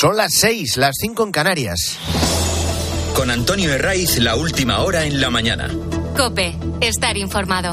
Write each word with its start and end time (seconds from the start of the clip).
Son 0.00 0.16
las 0.16 0.32
seis, 0.32 0.76
las 0.76 0.94
cinco 0.96 1.24
en 1.24 1.32
Canarias. 1.32 1.98
Con 3.16 3.32
Antonio 3.32 3.72
Herraiz, 3.72 4.18
la 4.18 4.36
última 4.36 4.78
hora 4.82 5.06
en 5.06 5.20
la 5.20 5.28
mañana. 5.28 5.74
Cope, 6.16 6.54
estar 6.80 7.16
informado. 7.16 7.72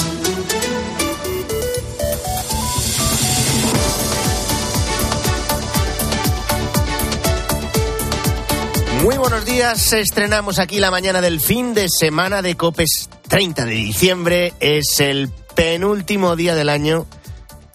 Muy 9.04 9.18
buenos 9.18 9.46
días, 9.46 9.94
estrenamos 9.94 10.58
aquí 10.58 10.80
la 10.80 10.90
mañana 10.90 11.22
del 11.22 11.40
fin 11.40 11.76
de 11.76 11.90
semana 11.90 12.42
de 12.42 12.58
Copes 12.58 13.08
30 13.28 13.66
de 13.66 13.72
diciembre. 13.76 14.54
Es 14.60 15.00
el 15.00 15.30
penúltimo 15.54 16.36
día 16.36 16.56
del 16.56 16.70
año, 16.70 17.06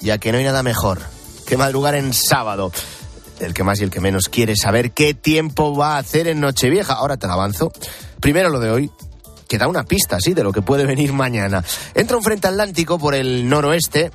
ya 0.01 0.19
que 0.19 0.33
no 0.33 0.39
hay 0.39 0.45
nada 0.45 0.65
mejor 0.65 0.99
que 1.47 1.57
madrugar 1.57 1.95
en 1.95 2.13
sábado. 2.13 2.73
El 3.41 3.55
que 3.55 3.65
más 3.65 3.81
y 3.81 3.85
el 3.85 3.91
que 3.91 4.01
menos 4.01 4.29
quiere 4.29 4.55
saber 4.55 4.93
qué 4.93 5.15
tiempo 5.15 5.75
va 5.75 5.97
a 5.97 5.99
hacer 5.99 6.29
en 6.29 6.41
Nochevieja. 6.41 6.95
Ahora 6.95 7.17
te 7.17 7.27
lo 7.27 7.33
avanzo. 7.33 7.73
Primero 8.21 8.51
lo 8.51 8.61
de 8.61 8.71
hoy, 8.71 8.91
que 9.49 9.59
da 9.59 9.67
una 9.67 9.85
pista, 9.85 10.19
sí, 10.21 10.35
de 10.35 10.45
lo 10.45 10.53
que 10.53 10.63
puede 10.63 10.87
venir 10.87 11.13
mañana. 11.13 11.65
Entra 11.95 12.17
un 12.17 12.23
frente 12.23 12.49
atlántico 12.49 12.99
por 12.99 13.15
el 13.15 13.49
noroeste 13.49 14.11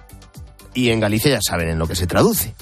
y 0.74 0.90
en 0.92 1.00
Galicia 1.00 1.32
ya 1.32 1.40
saben 1.42 1.70
en 1.70 1.80
lo 1.80 1.88
que 1.88 1.96
se 1.96 2.08
traduce. 2.08 2.54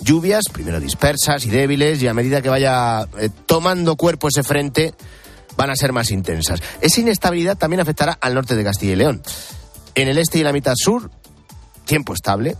Lluvias, 0.00 0.44
primero 0.50 0.80
dispersas 0.80 1.44
y 1.44 1.50
débiles, 1.50 2.02
y 2.02 2.06
a 2.08 2.14
medida 2.14 2.40
que 2.40 2.48
vaya 2.48 3.06
eh, 3.18 3.28
tomando 3.46 3.96
cuerpo 3.96 4.28
ese 4.28 4.42
frente, 4.42 4.94
van 5.56 5.70
a 5.70 5.76
ser 5.76 5.92
más 5.92 6.10
intensas. 6.10 6.62
Esa 6.80 7.00
inestabilidad 7.00 7.58
también 7.58 7.80
afectará 7.80 8.16
al 8.20 8.34
norte 8.34 8.56
de 8.56 8.64
Castilla 8.64 8.92
y 8.92 8.96
León. 8.96 9.22
En 9.94 10.08
el 10.08 10.16
este 10.16 10.38
y 10.38 10.42
la 10.42 10.52
mitad 10.52 10.74
sur, 10.74 11.10
tiempo 11.84 12.14
estable, 12.14 12.56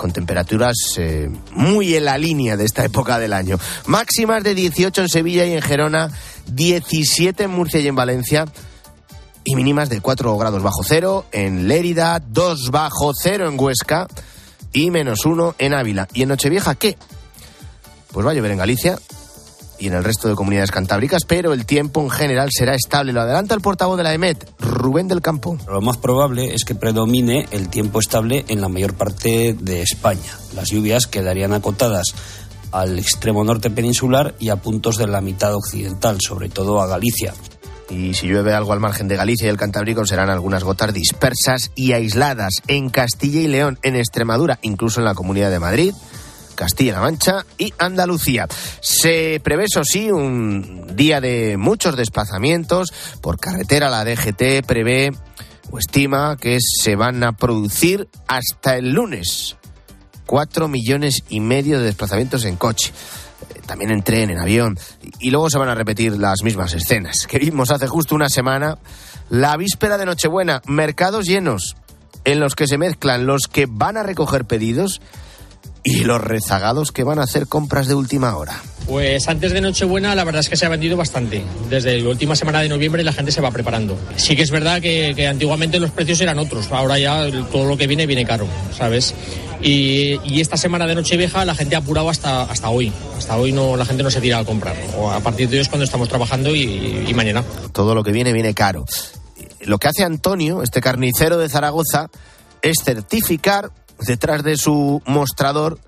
con 0.00 0.12
temperaturas 0.12 0.94
eh, 0.96 1.30
muy 1.52 1.94
en 1.94 2.06
la 2.06 2.16
línea 2.16 2.56
de 2.56 2.64
esta 2.64 2.82
época 2.86 3.18
del 3.18 3.34
año. 3.34 3.58
Máximas 3.84 4.42
de 4.42 4.54
18 4.54 5.02
en 5.02 5.08
Sevilla 5.10 5.44
y 5.44 5.52
en 5.52 5.60
Gerona, 5.60 6.10
17 6.46 7.44
en 7.44 7.50
Murcia 7.50 7.80
y 7.80 7.86
en 7.86 7.94
Valencia, 7.94 8.46
y 9.44 9.54
mínimas 9.56 9.90
de 9.90 10.00
4 10.00 10.38
grados 10.38 10.62
bajo 10.62 10.82
cero 10.84 11.26
en 11.32 11.68
Lérida, 11.68 12.18
2 12.18 12.70
bajo 12.70 13.12
cero 13.14 13.46
en 13.46 13.60
Huesca 13.60 14.08
y 14.72 14.90
menos 14.90 15.26
1 15.26 15.56
en 15.58 15.74
Ávila. 15.74 16.08
¿Y 16.14 16.22
en 16.22 16.30
Nochevieja 16.30 16.76
qué? 16.76 16.96
Pues 18.10 18.26
va 18.26 18.30
a 18.30 18.34
llover 18.34 18.52
en 18.52 18.58
Galicia, 18.58 18.98
y 19.80 19.88
en 19.88 19.94
el 19.94 20.04
resto 20.04 20.28
de 20.28 20.34
comunidades 20.34 20.70
cantábricas, 20.70 21.24
pero 21.26 21.52
el 21.52 21.66
tiempo 21.66 22.00
en 22.02 22.10
general 22.10 22.50
será 22.52 22.74
estable. 22.74 23.12
Lo 23.12 23.22
adelanta 23.22 23.54
el 23.54 23.60
portavoz 23.60 23.96
de 23.96 24.04
la 24.04 24.14
EMET, 24.14 24.48
Rubén 24.60 25.08
del 25.08 25.22
Campo. 25.22 25.58
Lo 25.66 25.80
más 25.80 25.96
probable 25.96 26.54
es 26.54 26.64
que 26.64 26.74
predomine 26.74 27.48
el 27.50 27.68
tiempo 27.68 27.98
estable 27.98 28.44
en 28.48 28.60
la 28.60 28.68
mayor 28.68 28.94
parte 28.94 29.56
de 29.58 29.82
España. 29.82 30.38
Las 30.54 30.70
lluvias 30.70 31.06
quedarían 31.06 31.54
acotadas 31.54 32.14
al 32.72 32.98
extremo 32.98 33.42
norte 33.42 33.70
peninsular 33.70 34.34
y 34.38 34.50
a 34.50 34.56
puntos 34.56 34.96
de 34.96 35.06
la 35.06 35.20
mitad 35.20 35.54
occidental, 35.54 36.18
sobre 36.20 36.48
todo 36.48 36.80
a 36.80 36.86
Galicia. 36.86 37.34
Y 37.88 38.14
si 38.14 38.28
llueve 38.28 38.54
algo 38.54 38.72
al 38.72 38.78
margen 38.78 39.08
de 39.08 39.16
Galicia 39.16 39.46
y 39.46 39.50
el 39.50 39.56
Cantábrico 39.56 40.06
serán 40.06 40.30
algunas 40.30 40.62
gotas 40.62 40.94
dispersas 40.94 41.72
y 41.74 41.92
aisladas 41.92 42.62
en 42.68 42.88
Castilla 42.88 43.40
y 43.40 43.48
León, 43.48 43.78
en 43.82 43.96
Extremadura, 43.96 44.60
incluso 44.62 45.00
en 45.00 45.06
la 45.06 45.14
Comunidad 45.14 45.50
de 45.50 45.58
Madrid, 45.58 45.92
Castilla-La 46.60 47.00
Mancha 47.00 47.46
y 47.56 47.72
Andalucía. 47.78 48.46
Se 48.82 49.40
prevé, 49.42 49.64
eso 49.64 49.82
sí, 49.82 50.10
un 50.10 50.94
día 50.94 51.18
de 51.18 51.56
muchos 51.56 51.96
desplazamientos 51.96 52.92
por 53.22 53.40
carretera. 53.40 53.88
La 53.88 54.04
DGT 54.04 54.66
prevé 54.66 55.10
o 55.70 55.78
estima 55.78 56.36
que 56.36 56.58
se 56.60 56.96
van 56.96 57.24
a 57.24 57.32
producir 57.32 58.10
hasta 58.28 58.76
el 58.76 58.92
lunes 58.92 59.56
cuatro 60.26 60.68
millones 60.68 61.22
y 61.30 61.40
medio 61.40 61.78
de 61.78 61.86
desplazamientos 61.86 62.44
en 62.44 62.56
coche 62.56 62.92
eh, 63.54 63.62
también 63.64 63.90
en 63.90 64.02
tren, 64.02 64.28
en 64.28 64.38
avión, 64.38 64.78
y 65.18 65.30
luego 65.30 65.48
se 65.48 65.56
van 65.56 65.70
a 65.70 65.74
repetir 65.74 66.18
las 66.18 66.42
mismas 66.42 66.74
escenas 66.74 67.26
que 67.26 67.38
vimos 67.38 67.70
hace 67.70 67.86
justo 67.86 68.14
una 68.14 68.28
semana, 68.28 68.76
la 69.30 69.56
víspera 69.56 69.96
de 69.96 70.04
Nochebuena, 70.04 70.60
mercados 70.66 71.24
llenos 71.24 71.74
en 72.26 72.38
los 72.38 72.54
que 72.54 72.66
se 72.66 72.76
mezclan 72.76 73.24
los 73.24 73.44
que 73.50 73.66
van 73.66 73.96
a 73.96 74.02
recoger 74.02 74.44
pedidos 74.44 75.00
y 75.82 76.04
los 76.04 76.20
rezagados 76.20 76.92
que 76.92 77.04
van 77.04 77.18
a 77.18 77.22
hacer 77.22 77.46
compras 77.46 77.86
de 77.88 77.94
última 77.94 78.36
hora. 78.36 78.60
Pues 78.86 79.28
antes 79.28 79.52
de 79.52 79.60
Nochebuena 79.60 80.14
la 80.14 80.24
verdad 80.24 80.40
es 80.40 80.48
que 80.48 80.56
se 80.56 80.66
ha 80.66 80.68
vendido 80.68 80.96
bastante. 80.96 81.44
Desde 81.68 82.00
la 82.00 82.08
última 82.08 82.34
semana 82.34 82.60
de 82.60 82.68
noviembre 82.68 83.04
la 83.04 83.12
gente 83.12 83.30
se 83.30 83.40
va 83.40 83.50
preparando. 83.50 83.96
Sí 84.16 84.34
que 84.34 84.42
es 84.42 84.50
verdad 84.50 84.80
que, 84.80 85.28
antiguamente 85.28 85.78
los 85.78 85.90
precios 85.90 86.20
eran 86.20 86.38
otros, 86.38 86.70
ahora 86.72 86.98
ya 86.98 87.24
todo 87.52 87.66
lo 87.66 87.76
que 87.76 87.86
viene 87.86 88.06
viene 88.06 88.24
caro, 88.24 88.46
¿sabes? 88.76 89.14
Y, 89.62 90.40
esta 90.40 90.56
semana 90.56 90.86
de 90.86 90.94
Nochevieja 90.94 91.44
la 91.44 91.54
gente 91.54 91.76
ha 91.76 91.78
apurado 91.78 92.08
hasta, 92.08 92.42
hasta 92.42 92.70
hoy. 92.70 92.92
Hasta 93.16 93.36
hoy 93.36 93.52
no 93.52 93.76
la 93.76 93.84
gente 93.84 94.02
no 94.02 94.10
se 94.10 94.20
tira 94.20 94.38
a 94.38 94.44
comprar. 94.44 94.74
O 94.96 95.10
a 95.10 95.20
partir 95.20 95.48
de 95.48 95.56
hoy 95.56 95.62
es 95.62 95.68
cuando 95.68 95.84
estamos 95.84 96.08
trabajando 96.08 96.54
y, 96.54 97.04
y 97.06 97.14
mañana. 97.14 97.44
Todo 97.72 97.94
lo 97.94 98.02
que 98.02 98.10
viene 98.10 98.32
viene 98.32 98.54
caro. 98.54 98.86
Lo 99.60 99.78
que 99.78 99.88
hace 99.88 100.02
Antonio, 100.02 100.62
este 100.62 100.80
carnicero 100.80 101.36
de 101.36 101.48
Zaragoza, 101.48 102.08
es 102.62 102.78
certificar 102.82 103.70
detrás 104.06 104.42
de 104.42 104.56
su 104.56 105.02
mostrador 105.06 105.78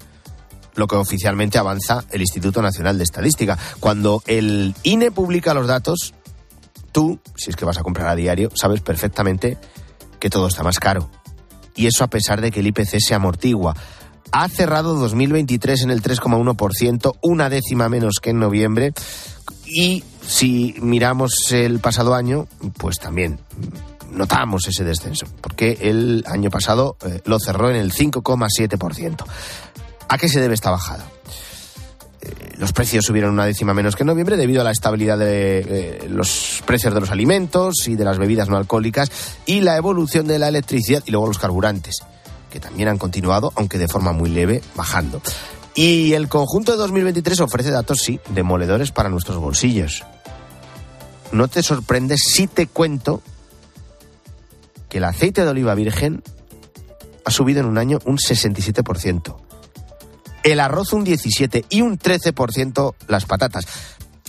lo 0.75 0.87
que 0.87 0.97
oficialmente 0.97 1.59
avanza 1.59 2.05
el 2.11 2.23
Instituto 2.23 2.63
Nacional 2.63 2.99
de 2.99 3.05
Estadística. 3.05 3.59
Cuando 3.81 4.23
el 4.27 4.75
INE 4.83 5.11
publica 5.11 5.55
los 5.55 5.67
datos, 5.67 6.15
tú, 6.93 7.21
si 7.37 7.51
es 7.51 7.57
que 7.57 7.65
vas 7.65 7.79
a 7.79 7.83
comprar 7.83 8.09
a 8.09 8.17
diario, 8.17 8.51
sabes 8.55 8.81
perfectamente 8.81 9.59
que 10.19 10.31
todo 10.31 10.47
está 10.47 10.63
más 10.63 10.79
caro. 10.79 11.11
Y 11.75 11.87
eso 11.87 12.05
a 12.05 12.09
pesar 12.09 12.41
de 12.41 12.51
que 12.51 12.61
el 12.61 12.67
IPC 12.69 13.01
se 13.01 13.15
amortigua. 13.15 13.75
Ha 14.31 14.49
cerrado 14.49 14.95
2023 14.95 15.83
en 15.83 15.91
el 15.91 16.03
3,1%, 16.03 17.17
una 17.23 17.51
décima 17.51 17.89
menos 17.89 18.15
que 18.23 18.31
en 18.31 18.39
noviembre. 18.39 18.93
Y 19.67 20.05
si 20.27 20.75
miramos 20.81 21.51
el 21.51 21.81
pasado 21.81 22.15
año, 22.15 22.47
pues 22.79 22.99
también 22.99 23.39
notamos 24.13 24.67
ese 24.69 24.85
descenso, 24.85 25.27
porque 25.41 25.79
el 25.81 26.25
año 26.27 26.51
pasado 26.51 26.97
eh, 27.05 27.21
lo 27.25 27.39
cerró 27.39 27.71
en 27.71 27.77
el 27.77 27.93
5,7%. 27.93 29.25
¿A 30.09 30.19
qué 30.19 30.29
se 30.29 30.41
debe 30.41 30.55
esta 30.55 30.71
bajada? 30.71 31.07
Eh, 32.21 32.53
los 32.59 32.73
precios 32.73 33.05
subieron 33.05 33.33
una 33.33 33.47
décima 33.47 33.75
menos 33.75 33.97
que 33.97 34.05
en 34.05 34.09
noviembre 34.09 34.37
debido 34.37 34.61
a 34.61 34.65
la 34.65 34.71
estabilidad 34.71 35.19
de 35.19 35.59
eh, 35.59 36.09
los 36.09 36.63
precios 36.67 36.95
de 36.95 37.01
los 37.01 37.11
alimentos 37.11 37.89
y 37.89 37.97
de 37.97 38.05
las 38.05 38.19
bebidas 38.19 38.49
no 38.49 38.57
alcohólicas 38.57 39.11
y 39.47 39.61
la 39.61 39.77
evolución 39.77 40.27
de 40.27 40.39
la 40.39 40.49
electricidad 40.49 41.03
y 41.05 41.11
luego 41.11 41.27
los 41.27 41.39
carburantes, 41.39 42.03
que 42.51 42.61
también 42.61 42.89
han 42.89 42.99
continuado, 42.99 43.53
aunque 43.57 43.79
de 43.79 43.89
forma 43.89 44.13
muy 44.13 44.31
leve, 44.31 44.63
bajando. 44.77 45.21
Y 45.75 46.13
el 46.13 46.29
conjunto 46.29 46.73
de 46.73 46.79
2023 46.79 47.41
ofrece 47.41 47.71
datos, 47.71 48.01
sí, 48.01 48.21
demoledores 48.29 48.93
para 48.93 49.09
nuestros 49.09 49.39
bolsillos. 49.39 50.05
No 51.33 51.49
te 51.49 51.63
sorprendes 51.63 52.21
si 52.27 52.47
te 52.47 52.67
cuento 52.67 53.23
que 54.93 54.99
el 54.99 55.05
aceite 55.05 55.43
de 55.43 55.49
oliva 55.49 55.75
virgen 55.75 56.23
ha 57.25 57.31
subido 57.31 57.61
en 57.61 57.67
un 57.67 57.79
año 57.79 57.99
un 58.05 58.19
67%, 58.19 59.37
el 60.43 60.61
arroz 60.61 60.93
un 60.93 61.07
17% 61.07 61.65
y 61.71 61.81
un 61.81 61.99
13% 61.99 62.95
las 63.09 63.25
patatas. 63.25 63.65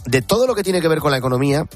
De 0.05 0.21
todo 0.21 0.47
lo 0.47 0.55
que 0.55 0.63
tiene 0.63 0.79
que 0.79 0.87
ver 0.87 0.99
con 0.99 1.11
la 1.11 1.17
economía, 1.17 1.67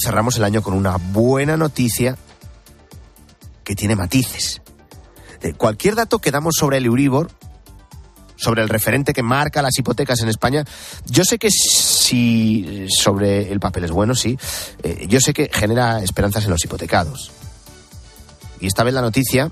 cerramos 0.00 0.36
el 0.36 0.44
año 0.44 0.62
con 0.62 0.72
una 0.72 0.98
buena 0.98 1.56
noticia 1.56 2.16
que 3.64 3.74
tiene 3.74 3.96
matices. 3.96 4.62
Cualquier 5.56 5.96
dato 5.96 6.20
que 6.20 6.30
damos 6.30 6.54
sobre 6.56 6.76
el 6.76 6.86
Euribor, 6.86 7.28
sobre 8.36 8.62
el 8.62 8.68
referente 8.68 9.12
que 9.12 9.24
marca 9.24 9.62
las 9.62 9.76
hipotecas 9.76 10.20
en 10.20 10.28
España, 10.28 10.64
yo 11.06 11.24
sé 11.24 11.40
que 11.40 11.50
si 11.50 12.86
sobre 12.88 13.50
el 13.50 13.58
papel 13.58 13.82
es 13.82 13.90
bueno, 13.90 14.14
sí, 14.14 14.38
eh, 14.84 15.08
yo 15.08 15.18
sé 15.18 15.32
que 15.32 15.50
genera 15.52 16.00
esperanzas 16.04 16.44
en 16.44 16.50
los 16.50 16.64
hipotecados. 16.64 17.32
Y 18.60 18.66
esta 18.66 18.84
vez 18.84 18.94
la 18.94 19.02
noticia, 19.02 19.50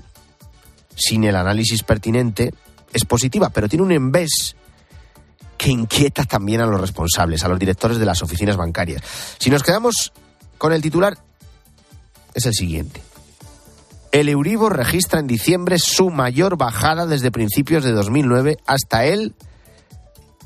sin 0.95 1.23
el 1.23 1.35
análisis 1.35 1.83
pertinente, 1.83 2.53
es 2.93 3.05
positiva, 3.05 3.49
pero 3.49 3.69
tiene 3.69 3.83
un 3.83 3.91
envés 3.91 4.55
que 5.57 5.69
inquieta 5.69 6.23
también 6.23 6.61
a 6.61 6.65
los 6.65 6.79
responsables, 6.79 7.43
a 7.43 7.47
los 7.47 7.59
directores 7.59 7.97
de 7.97 8.05
las 8.05 8.21
oficinas 8.21 8.57
bancarias. 8.57 9.01
Si 9.39 9.49
nos 9.49 9.63
quedamos 9.63 10.13
con 10.57 10.71
el 10.71 10.81
titular, 10.81 11.17
es 12.33 12.45
el 12.45 12.53
siguiente. 12.53 13.01
El 14.11 14.29
Euribor 14.29 14.77
registra 14.77 15.19
en 15.19 15.27
diciembre 15.27 15.77
su 15.79 16.09
mayor 16.09 16.57
bajada 16.57 17.05
desde 17.05 17.31
principios 17.31 17.83
de 17.83 17.91
2009 17.91 18.57
hasta 18.65 19.05
el 19.05 19.35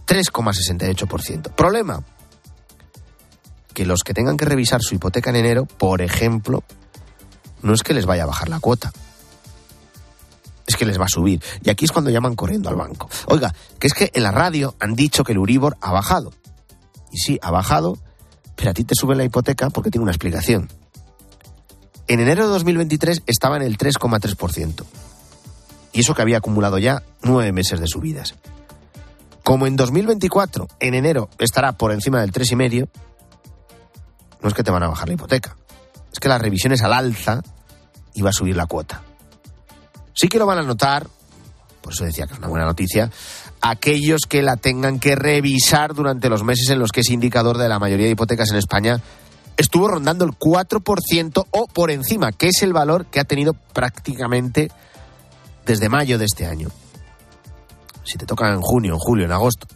3,68%. 0.08 1.52
Problema, 1.52 2.04
que 3.74 3.86
los 3.86 4.04
que 4.04 4.14
tengan 4.14 4.38
que 4.38 4.46
revisar 4.46 4.82
su 4.82 4.96
hipoteca 4.96 5.30
en 5.30 5.38
enero, 5.38 5.66
por 5.66 6.02
ejemplo, 6.02 6.64
no 7.62 7.74
es 7.74 7.84
que 7.84 7.94
les 7.94 8.06
vaya 8.06 8.24
a 8.24 8.28
bajar 8.28 8.50
la 8.50 8.60
cuota. 8.60 8.92
Es 10.68 10.76
que 10.76 10.86
les 10.86 11.00
va 11.00 11.06
a 11.06 11.10
subir. 11.10 11.42
Y 11.64 11.70
aquí 11.70 11.86
es 11.86 11.92
cuando 11.92 12.12
llaman 12.12 12.36
corriendo 12.36 12.70
al 12.70 12.76
banco. 12.76 13.10
Oiga, 13.28 13.54
que 13.80 13.88
es 13.88 13.94
que 13.94 14.12
en 14.14 14.24
la 14.24 14.32
radio 14.32 14.76
han 14.80 14.96
dicho 14.96 15.24
que 15.24 15.34
el 15.34 15.38
Uribor 15.38 15.78
ha 15.82 15.92
bajado. 15.92 16.32
Y 17.12 17.18
sí, 17.18 17.40
ha 17.42 17.52
bajado, 17.52 17.98
pero 18.56 18.72
a 18.72 18.74
ti 18.74 18.84
te 18.84 18.96
sube 18.96 19.16
la 19.16 19.24
hipoteca 19.24 19.70
porque 19.70 19.92
tiene 19.92 20.04
una 20.04 20.12
explicación. 20.12 20.70
En 22.08 22.20
enero 22.20 22.46
de 22.46 22.52
2023 22.52 23.24
estaba 23.26 23.58
en 23.58 23.64
el 23.64 23.78
3,3%. 23.78 24.86
Y 25.94 26.02
eso 26.02 26.16
que 26.16 26.22
había 26.22 26.38
acumulado 26.38 26.78
ya 26.78 27.04
nueve 27.22 27.52
meses 27.52 27.80
de 27.80 27.88
subidas. 27.88 28.36
Como 29.44 29.68
en 29.68 29.76
2024, 29.76 30.68
en 30.80 30.94
enero, 30.94 31.30
estará 31.38 31.74
por 31.74 31.92
encima 31.92 32.22
del 32.22 32.32
3,5, 32.32 32.88
no 34.42 34.48
es 34.48 34.54
que 34.54 34.64
te 34.64 34.72
van 34.72 34.84
a 34.84 34.88
bajar 34.88 35.08
la 35.08 35.16
hipoteca, 35.16 35.56
es 36.12 36.20
que 36.20 36.30
la 36.30 36.38
revisión 36.38 36.74
es 36.74 36.82
al 36.82 36.94
alza 36.94 37.42
va 38.22 38.30
a 38.30 38.34
subir 38.34 38.56
la 38.56 38.66
cuota. 38.66 39.02
Sí 40.14 40.28
que 40.28 40.38
lo 40.38 40.46
van 40.46 40.60
a 40.60 40.64
notar, 40.64 41.08
por 41.82 41.94
eso 41.94 42.04
decía 42.04 42.28
que 42.28 42.34
es 42.34 42.40
una 42.40 42.50
buena 42.50 42.66
noticia, 42.66 43.10
aquellos 43.62 44.22
que 44.28 44.42
la 44.42 44.58
tengan 44.58 45.00
que 45.00 45.16
revisar 45.16 45.94
durante 45.94 46.30
los 46.30 46.44
meses 46.44 46.70
en 46.70 46.80
los 46.80 46.92
que 46.92 47.02
ese 47.02 47.14
indicador 47.14 47.58
de 47.58 47.70
la 47.70 47.80
mayoría 47.80 48.08
de 48.08 48.12
hipotecas 48.12 48.52
en 48.52 48.58
España 48.58 49.02
estuvo 49.58 49.88
rondando 49.88 50.26
el 50.26 50.32
4% 50.32 51.46
o 51.50 51.68
por 51.68 51.92
encima, 51.92 52.32
que 52.32 52.48
es 52.48 52.64
el 52.64 52.74
valor 52.74 53.06
que 53.06 53.20
ha 53.20 53.24
tenido 53.24 53.54
prácticamente 53.54 54.72
desde 55.66 55.90
mayo 55.90 56.18
de 56.18 56.26
este 56.26 56.46
año. 56.46 56.70
Si 58.04 58.18
te 58.18 58.26
toca 58.26 58.52
en 58.52 58.62
junio, 58.62 58.94
en 58.94 59.00
julio, 59.00 59.26
en 59.26 59.32
agosto, 59.32 59.68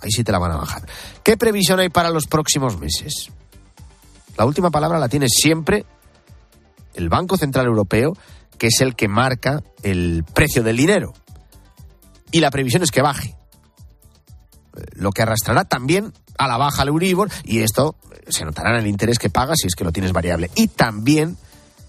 ahí 0.00 0.10
sí 0.10 0.24
te 0.24 0.32
la 0.32 0.38
van 0.38 0.52
a 0.52 0.56
bajar. 0.56 0.82
¿Qué 1.22 1.36
previsión 1.36 1.80
hay 1.80 1.90
para 1.90 2.10
los 2.10 2.26
próximos 2.26 2.78
meses? 2.78 3.30
La 4.36 4.44
última 4.44 4.70
palabra 4.70 4.98
la 4.98 5.08
tiene 5.08 5.28
siempre 5.28 5.84
el 6.94 7.08
Banco 7.08 7.36
Central 7.36 7.66
Europeo, 7.66 8.16
que 8.58 8.68
es 8.68 8.80
el 8.80 8.94
que 8.94 9.08
marca 9.08 9.62
el 9.82 10.24
precio 10.32 10.62
del 10.62 10.76
dinero. 10.76 11.12
Y 12.30 12.40
la 12.40 12.50
previsión 12.50 12.82
es 12.82 12.90
que 12.90 13.02
baje. 13.02 13.36
Lo 14.94 15.12
que 15.12 15.22
arrastrará 15.22 15.64
también 15.64 16.12
a 16.36 16.48
la 16.48 16.56
baja 16.56 16.82
al 16.82 16.88
Euribor 16.88 17.30
y 17.44 17.60
esto 17.60 17.96
se 18.28 18.44
notará 18.44 18.70
en 18.70 18.82
el 18.82 18.86
interés 18.88 19.18
que 19.18 19.30
pagas 19.30 19.58
si 19.60 19.68
es 19.68 19.74
que 19.74 19.84
lo 19.84 19.92
tienes 19.92 20.12
variable. 20.12 20.50
Y 20.56 20.68
también 20.68 21.36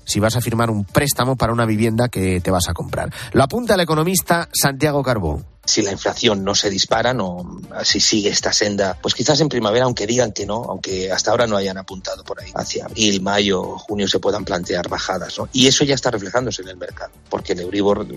si 0.06 0.20
vas 0.20 0.36
a 0.36 0.42
firmar 0.42 0.70
un 0.70 0.86
préstamo 0.86 1.36
para 1.36 1.52
una 1.52 1.66
vivienda 1.66 2.10
que 2.10 2.40
te 2.42 2.52
vas 2.52 2.70
a 2.70 2.74
comprar. 2.74 3.12
Lo 3.34 3.44
apunta 3.44 3.74
el 3.74 3.82
economista 3.82 4.50
Santiago 4.54 5.02
Carbó 5.02 5.42
si 5.66 5.82
la 5.82 5.92
inflación 5.92 6.44
no 6.44 6.56
se 6.56 6.70
dispara, 6.70 7.14
no, 7.14 7.60
si 7.84 8.00
sigue 8.00 8.30
esta 8.30 8.54
senda, 8.54 8.98
pues 9.02 9.14
quizás 9.16 9.40
en 9.42 9.50
primavera, 9.50 9.86
aunque 9.86 10.06
digan 10.06 10.32
que 10.32 10.46
no, 10.46 10.64
aunque 10.64 11.12
hasta 11.12 11.32
ahora 11.32 11.48
no 11.48 11.58
hayan 11.58 11.78
apuntado 11.78 12.24
por 12.24 12.40
ahí, 12.40 12.52
hacia 12.54 12.86
abril, 12.86 13.22
mayo, 13.22 13.78
junio 13.80 14.08
se 14.08 14.20
puedan 14.20 14.46
plantear 14.46 14.88
bajadas, 14.88 15.38
¿no? 15.38 15.50
Y 15.52 15.68
eso 15.68 15.84
ya 15.84 15.96
está 15.96 16.12
reflejándose 16.12 16.62
en 16.62 16.70
el 16.70 16.78
mercado, 16.78 17.12
porque 17.30 17.54
el 17.54 17.62
Euribor 17.62 18.08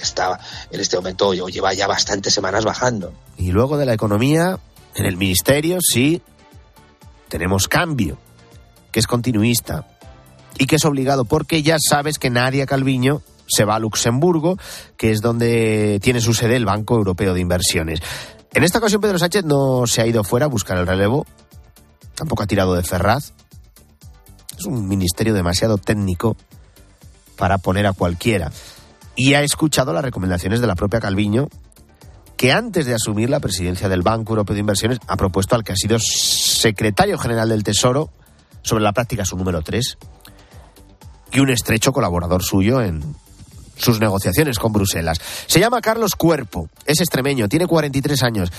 está 0.00 0.38
en 0.70 0.80
este 0.80 0.96
momento 0.96 1.28
o 1.28 1.48
lleva 1.48 1.74
ya 1.74 1.86
bastantes 1.86 2.32
semanas 2.32 2.64
bajando. 2.64 3.12
Y 3.36 3.50
luego 3.50 3.76
de 3.76 3.86
la 3.86 3.94
economía, 3.94 4.58
en 4.94 5.06
el 5.06 5.16
ministerio 5.16 5.78
sí 5.80 6.22
tenemos 7.28 7.68
cambio, 7.68 8.18
que 8.92 9.00
es 9.00 9.06
continuista 9.06 9.86
y 10.58 10.66
que 10.66 10.76
es 10.76 10.84
obligado, 10.84 11.24
porque 11.24 11.62
ya 11.62 11.76
sabes 11.78 12.18
que 12.18 12.30
Nadia 12.30 12.66
Calviño 12.66 13.22
se 13.48 13.64
va 13.64 13.76
a 13.76 13.78
Luxemburgo, 13.78 14.56
que 14.96 15.10
es 15.10 15.20
donde 15.20 15.98
tiene 16.02 16.20
su 16.20 16.34
sede 16.34 16.56
el 16.56 16.64
Banco 16.64 16.96
Europeo 16.96 17.34
de 17.34 17.40
Inversiones. 17.40 18.00
En 18.52 18.64
esta 18.64 18.78
ocasión 18.78 19.00
Pedro 19.00 19.18
Sánchez 19.18 19.44
no 19.44 19.86
se 19.86 20.02
ha 20.02 20.06
ido 20.06 20.24
fuera 20.24 20.46
a 20.46 20.48
buscar 20.48 20.78
el 20.78 20.86
relevo, 20.86 21.26
tampoco 22.14 22.42
ha 22.42 22.46
tirado 22.46 22.74
de 22.74 22.82
Ferraz. 22.82 23.32
Es 24.58 24.64
un 24.64 24.88
ministerio 24.88 25.34
demasiado 25.34 25.78
técnico 25.78 26.36
para 27.36 27.58
poner 27.58 27.86
a 27.86 27.92
cualquiera. 27.92 28.50
Y 29.14 29.34
ha 29.34 29.42
escuchado 29.42 29.92
las 29.92 30.04
recomendaciones 30.04 30.60
de 30.60 30.66
la 30.66 30.74
propia 30.74 31.00
Calviño, 31.00 31.48
que 32.36 32.52
antes 32.52 32.86
de 32.86 32.94
asumir 32.94 33.30
la 33.30 33.40
presidencia 33.40 33.88
del 33.88 34.02
Banco 34.02 34.32
Europeo 34.32 34.54
de 34.54 34.60
Inversiones 34.60 34.98
ha 35.06 35.16
propuesto 35.16 35.56
al 35.56 35.64
que 35.64 35.72
ha 35.72 35.76
sido 35.76 35.98
secretario 35.98 37.18
general 37.18 37.48
del 37.48 37.64
Tesoro, 37.64 38.10
sobre 38.62 38.84
la 38.84 38.92
práctica 38.92 39.24
su 39.24 39.36
número 39.36 39.62
3, 39.62 39.98
y 41.32 41.40
un 41.40 41.50
estrecho 41.50 41.92
colaborador 41.92 42.42
suyo 42.42 42.80
en, 42.80 43.02
sus 43.78 44.00
negociaciones 44.00 44.58
con 44.58 44.72
Bruselas. 44.72 45.20
Se 45.46 45.60
llama 45.60 45.80
Carlos 45.80 46.14
Cuerpo, 46.16 46.68
es 46.84 47.00
extremeño, 47.00 47.48
tiene 47.48 47.66
43 47.66 48.22
años. 48.22 48.50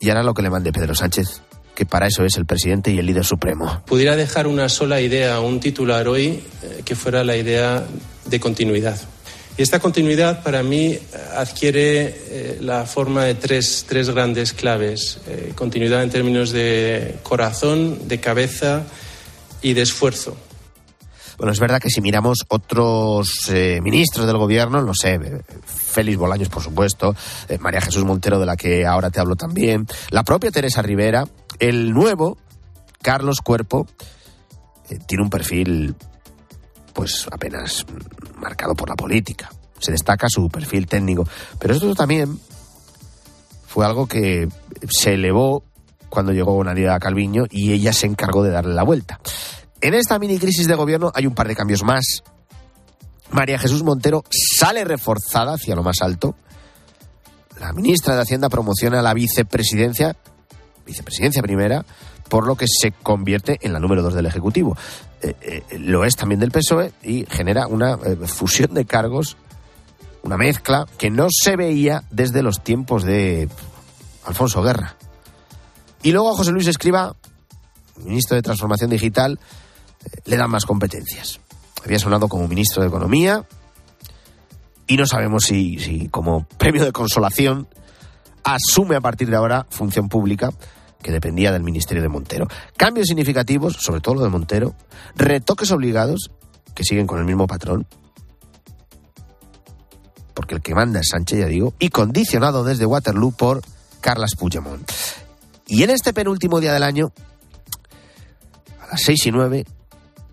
Y 0.00 0.10
hará 0.10 0.22
lo 0.22 0.34
que 0.34 0.42
le 0.42 0.50
mande 0.50 0.72
Pedro 0.72 0.94
Sánchez, 0.94 1.40
que 1.74 1.84
para 1.84 2.06
eso 2.06 2.24
es 2.24 2.36
el 2.36 2.46
presidente 2.46 2.92
y 2.92 2.98
el 2.98 3.06
líder 3.06 3.24
supremo. 3.24 3.82
Pudiera 3.86 4.14
dejar 4.14 4.46
una 4.46 4.68
sola 4.68 5.00
idea, 5.00 5.40
un 5.40 5.58
titular 5.58 6.06
hoy, 6.06 6.44
eh, 6.62 6.82
que 6.84 6.94
fuera 6.94 7.24
la 7.24 7.36
idea 7.36 7.84
de 8.26 8.40
continuidad. 8.40 8.96
Y 9.58 9.62
esta 9.62 9.80
continuidad 9.80 10.44
para 10.44 10.62
mí 10.62 10.96
adquiere 11.34 12.14
eh, 12.28 12.58
la 12.60 12.86
forma 12.86 13.24
de 13.24 13.34
tres, 13.34 13.84
tres 13.88 14.08
grandes 14.08 14.52
claves. 14.52 15.18
Eh, 15.26 15.50
continuidad 15.56 16.04
en 16.04 16.10
términos 16.10 16.52
de 16.52 17.16
corazón, 17.24 18.06
de 18.06 18.20
cabeza 18.20 18.84
y 19.60 19.72
de 19.72 19.82
esfuerzo. 19.82 20.36
Bueno, 21.38 21.52
es 21.52 21.60
verdad 21.60 21.80
que 21.80 21.88
si 21.88 22.00
miramos 22.00 22.44
otros 22.48 23.48
eh, 23.50 23.80
ministros 23.80 24.26
del 24.26 24.38
gobierno, 24.38 24.82
no 24.82 24.92
sé, 24.92 25.14
eh, 25.14 25.40
Félix 25.64 26.18
Bolaños, 26.18 26.48
por 26.48 26.64
supuesto, 26.64 27.14
eh, 27.48 27.58
María 27.58 27.80
Jesús 27.80 28.04
Montero, 28.04 28.40
de 28.40 28.46
la 28.46 28.56
que 28.56 28.84
ahora 28.84 29.10
te 29.10 29.20
hablo 29.20 29.36
también, 29.36 29.86
la 30.10 30.24
propia 30.24 30.50
Teresa 30.50 30.82
Rivera, 30.82 31.28
el 31.60 31.92
nuevo 31.92 32.38
Carlos 33.02 33.40
Cuerpo, 33.40 33.86
tiene 35.06 35.22
un 35.22 35.30
perfil, 35.30 35.94
pues 36.92 37.28
apenas 37.30 37.86
marcado 38.36 38.74
por 38.74 38.88
la 38.88 38.96
política. 38.96 39.48
Se 39.78 39.92
destaca 39.92 40.26
su 40.28 40.48
perfil 40.48 40.88
técnico. 40.88 41.28
Pero 41.60 41.74
esto 41.74 41.94
también 41.94 42.40
fue 43.68 43.86
algo 43.86 44.08
que 44.08 44.48
se 44.90 45.14
elevó 45.14 45.62
cuando 46.08 46.32
llegó 46.32 46.64
Nadia 46.64 46.98
Calviño 46.98 47.44
y 47.48 47.72
ella 47.72 47.92
se 47.92 48.06
encargó 48.06 48.42
de 48.42 48.50
darle 48.50 48.74
la 48.74 48.82
vuelta. 48.82 49.20
En 49.80 49.94
esta 49.94 50.18
mini 50.18 50.38
crisis 50.38 50.66
de 50.66 50.74
gobierno 50.74 51.12
hay 51.14 51.26
un 51.26 51.34
par 51.34 51.46
de 51.46 51.54
cambios 51.54 51.84
más. 51.84 52.22
María 53.30 53.58
Jesús 53.58 53.82
Montero 53.82 54.24
sale 54.30 54.84
reforzada 54.84 55.54
hacia 55.54 55.76
lo 55.76 55.82
más 55.82 56.00
alto. 56.00 56.34
La 57.60 57.72
ministra 57.72 58.14
de 58.14 58.22
Hacienda 58.22 58.48
promociona 58.48 59.02
la 59.02 59.14
vicepresidencia, 59.14 60.16
vicepresidencia 60.86 61.42
primera, 61.42 61.84
por 62.28 62.46
lo 62.46 62.56
que 62.56 62.66
se 62.68 62.92
convierte 62.92 63.58
en 63.62 63.72
la 63.72 63.78
número 63.78 64.02
dos 64.02 64.14
del 64.14 64.26
Ejecutivo. 64.26 64.76
Eh, 65.22 65.34
eh, 65.40 65.78
lo 65.78 66.04
es 66.04 66.16
también 66.16 66.40
del 66.40 66.50
PSOE 66.50 66.92
y 67.02 67.26
genera 67.26 67.66
una 67.66 67.94
eh, 68.04 68.16
fusión 68.26 68.74
de 68.74 68.84
cargos, 68.84 69.36
una 70.22 70.36
mezcla 70.36 70.86
que 70.98 71.10
no 71.10 71.28
se 71.30 71.56
veía 71.56 72.04
desde 72.10 72.42
los 72.42 72.62
tiempos 72.62 73.04
de 73.04 73.48
Alfonso 74.24 74.62
Guerra. 74.62 74.96
Y 76.02 76.12
luego 76.12 76.30
a 76.30 76.36
José 76.36 76.52
Luis 76.52 76.66
Escriba, 76.66 77.16
ministro 77.96 78.36
de 78.36 78.42
Transformación 78.42 78.90
Digital, 78.90 79.38
le 80.24 80.36
dan 80.36 80.50
más 80.50 80.64
competencias. 80.64 81.40
Había 81.84 81.98
sonado 81.98 82.28
como 82.28 82.48
ministro 82.48 82.82
de 82.82 82.88
Economía 82.88 83.46
y 84.86 84.96
no 84.96 85.06
sabemos 85.06 85.44
si, 85.44 86.08
como 86.10 86.46
premio 86.56 86.84
de 86.84 86.92
consolación 86.92 87.68
asume 88.42 88.96
a 88.96 89.00
partir 89.00 89.28
de 89.28 89.36
ahora 89.36 89.66
función 89.70 90.08
pública 90.08 90.50
que 91.02 91.12
dependía 91.12 91.52
del 91.52 91.62
Ministerio 91.62 92.02
de 92.02 92.08
Montero. 92.08 92.48
Cambios 92.76 93.06
significativos, 93.06 93.74
sobre 93.74 94.00
todo 94.00 94.16
lo 94.16 94.22
de 94.22 94.30
Montero, 94.30 94.74
retoques 95.14 95.70
obligados 95.70 96.30
que 96.74 96.84
siguen 96.84 97.06
con 97.06 97.18
el 97.18 97.24
mismo 97.24 97.46
patrón, 97.46 97.86
porque 100.34 100.54
el 100.54 100.62
que 100.62 100.74
manda 100.74 101.00
es 101.00 101.08
Sánchez, 101.10 101.40
ya 101.40 101.46
digo, 101.46 101.74
y 101.78 101.90
condicionado 101.90 102.64
desde 102.64 102.86
Waterloo 102.86 103.32
por 103.32 103.60
Carlas 104.00 104.34
Puigdemont. 104.36 104.90
Y 105.66 105.82
en 105.82 105.90
este 105.90 106.12
penúltimo 106.12 106.60
día 106.60 106.72
del 106.72 106.82
año, 106.82 107.12
a 108.80 108.92
las 108.92 109.02
seis 109.02 109.26
y 109.26 109.30
nueve, 109.30 109.66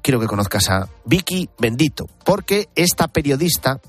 quiero 0.06 0.20
que 0.20 0.28
conozcas 0.28 0.70
a 0.70 0.88
Vicky 1.06 1.50
Bendito, 1.58 2.06
porque 2.24 2.70
esta 2.76 3.08
periodista 3.08 3.82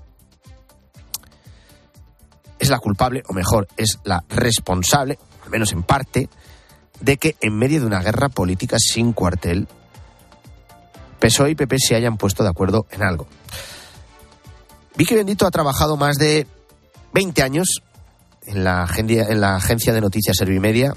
es 2.58 2.70
la 2.70 2.78
culpable, 2.78 3.22
o 3.28 3.34
mejor, 3.34 3.68
es 3.76 3.98
la 4.02 4.24
responsable, 4.30 5.18
al 5.44 5.50
menos 5.50 5.72
en 5.72 5.82
parte, 5.82 6.30
de 7.02 7.18
que 7.18 7.36
en 7.42 7.58
medio 7.58 7.80
de 7.80 7.86
una 7.86 8.00
guerra 8.00 8.30
política 8.30 8.78
sin 8.78 9.12
cuartel, 9.12 9.68
PSOE 11.20 11.50
y 11.50 11.54
PP 11.54 11.76
se 11.78 11.96
hayan 11.96 12.16
puesto 12.16 12.42
de 12.42 12.48
acuerdo 12.48 12.86
en 12.92 13.02
algo. 13.02 13.26
Vicky 14.96 15.16
Bendito 15.16 15.46
ha 15.46 15.50
trabajado 15.50 15.98
más 15.98 16.16
de 16.16 16.46
20 17.12 17.42
años 17.42 17.82
en 18.46 18.64
la, 18.64 18.84
agencia, 18.84 19.92
de 19.92 20.00
noticias 20.00 20.38
Servimedia. 20.38 20.94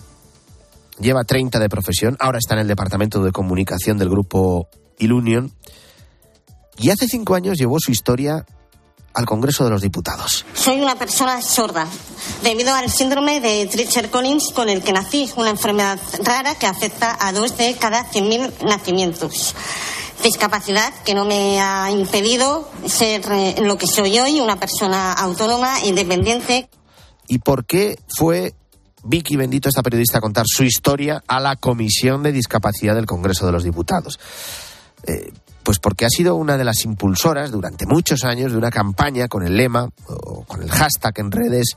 Lleva 0.97 1.25
30 1.25 1.59
de 1.59 1.67
profesión. 1.67 2.15
Ahora 2.21 2.37
está 2.37 2.53
en 2.53 2.61
el 2.61 2.67
departamento 2.69 3.21
de 3.21 3.33
comunicación 3.33 3.97
del 3.97 4.07
grupo 4.07 4.69
Ilunion, 4.99 5.51
y 6.77 6.91
hace 6.91 7.07
cinco 7.07 7.35
años 7.35 7.57
llevó 7.57 7.77
su 7.79 7.91
historia 7.91 8.45
al 9.13 9.25
Congreso 9.25 9.65
de 9.65 9.71
los 9.71 9.81
Diputados. 9.81 10.45
Soy 10.53 10.79
una 10.81 10.95
persona 10.95 11.41
sorda 11.41 11.87
debido 12.43 12.73
al 12.73 12.89
síndrome 12.89 13.41
de 13.41 13.67
Treacher-Collins 13.67 14.51
con 14.53 14.69
el 14.69 14.81
que 14.81 14.93
nací, 14.93 15.29
una 15.35 15.49
enfermedad 15.49 15.99
rara 16.23 16.55
que 16.55 16.67
afecta 16.67 17.17
a 17.19 17.33
dos 17.33 17.57
de 17.57 17.75
cada 17.75 18.09
100.000 18.09 18.63
nacimientos. 18.63 19.55
Discapacidad 20.23 20.93
que 21.03 21.13
no 21.13 21.25
me 21.25 21.59
ha 21.59 21.91
impedido 21.91 22.69
ser 22.85 23.23
eh, 23.31 23.55
lo 23.61 23.77
que 23.77 23.87
soy 23.87 24.19
hoy, 24.19 24.39
una 24.41 24.57
persona 24.57 25.13
autónoma, 25.13 25.83
independiente. 25.85 26.69
¿Y 27.27 27.39
por 27.39 27.65
qué 27.65 27.97
fue 28.07 28.53
Vicky 29.03 29.37
Bendito, 29.37 29.69
esta 29.69 29.81
periodista, 29.81 30.17
a 30.17 30.21
contar 30.21 30.45
su 30.47 30.63
historia 30.63 31.23
a 31.27 31.39
la 31.39 31.55
Comisión 31.55 32.21
de 32.21 32.33
Discapacidad 32.33 32.95
del 32.95 33.05
Congreso 33.05 33.45
de 33.45 33.53
los 33.53 33.63
Diputados? 33.63 34.19
Eh, 35.07 35.31
pues 35.63 35.79
porque 35.79 36.05
ha 36.05 36.09
sido 36.09 36.35
una 36.35 36.57
de 36.57 36.63
las 36.63 36.83
impulsoras 36.83 37.51
durante 37.51 37.85
muchos 37.85 38.23
años 38.23 38.51
de 38.51 38.57
una 38.57 38.71
campaña 38.71 39.27
con 39.27 39.43
el 39.43 39.55
lema 39.55 39.87
o 40.07 40.43
con 40.43 40.63
el 40.63 40.71
hashtag 40.71 41.19
en 41.19 41.31
redes 41.31 41.75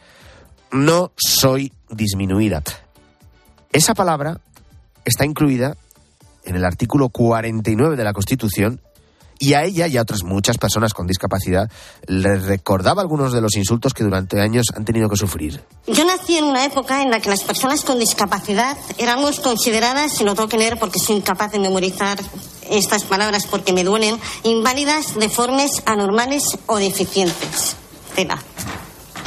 no 0.71 1.13
soy 1.17 1.73
disminuida. 1.91 2.63
Esa 3.73 3.95
palabra 3.95 4.41
está 5.05 5.25
incluida 5.25 5.77
en 6.45 6.57
el 6.57 6.65
artículo 6.65 7.11
49 7.11 7.97
de 7.97 8.05
la 8.05 8.13
Constitución 8.13 8.81
y 9.39 9.55
a 9.55 9.65
ella 9.65 9.89
y 9.89 9.97
a 9.97 10.03
otras 10.03 10.23
muchas 10.23 10.57
personas 10.57 10.95
con 10.95 11.07
discapacidad 11.07 11.69
les 12.07 12.45
recordaba 12.45 13.03
algunos 13.03 13.33
de 13.33 13.41
los 13.41 13.57
insultos 13.57 13.93
que 13.93 14.05
durante 14.05 14.41
años 14.41 14.67
han 14.75 14.85
tenido 14.85 15.09
que 15.09 15.17
sufrir. 15.17 15.61
Yo 15.89 16.05
nací 16.05 16.37
en 16.37 16.45
una 16.45 16.65
época 16.65 17.03
en 17.03 17.11
la 17.11 17.21
que 17.21 17.29
las 17.29 17.43
personas 17.43 17.83
con 17.83 17.99
discapacidad 17.99 18.77
éramos 18.99 19.41
consideradas, 19.41 20.13
si 20.17 20.23
no 20.23 20.37
tengo 20.37 20.49
que 20.49 20.59
leer 20.59 20.79
porque 20.79 21.01
soy 21.01 21.17
incapaz 21.17 21.51
de 21.51 21.59
memorizar 21.59 22.19
estas 22.73 23.05
palabras 23.05 23.47
porque 23.47 23.73
me 23.73 23.85
duelen, 23.85 24.19
inválidas, 24.43 25.15
deformes, 25.19 25.83
anormales 25.87 26.59
o 26.67 26.77
deficientes. 26.77 27.77
Tela. 28.15 28.43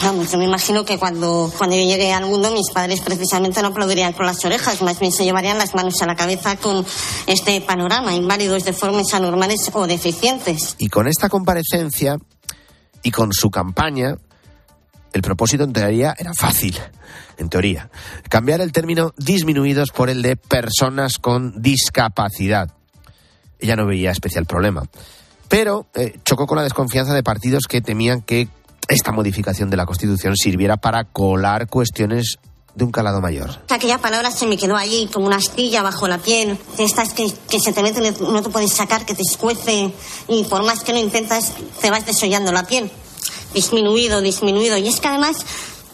Vamos, 0.04 0.32
yo 0.32 0.38
me 0.38 0.46
imagino 0.46 0.86
que 0.86 1.00
cuando, 1.00 1.52
cuando 1.58 1.76
yo 1.76 1.84
llegué 1.84 2.12
al 2.12 2.26
mundo 2.26 2.52
mis 2.52 2.70
padres 2.72 3.02
precisamente 3.02 3.62
no 3.62 3.70
aplaudirían 3.70 4.14
con 4.14 4.26
las 4.26 4.44
orejas, 4.44 4.82
más 4.82 5.00
bien 5.00 5.12
se 5.12 5.24
llevarían 5.24 5.58
las 5.58 5.74
manos 5.74 6.02
a 6.02 6.06
la 6.06 6.16
cabeza 6.16 6.58
con 6.58 6.86
este 7.28 7.62
panorama, 7.62 8.14
inválidos, 8.14 8.66
deformes, 8.66 9.14
anormales 9.14 9.72
o 9.74 9.88
deficientes. 9.88 10.76
Y 10.78 10.90
con 10.90 11.08
esta 11.08 11.30
comparecencia 11.30 12.18
y 13.02 13.12
con 13.12 13.32
su 13.34 13.50
campaña, 13.50 14.18
el 15.14 15.22
propósito 15.22 15.64
en 15.64 15.74
teoría 15.74 16.14
era 16.18 16.34
fácil, 16.34 16.78
en 17.38 17.50
teoría. 17.50 17.90
Cambiar 18.30 18.60
el 18.62 18.74
término 18.74 19.14
disminuidos 19.18 19.92
por 19.92 20.10
el 20.10 20.22
de 20.22 20.36
personas 20.36 21.20
con 21.20 21.62
discapacidad. 21.62 22.70
Ella 23.60 23.76
no 23.76 23.86
veía 23.86 24.12
especial 24.12 24.46
problema. 24.46 24.84
Pero 25.48 25.86
eh, 25.94 26.20
chocó 26.24 26.48
con 26.48 26.58
la 26.58 26.64
desconfianza 26.64 27.14
de 27.14 27.24
partidos 27.24 27.64
que 27.68 27.82
temían 27.82 28.22
que 28.22 28.48
esta 28.88 29.12
modificación 29.12 29.70
de 29.70 29.78
la 29.78 29.86
Constitución 29.86 30.36
sirviera 30.36 30.78
para 30.78 31.06
colar 31.06 31.68
cuestiones 31.68 32.38
de 32.76 32.84
un 32.84 32.92
calado 32.92 33.22
mayor. 33.22 33.50
Aquella 33.70 33.98
palabra 33.98 34.32
se 34.32 34.46
me 34.46 34.58
quedó 34.58 34.76
allí 34.76 35.10
como 35.12 35.28
una 35.28 35.38
astilla 35.38 35.82
bajo 35.82 36.08
la 36.08 36.18
piel. 36.18 36.58
Estas 36.78 37.14
que, 37.14 37.32
que 37.50 37.60
se 37.60 37.74
te 37.74 37.82
meten, 37.82 38.14
no 38.20 38.42
te 38.42 38.50
puedes 38.50 38.74
sacar, 38.74 39.06
que 39.06 39.16
te 39.16 39.22
escuece 39.22 39.94
y 40.28 40.44
por 40.46 40.64
más 40.64 40.84
que 40.84 40.92
lo 40.92 41.00
intentas, 41.00 41.54
te 41.82 41.90
vas 41.90 42.06
desollando 42.06 42.52
la 42.52 42.68
piel. 42.68 42.92
Disminuido, 43.54 44.22
disminuido. 44.22 44.78
Y 44.78 44.90
es 44.90 45.00
que 45.00 45.08
además 45.08 45.38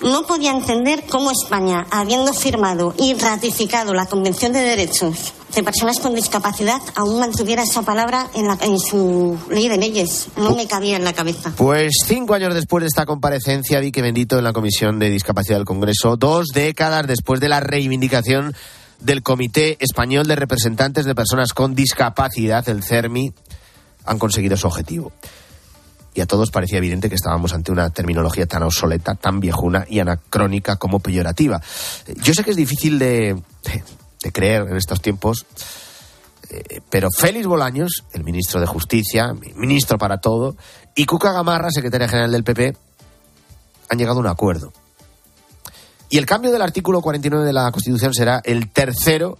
no 0.04 0.26
podía 0.26 0.52
entender 0.52 1.04
cómo 1.10 1.32
España, 1.32 1.86
habiendo 1.92 2.34
firmado 2.34 2.94
y 2.98 3.14
ratificado 3.14 3.94
la 3.94 4.06
Convención 4.06 4.54
de 4.54 4.60
Derechos 4.60 5.34
de 5.54 5.64
Personas 5.64 6.00
con 6.00 6.16
Discapacidad, 6.16 6.82
aún 6.96 7.20
mantuviera 7.20 7.64
esa 7.64 7.82
palabra 7.82 8.28
en, 8.34 8.48
la, 8.48 8.58
en 8.62 8.80
su 8.80 9.38
ley 9.50 9.68
de 9.68 9.78
leyes. 9.78 10.30
No 10.38 10.56
me 10.56 10.68
cabía 10.68 10.96
en 10.96 11.04
la 11.04 11.14
cabeza. 11.14 11.54
Pues 11.58 11.94
cinco 12.06 12.34
años 12.34 12.54
después 12.54 12.82
de 12.82 12.88
esta 12.88 13.06
comparecencia, 13.06 13.80
vi 13.80 13.92
que 13.92 14.02
bendito 14.02 14.38
en 14.38 14.44
la 14.44 14.54
Comisión 14.54 14.98
de 14.98 15.10
Discapacidad 15.10 15.58
del 15.58 15.66
Congreso, 15.66 16.16
dos 16.18 16.48
décadas 16.54 17.06
después 17.08 17.40
de 17.40 17.50
la 17.50 17.60
reivindicación 17.60 18.56
del 19.00 19.24
Comité 19.24 19.78
Español 19.80 20.28
de 20.28 20.36
Representantes 20.36 21.06
de 21.06 21.16
Personas 21.16 21.54
con 21.54 21.76
Discapacidad, 21.76 22.68
el 22.70 22.84
CERMI, 22.84 23.34
han 24.06 24.20
conseguido 24.20 24.58
su 24.58 24.68
objetivo 24.68 25.12
y 26.14 26.22
a 26.22 26.26
todos 26.26 26.52
parecía 26.52 26.80
evidente 26.80 27.10
que 27.10 27.16
estábamos 27.16 27.54
ante 27.54 27.72
una 27.72 27.90
terminología 27.90 28.46
tan 28.46 28.64
obsoleta, 28.64 29.16
tan 29.16 29.40
viejuna 29.40 29.86
y 29.90 30.00
anacrónica 30.00 30.76
como 30.76 31.00
peyorativa. 31.00 31.62
Yo 32.24 32.34
sé 32.34 32.44
que 32.44 32.52
es 32.52 32.58
difícil 32.58 33.00
de, 33.00 33.42
de 34.24 34.32
creer 34.32 34.68
en 34.70 34.76
estos 34.76 35.02
tiempos, 35.02 35.46
eh, 36.50 36.82
pero 36.90 37.10
Félix 37.12 37.48
Bolaños, 37.48 38.04
el 38.12 38.24
ministro 38.24 38.60
de 38.60 38.66
Justicia, 38.66 39.34
ministro 39.56 39.98
para 39.98 40.18
todo, 40.18 40.58
y 40.96 41.06
Cuca 41.06 41.32
Gamarra, 41.32 41.70
secretaria 41.72 42.10
general 42.10 42.32
del 42.32 42.44
PP, 42.44 42.76
han 43.90 43.98
llegado 43.98 44.18
a 44.18 44.22
un 44.22 44.28
acuerdo. 44.28 44.74
Y 46.10 46.18
el 46.18 46.26
cambio 46.26 46.52
del 46.52 46.62
artículo 46.62 47.02
49 47.02 47.46
de 47.46 47.54
la 47.54 47.72
Constitución 47.72 48.14
será 48.14 48.42
el 48.44 48.70
tercero 48.70 49.38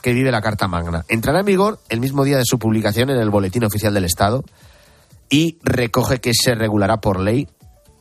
que 0.00 0.12
vive 0.12 0.30
la 0.30 0.40
Carta 0.40 0.68
Magna. 0.68 1.04
Entrará 1.08 1.40
en 1.40 1.46
vigor 1.46 1.80
el 1.88 2.00
mismo 2.00 2.22
día 2.24 2.36
de 2.36 2.44
su 2.44 2.60
publicación 2.60 3.10
en 3.10 3.18
el 3.18 3.30
Boletín 3.30 3.64
Oficial 3.64 3.92
del 3.92 4.04
Estado 4.04 4.44
y 5.32 5.58
recoge 5.62 6.20
que 6.20 6.32
se 6.34 6.54
regulará 6.54 7.00
por 7.00 7.18
ley 7.18 7.48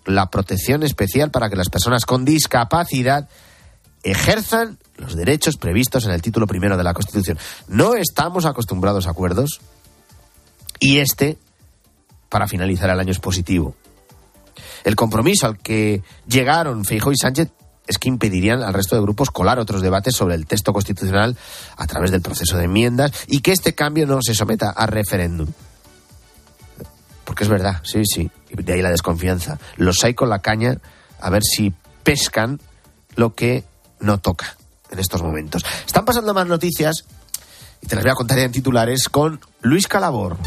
la 0.06 0.30
protección 0.30 0.84
especial 0.84 1.32
para 1.32 1.50
que 1.50 1.56
las 1.56 1.70
personas 1.70 2.06
con 2.06 2.26
discapacidad 2.26 3.30
ejerzan 4.04 4.80
los 4.98 5.16
derechos 5.16 5.56
previstos 5.56 6.06
en 6.06 6.12
el 6.12 6.22
título 6.22 6.46
primero 6.46 6.76
de 6.76 6.84
la 6.84 6.94
Constitución. 6.94 7.40
No 7.70 7.96
estamos 7.96 8.46
acostumbrados 8.46 9.08
a 9.08 9.12
acuerdos 9.12 9.62
y 10.78 10.98
este, 10.98 11.38
para 12.28 12.50
finalizar 12.50 12.90
el 12.90 13.00
año, 13.00 13.12
es 13.12 13.20
positivo. 13.20 13.76
El 14.84 14.98
compromiso 14.98 15.48
al 15.48 15.58
que 15.58 16.04
llegaron 16.28 16.84
Feijóo 16.84 17.14
y 17.14 17.18
Sánchez 17.18 17.50
es 17.88 17.98
que 17.98 18.10
impedirían 18.10 18.62
al 18.62 18.74
resto 18.74 18.98
de 18.98 19.04
grupos 19.04 19.32
colar 19.32 19.58
otros 19.58 19.82
debates 19.82 20.16
sobre 20.16 20.36
el 20.36 20.48
texto 20.48 20.74
constitucional 20.74 21.38
a 21.78 21.88
través 21.88 22.12
del 22.12 22.22
proceso 22.22 22.58
de 22.58 22.66
enmiendas 22.66 23.14
y 23.28 23.40
que 23.40 23.54
este 23.54 23.74
cambio 23.74 24.06
no 24.06 24.20
se 24.22 24.36
someta 24.36 24.72
a 24.72 24.86
referéndum. 24.86 25.48
Porque 27.24 27.44
es 27.44 27.50
verdad, 27.50 27.82
sí, 27.84 28.04
sí. 28.06 28.30
De 28.50 28.74
ahí 28.74 28.82
la 28.82 28.90
desconfianza. 28.90 29.60
Los 29.78 30.04
hay 30.04 30.14
con 30.14 30.30
la 30.30 30.40
caña 30.40 30.78
a 31.20 31.30
ver 31.30 31.44
si 31.44 31.74
pescan 32.04 32.60
lo 33.16 33.36
que 33.36 33.64
no 34.00 34.20
toca 34.20 34.58
en 34.90 35.00
estos 35.00 35.22
momentos. 35.22 35.64
Están 35.86 36.06
pasando 36.06 36.34
más 36.34 36.48
noticias 36.48 37.06
y 37.82 37.88
te 37.88 37.96
las 37.96 38.04
voy 38.04 38.12
a 38.12 38.16
contar 38.16 38.40
en 38.40 38.52
titulares 38.52 39.10
con 39.10 39.40
Luis 39.62 39.88
Calabor. 39.88 40.38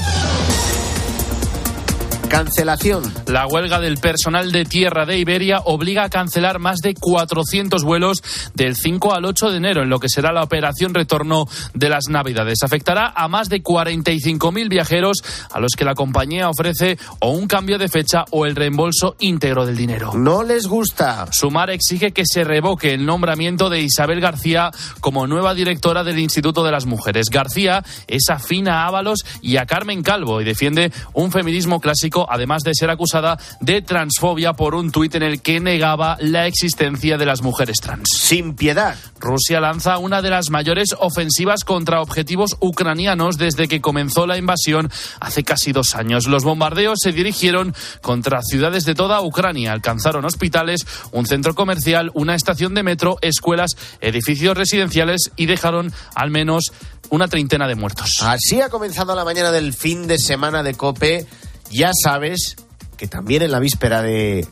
Cancelación. 2.34 3.04
La 3.28 3.46
huelga 3.46 3.78
del 3.78 3.98
personal 3.98 4.50
de 4.50 4.64
tierra 4.64 5.06
de 5.06 5.16
Iberia 5.18 5.60
obliga 5.66 6.02
a 6.02 6.10
cancelar 6.10 6.58
más 6.58 6.80
de 6.80 6.94
400 6.94 7.84
vuelos 7.84 8.24
del 8.54 8.74
5 8.74 9.14
al 9.14 9.24
8 9.24 9.52
de 9.52 9.56
enero, 9.58 9.82
en 9.84 9.88
lo 9.88 10.00
que 10.00 10.08
será 10.08 10.32
la 10.32 10.42
operación 10.42 10.94
retorno 10.94 11.46
de 11.74 11.88
las 11.88 12.08
Navidades. 12.08 12.64
Afectará 12.64 13.12
a 13.14 13.28
más 13.28 13.48
de 13.48 13.62
45.000 13.62 14.68
viajeros 14.68 15.22
a 15.52 15.60
los 15.60 15.74
que 15.76 15.84
la 15.84 15.94
compañía 15.94 16.48
ofrece 16.48 16.98
o 17.20 17.30
un 17.30 17.46
cambio 17.46 17.78
de 17.78 17.86
fecha 17.86 18.24
o 18.32 18.46
el 18.46 18.56
reembolso 18.56 19.14
íntegro 19.20 19.64
del 19.64 19.76
dinero. 19.76 20.14
No 20.14 20.42
les 20.42 20.66
gusta. 20.66 21.28
Sumar 21.30 21.70
exige 21.70 22.10
que 22.10 22.24
se 22.26 22.42
revoque 22.42 22.94
el 22.94 23.06
nombramiento 23.06 23.70
de 23.70 23.82
Isabel 23.82 24.20
García 24.20 24.72
como 24.98 25.28
nueva 25.28 25.54
directora 25.54 26.02
del 26.02 26.18
Instituto 26.18 26.64
de 26.64 26.72
las 26.72 26.84
Mujeres. 26.84 27.30
García 27.30 27.84
es 28.08 28.24
afina 28.28 28.82
a 28.82 28.88
Ábalos 28.88 29.20
y 29.40 29.56
a 29.56 29.66
Carmen 29.66 30.02
Calvo 30.02 30.40
y 30.40 30.44
defiende 30.44 30.90
un 31.12 31.30
feminismo 31.30 31.80
clásico 31.80 32.23
además 32.30 32.62
de 32.62 32.74
ser 32.74 32.90
acusada 32.90 33.38
de 33.60 33.82
transfobia 33.82 34.52
por 34.52 34.74
un 34.74 34.90
tuit 34.90 35.14
en 35.14 35.22
el 35.22 35.42
que 35.42 35.60
negaba 35.60 36.16
la 36.20 36.46
existencia 36.46 37.18
de 37.18 37.26
las 37.26 37.42
mujeres 37.42 37.78
trans. 37.80 38.04
Sin 38.16 38.54
piedad. 38.54 38.96
Rusia 39.18 39.60
lanza 39.60 39.98
una 39.98 40.22
de 40.22 40.30
las 40.30 40.50
mayores 40.50 40.94
ofensivas 40.98 41.64
contra 41.64 42.02
objetivos 42.02 42.56
ucranianos 42.60 43.38
desde 43.38 43.68
que 43.68 43.80
comenzó 43.80 44.26
la 44.26 44.36
invasión 44.36 44.90
hace 45.20 45.44
casi 45.44 45.72
dos 45.72 45.94
años. 45.94 46.26
Los 46.26 46.44
bombardeos 46.44 46.98
se 47.02 47.12
dirigieron 47.12 47.74
contra 48.02 48.42
ciudades 48.42 48.84
de 48.84 48.94
toda 48.94 49.22
Ucrania. 49.22 49.72
Alcanzaron 49.72 50.24
hospitales, 50.24 50.86
un 51.12 51.26
centro 51.26 51.54
comercial, 51.54 52.10
una 52.14 52.34
estación 52.34 52.74
de 52.74 52.82
metro, 52.82 53.18
escuelas, 53.22 53.72
edificios 54.00 54.56
residenciales 54.56 55.30
y 55.36 55.46
dejaron 55.46 55.92
al 56.14 56.30
menos 56.30 56.72
una 57.10 57.28
treintena 57.28 57.66
de 57.68 57.74
muertos. 57.74 58.22
Así 58.22 58.60
ha 58.60 58.68
comenzado 58.68 59.14
la 59.14 59.24
mañana 59.24 59.50
del 59.50 59.72
fin 59.72 60.06
de 60.06 60.18
semana 60.18 60.62
de 60.62 60.74
COPE 60.74 61.26
ya 61.70 61.90
sabes 61.94 62.56
que 62.96 63.08
también 63.08 63.42
en 63.42 63.50
la 63.50 63.58
víspera 63.58 64.02
de 64.02 64.46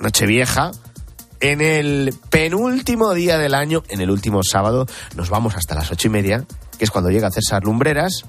Nochevieja, 0.00 0.72
en 1.40 1.60
el 1.60 2.14
penúltimo 2.30 3.14
día 3.14 3.38
del 3.38 3.54
año, 3.54 3.82
en 3.88 4.00
el 4.00 4.10
último 4.10 4.42
sábado, 4.42 4.86
nos 5.14 5.30
vamos 5.30 5.54
hasta 5.56 5.74
las 5.74 5.90
ocho 5.90 6.08
y 6.08 6.10
media, 6.10 6.44
que 6.78 6.84
es 6.84 6.90
cuando 6.90 7.10
llega 7.10 7.30
César 7.30 7.64
Lumbreras, 7.64 8.24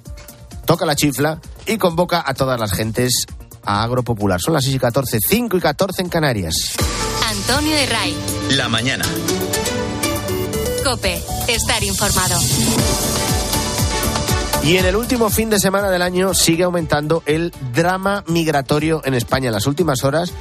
toca 0.66 0.86
la 0.86 0.96
chifla 0.96 1.40
y 1.66 1.78
convoca 1.78 2.24
a 2.26 2.34
todas 2.34 2.60
las 2.60 2.74
gentes 2.74 3.26
a 3.64 3.84
Agro 3.84 4.04
Popular. 4.04 4.40
Son 4.42 4.54
las 4.54 4.64
6 4.64 4.76
y 4.76 4.80
14, 4.80 5.20
5 5.28 5.58
y 5.58 5.60
14 5.60 6.02
en 6.02 6.10
Canarias. 6.10 6.56
Antonio 7.28 7.76
de 7.76 7.86
Ray. 7.86 8.16
La 8.52 8.70
mañana. 8.70 9.06
Cope, 10.84 11.22
estar 11.48 11.84
informado. 11.84 12.40
Y 14.68 14.76
en 14.76 14.86
el 14.86 14.98
último 14.98 15.30
fin 15.30 15.50
de 15.50 15.62
semana 15.62 15.90
del 15.90 16.02
año 16.02 16.34
sigue 16.34 16.66
aumentando 16.66 17.24
el 17.26 17.54
drama 17.74 18.26
migratorio 18.28 19.02
en 19.06 19.14
España. 19.14 19.48
En 19.48 19.54
las 19.54 19.66
últimas 19.66 20.04
horas, 20.04 20.34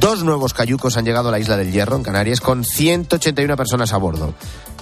dos 0.00 0.24
nuevos 0.24 0.52
cayucos 0.52 0.96
han 0.96 1.04
llegado 1.04 1.28
a 1.28 1.30
la 1.30 1.38
isla 1.38 1.56
del 1.56 1.70
Hierro, 1.70 1.94
en 1.94 2.02
Canarias, 2.02 2.40
con 2.40 2.64
181 2.64 3.56
personas 3.56 3.92
a 3.92 3.98
bordo. 3.98 4.34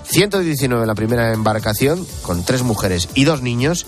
119 0.04 0.82
en 0.82 0.86
la 0.86 0.94
primera 0.94 1.30
embarcación, 1.34 2.06
con 2.22 2.42
tres 2.42 2.62
mujeres 2.62 3.10
y 3.14 3.24
dos 3.24 3.42
niños. 3.42 3.84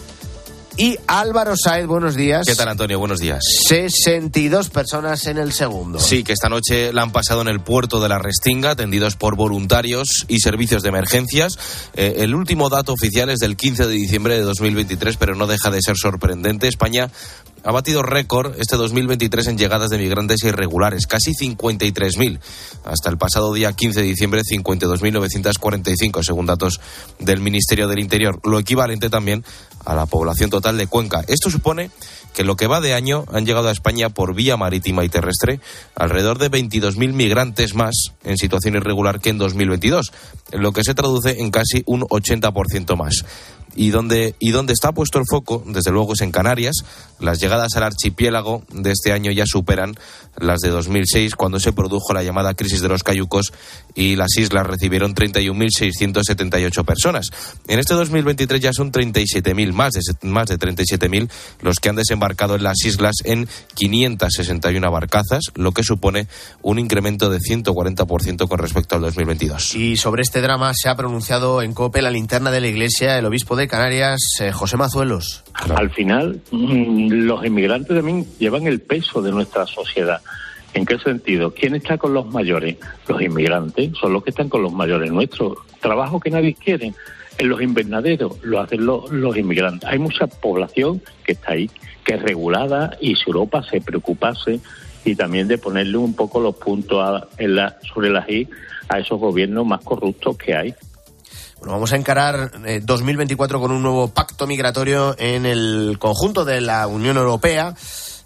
Y 0.80 0.98
Álvaro 1.08 1.56
Saez, 1.62 1.86
buenos 1.86 2.14
días. 2.14 2.46
¿Qué 2.46 2.54
tal, 2.54 2.68
Antonio? 2.68 2.98
Buenos 2.98 3.20
días. 3.20 3.44
62 3.68 4.70
personas 4.70 5.26
en 5.26 5.36
el 5.36 5.52
segundo. 5.52 5.98
Sí, 5.98 6.24
que 6.24 6.32
esta 6.32 6.48
noche 6.48 6.90
la 6.94 7.02
han 7.02 7.12
pasado 7.12 7.42
en 7.42 7.48
el 7.48 7.60
puerto 7.60 8.00
de 8.00 8.08
la 8.08 8.18
Restinga, 8.18 8.70
atendidos 8.70 9.14
por 9.14 9.36
voluntarios 9.36 10.24
y 10.26 10.40
servicios 10.40 10.82
de 10.82 10.88
emergencias. 10.88 11.58
Eh, 11.92 12.14
el 12.20 12.34
último 12.34 12.70
dato 12.70 12.94
oficial 12.94 13.28
es 13.28 13.40
del 13.40 13.58
15 13.58 13.88
de 13.88 13.92
diciembre 13.92 14.36
de 14.36 14.40
2023, 14.40 15.18
pero 15.18 15.34
no 15.34 15.46
deja 15.46 15.70
de 15.70 15.82
ser 15.82 15.98
sorprendente. 15.98 16.66
España 16.66 17.10
ha 17.62 17.72
batido 17.72 18.02
récord 18.02 18.54
este 18.58 18.76
2023 18.76 19.48
en 19.48 19.58
llegadas 19.58 19.90
de 19.90 19.98
migrantes 19.98 20.42
irregulares, 20.44 21.06
casi 21.06 21.32
53.000. 21.32 22.38
Hasta 22.84 23.10
el 23.10 23.18
pasado 23.18 23.52
día 23.52 23.72
15 23.72 24.00
de 24.00 24.06
diciembre, 24.06 24.42
52.945, 24.42 26.22
según 26.22 26.46
datos 26.46 26.80
del 27.18 27.40
Ministerio 27.40 27.88
del 27.88 27.98
Interior, 27.98 28.40
lo 28.44 28.58
equivalente 28.58 29.10
también 29.10 29.44
a 29.84 29.94
la 29.94 30.06
población 30.06 30.50
total 30.50 30.78
de 30.78 30.86
Cuenca. 30.86 31.24
Esto 31.26 31.50
supone 31.50 31.90
que 32.34 32.44
lo 32.44 32.56
que 32.56 32.66
va 32.66 32.80
de 32.80 32.94
año 32.94 33.24
han 33.32 33.46
llegado 33.46 33.68
a 33.68 33.72
España 33.72 34.08
por 34.10 34.34
vía 34.34 34.56
marítima 34.56 35.04
y 35.04 35.08
terrestre 35.08 35.60
alrededor 35.94 36.38
de 36.38 36.50
22.000 36.50 37.12
migrantes 37.12 37.74
más 37.74 38.12
en 38.24 38.36
situación 38.36 38.76
irregular 38.76 39.20
que 39.20 39.30
en 39.30 39.38
2022, 39.38 40.12
en 40.52 40.62
lo 40.62 40.72
que 40.72 40.84
se 40.84 40.94
traduce 40.94 41.40
en 41.40 41.50
casi 41.50 41.82
un 41.86 42.02
80% 42.02 42.96
más. 42.96 43.24
Y 43.76 43.90
donde, 43.90 44.34
y 44.40 44.50
donde 44.50 44.72
está 44.72 44.92
puesto 44.92 45.18
el 45.18 45.26
foco, 45.28 45.62
desde 45.64 45.92
luego, 45.92 46.14
es 46.14 46.22
en 46.22 46.32
Canarias. 46.32 46.74
Las 47.20 47.40
llegadas 47.40 47.76
al 47.76 47.84
archipiélago 47.84 48.64
de 48.72 48.90
este 48.90 49.12
año 49.12 49.30
ya 49.30 49.44
superan 49.46 49.94
las 50.36 50.60
de 50.60 50.70
2006, 50.70 51.36
cuando 51.36 51.60
se 51.60 51.72
produjo 51.72 52.12
la 52.12 52.24
llamada 52.24 52.54
crisis 52.54 52.80
de 52.80 52.88
los 52.88 53.02
cayucos 53.04 53.52
y 53.94 54.16
las 54.16 54.36
islas 54.38 54.66
recibieron 54.66 55.14
31.678 55.14 56.84
personas. 56.84 57.26
En 57.68 57.78
este 57.78 57.94
2023 57.94 58.60
ya 58.60 58.72
son 58.72 58.90
37.000, 58.90 59.72
más 59.72 59.92
de, 59.92 60.28
más 60.28 60.48
de 60.48 60.58
37.000 60.58 61.30
los 61.62 61.76
que 61.76 61.90
han 61.90 61.96
desembarcado 61.96 62.19
en 62.20 62.62
las 62.62 62.84
islas 62.84 63.16
en 63.24 63.48
561 63.74 64.90
barcazas, 64.90 65.44
lo 65.54 65.72
que 65.72 65.82
supone 65.82 66.26
un 66.62 66.78
incremento 66.78 67.30
de 67.30 67.38
140% 67.38 68.48
con 68.48 68.58
respecto 68.58 68.96
al 68.96 69.02
2022. 69.02 69.74
Y 69.74 69.96
sobre 69.96 70.22
este 70.22 70.40
drama 70.40 70.72
se 70.74 70.88
ha 70.88 70.96
pronunciado 70.96 71.62
en 71.62 71.74
COPE 71.74 72.02
la 72.02 72.10
linterna 72.10 72.50
de 72.50 72.60
la 72.60 72.68
Iglesia, 72.68 73.18
el 73.18 73.26
obispo 73.26 73.56
de 73.56 73.68
Canarias, 73.68 74.18
eh, 74.40 74.52
José 74.52 74.76
Mazuelos. 74.76 75.44
Al 75.54 75.90
final, 75.90 76.40
mm, 76.50 77.10
los 77.24 77.44
inmigrantes 77.44 77.96
también 77.96 78.26
llevan 78.38 78.66
el 78.66 78.80
peso 78.80 79.22
de 79.22 79.32
nuestra 79.32 79.66
sociedad. 79.66 80.20
¿En 80.72 80.86
qué 80.86 80.98
sentido? 80.98 81.52
¿Quién 81.52 81.74
está 81.74 81.98
con 81.98 82.14
los 82.14 82.26
mayores? 82.26 82.76
Los 83.08 83.20
inmigrantes 83.20 83.90
son 84.00 84.12
los 84.12 84.22
que 84.22 84.30
están 84.30 84.48
con 84.48 84.62
los 84.62 84.72
mayores 84.72 85.10
nuestros. 85.10 85.58
Trabajo 85.80 86.20
que 86.20 86.30
nadie 86.30 86.54
quiere. 86.54 86.94
En 87.38 87.48
los 87.48 87.60
invernaderos 87.60 88.36
lo 88.42 88.60
hacen 88.60 88.84
los, 88.84 89.10
los 89.10 89.36
inmigrantes. 89.36 89.88
Hay 89.88 89.98
mucha 89.98 90.26
población 90.26 91.02
que 91.24 91.32
está 91.32 91.52
ahí, 91.52 91.70
regulada 92.16 92.96
y 93.00 93.14
si 93.16 93.24
Europa 93.26 93.62
se 93.68 93.80
preocupase 93.80 94.60
y 95.04 95.14
también 95.14 95.48
de 95.48 95.58
ponerle 95.58 95.96
un 95.96 96.14
poco 96.14 96.40
los 96.40 96.56
puntos 96.56 96.98
a, 97.02 97.28
en 97.38 97.56
la, 97.56 97.78
sobre 97.92 98.10
las 98.10 98.28
I 98.28 98.48
a 98.88 98.98
esos 98.98 99.18
gobiernos 99.18 99.66
más 99.66 99.80
corruptos 99.82 100.36
que 100.36 100.54
hay. 100.54 100.74
Bueno, 101.58 101.74
vamos 101.74 101.92
a 101.92 101.96
encarar 101.96 102.52
eh, 102.64 102.80
2024 102.82 103.60
con 103.60 103.70
un 103.70 103.82
nuevo 103.82 104.08
pacto 104.08 104.46
migratorio 104.46 105.14
en 105.18 105.46
el 105.46 105.96
conjunto 105.98 106.44
de 106.44 106.60
la 106.60 106.86
Unión 106.86 107.16
Europea. 107.16 107.74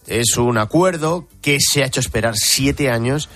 Es 0.07 0.37
un 0.37 0.59
acuerdo 0.59 1.27
que 1.43 1.59
se 1.61 1.83
ha 1.83 1.87
hecho 1.87 2.01
esperar 2.01 2.35
siete 2.37 2.91
años 2.91 3.29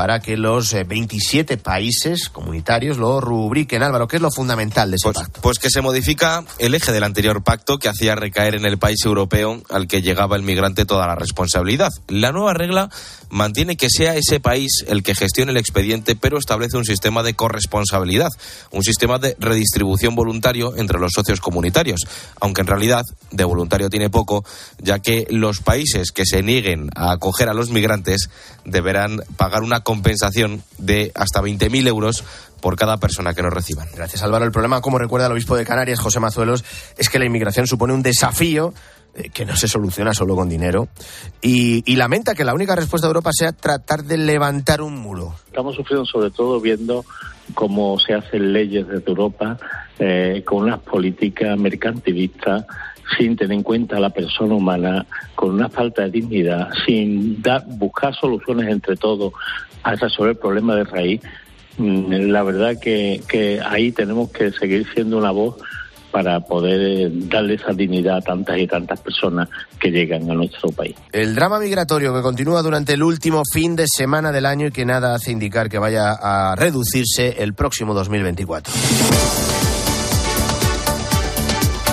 para 0.00 0.20
que 0.20 0.38
los 0.38 0.72
eh, 0.72 0.84
27 0.84 1.58
países 1.58 2.30
comunitarios 2.30 2.96
lo 2.96 3.20
rubriquen. 3.20 3.82
Álvaro, 3.82 4.08
¿qué 4.08 4.16
es 4.16 4.22
lo 4.22 4.30
fundamental 4.30 4.90
de 4.90 4.96
ese 4.96 5.04
Pues, 5.04 5.18
pacto? 5.18 5.40
pues 5.42 5.58
que 5.58 5.68
se 5.68 5.82
modifica 5.82 6.42
el 6.58 6.74
eje 6.74 6.90
del 6.90 7.04
anterior 7.04 7.42
pacto 7.42 7.76
que 7.76 7.90
hacía 7.90 8.14
recaer 8.14 8.54
en 8.54 8.64
el 8.64 8.78
país 8.78 9.04
europeo 9.04 9.62
al 9.68 9.88
que 9.88 10.00
llegaba 10.00 10.36
el 10.36 10.42
migrante 10.42 10.86
toda 10.86 11.06
la 11.06 11.16
responsabilidad. 11.16 11.90
La 12.08 12.32
nueva 12.32 12.54
regla 12.54 12.88
mantiene 13.30 13.76
que 13.76 13.88
sea 13.90 14.16
ese 14.16 14.40
país 14.40 14.84
el 14.86 15.02
que 15.02 15.14
gestione 15.14 15.52
el 15.52 15.56
expediente, 15.56 16.16
pero 16.16 16.38
establece 16.38 16.76
un 16.76 16.84
sistema 16.84 17.22
de 17.22 17.34
corresponsabilidad, 17.34 18.30
un 18.70 18.82
sistema 18.82 19.18
de 19.18 19.36
redistribución 19.38 20.14
voluntario 20.14 20.76
entre 20.76 20.98
los 20.98 21.12
socios 21.12 21.40
comunitarios, 21.40 22.00
aunque 22.40 22.60
en 22.60 22.66
realidad 22.66 23.04
de 23.30 23.44
voluntario 23.44 23.88
tiene 23.88 24.10
poco, 24.10 24.44
ya 24.78 24.98
que 24.98 25.26
los 25.30 25.60
países 25.60 26.12
que 26.12 26.26
se 26.26 26.42
nieguen 26.42 26.90
a 26.94 27.12
acoger 27.12 27.48
a 27.48 27.54
los 27.54 27.70
migrantes 27.70 28.28
deberán 28.64 29.22
pagar 29.36 29.62
una 29.62 29.80
compensación 29.80 30.62
de 30.78 31.12
hasta 31.14 31.40
20.000 31.40 31.86
euros 31.88 32.24
por 32.60 32.76
cada 32.76 32.98
persona 32.98 33.34
que 33.34 33.42
nos 33.42 33.52
reciban. 33.52 33.88
Gracias, 33.94 34.22
Álvaro. 34.22 34.44
El 34.44 34.52
problema, 34.52 34.80
como 34.80 34.98
recuerda 34.98 35.26
el 35.26 35.32
obispo 35.32 35.56
de 35.56 35.64
Canarias, 35.64 35.98
José 35.98 36.20
Mazuelos, 36.20 36.64
es 36.98 37.08
que 37.08 37.18
la 37.18 37.24
inmigración 37.24 37.66
supone 37.66 37.94
un 37.94 38.02
desafío 38.02 38.74
que 39.32 39.44
no 39.44 39.56
se 39.56 39.68
soluciona 39.68 40.14
solo 40.14 40.36
con 40.36 40.48
dinero 40.48 40.88
y, 41.40 41.96
lamenta 41.96 42.34
que 42.34 42.44
la 42.44 42.54
única 42.54 42.74
respuesta 42.74 43.06
de 43.06 43.10
Europa 43.10 43.30
sea 43.32 43.52
tratar 43.52 44.04
de 44.04 44.16
levantar 44.16 44.80
un 44.80 44.96
muro. 44.98 45.34
Estamos 45.46 45.76
sufriendo 45.76 46.06
sobre 46.06 46.30
todo 46.30 46.60
viendo 46.60 47.04
cómo 47.54 47.98
se 47.98 48.14
hacen 48.14 48.52
leyes 48.52 48.86
desde 48.88 49.06
Europa 49.06 49.58
eh, 49.98 50.42
con 50.46 50.64
unas 50.64 50.78
políticas 50.78 51.58
mercantilistas 51.58 52.64
sin 53.18 53.36
tener 53.36 53.58
en 53.58 53.62
cuenta 53.62 53.96
a 53.96 54.00
la 54.00 54.10
persona 54.10 54.54
humana, 54.54 55.04
con 55.34 55.50
una 55.50 55.68
falta 55.68 56.02
de 56.02 56.10
dignidad, 56.10 56.68
sin 56.86 57.42
dar, 57.42 57.64
buscar 57.66 58.14
soluciones 58.14 58.68
entre 58.68 58.96
todos 58.96 59.32
a 59.82 59.96
resolver 59.96 60.32
el 60.32 60.38
problema 60.38 60.76
de 60.76 60.84
raíz. 60.84 61.20
Mm, 61.76 62.30
La 62.30 62.42
verdad 62.44 62.78
que 62.80 63.60
ahí 63.66 63.92
tenemos 63.92 64.30
que 64.30 64.52
seguir 64.52 64.86
siendo 64.94 65.18
una 65.18 65.32
voz 65.32 65.56
para 66.10 66.40
poder 66.40 66.80
eh, 66.80 67.10
darle 67.12 67.54
esa 67.54 67.72
dignidad 67.72 68.18
a 68.18 68.20
tantas 68.20 68.58
y 68.58 68.66
tantas 68.66 69.00
personas 69.00 69.48
que 69.78 69.90
llegan 69.90 70.30
a 70.30 70.34
nuestro 70.34 70.70
país. 70.70 70.96
El 71.12 71.34
drama 71.34 71.58
migratorio 71.58 72.14
que 72.14 72.22
continúa 72.22 72.62
durante 72.62 72.94
el 72.94 73.02
último 73.02 73.42
fin 73.52 73.76
de 73.76 73.86
semana 73.86 74.32
del 74.32 74.46
año 74.46 74.66
y 74.66 74.70
que 74.70 74.84
nada 74.84 75.14
hace 75.14 75.32
indicar 75.32 75.68
que 75.68 75.78
vaya 75.78 76.12
a 76.12 76.54
reducirse 76.56 77.42
el 77.42 77.54
próximo 77.54 77.94
2024. 77.94 78.72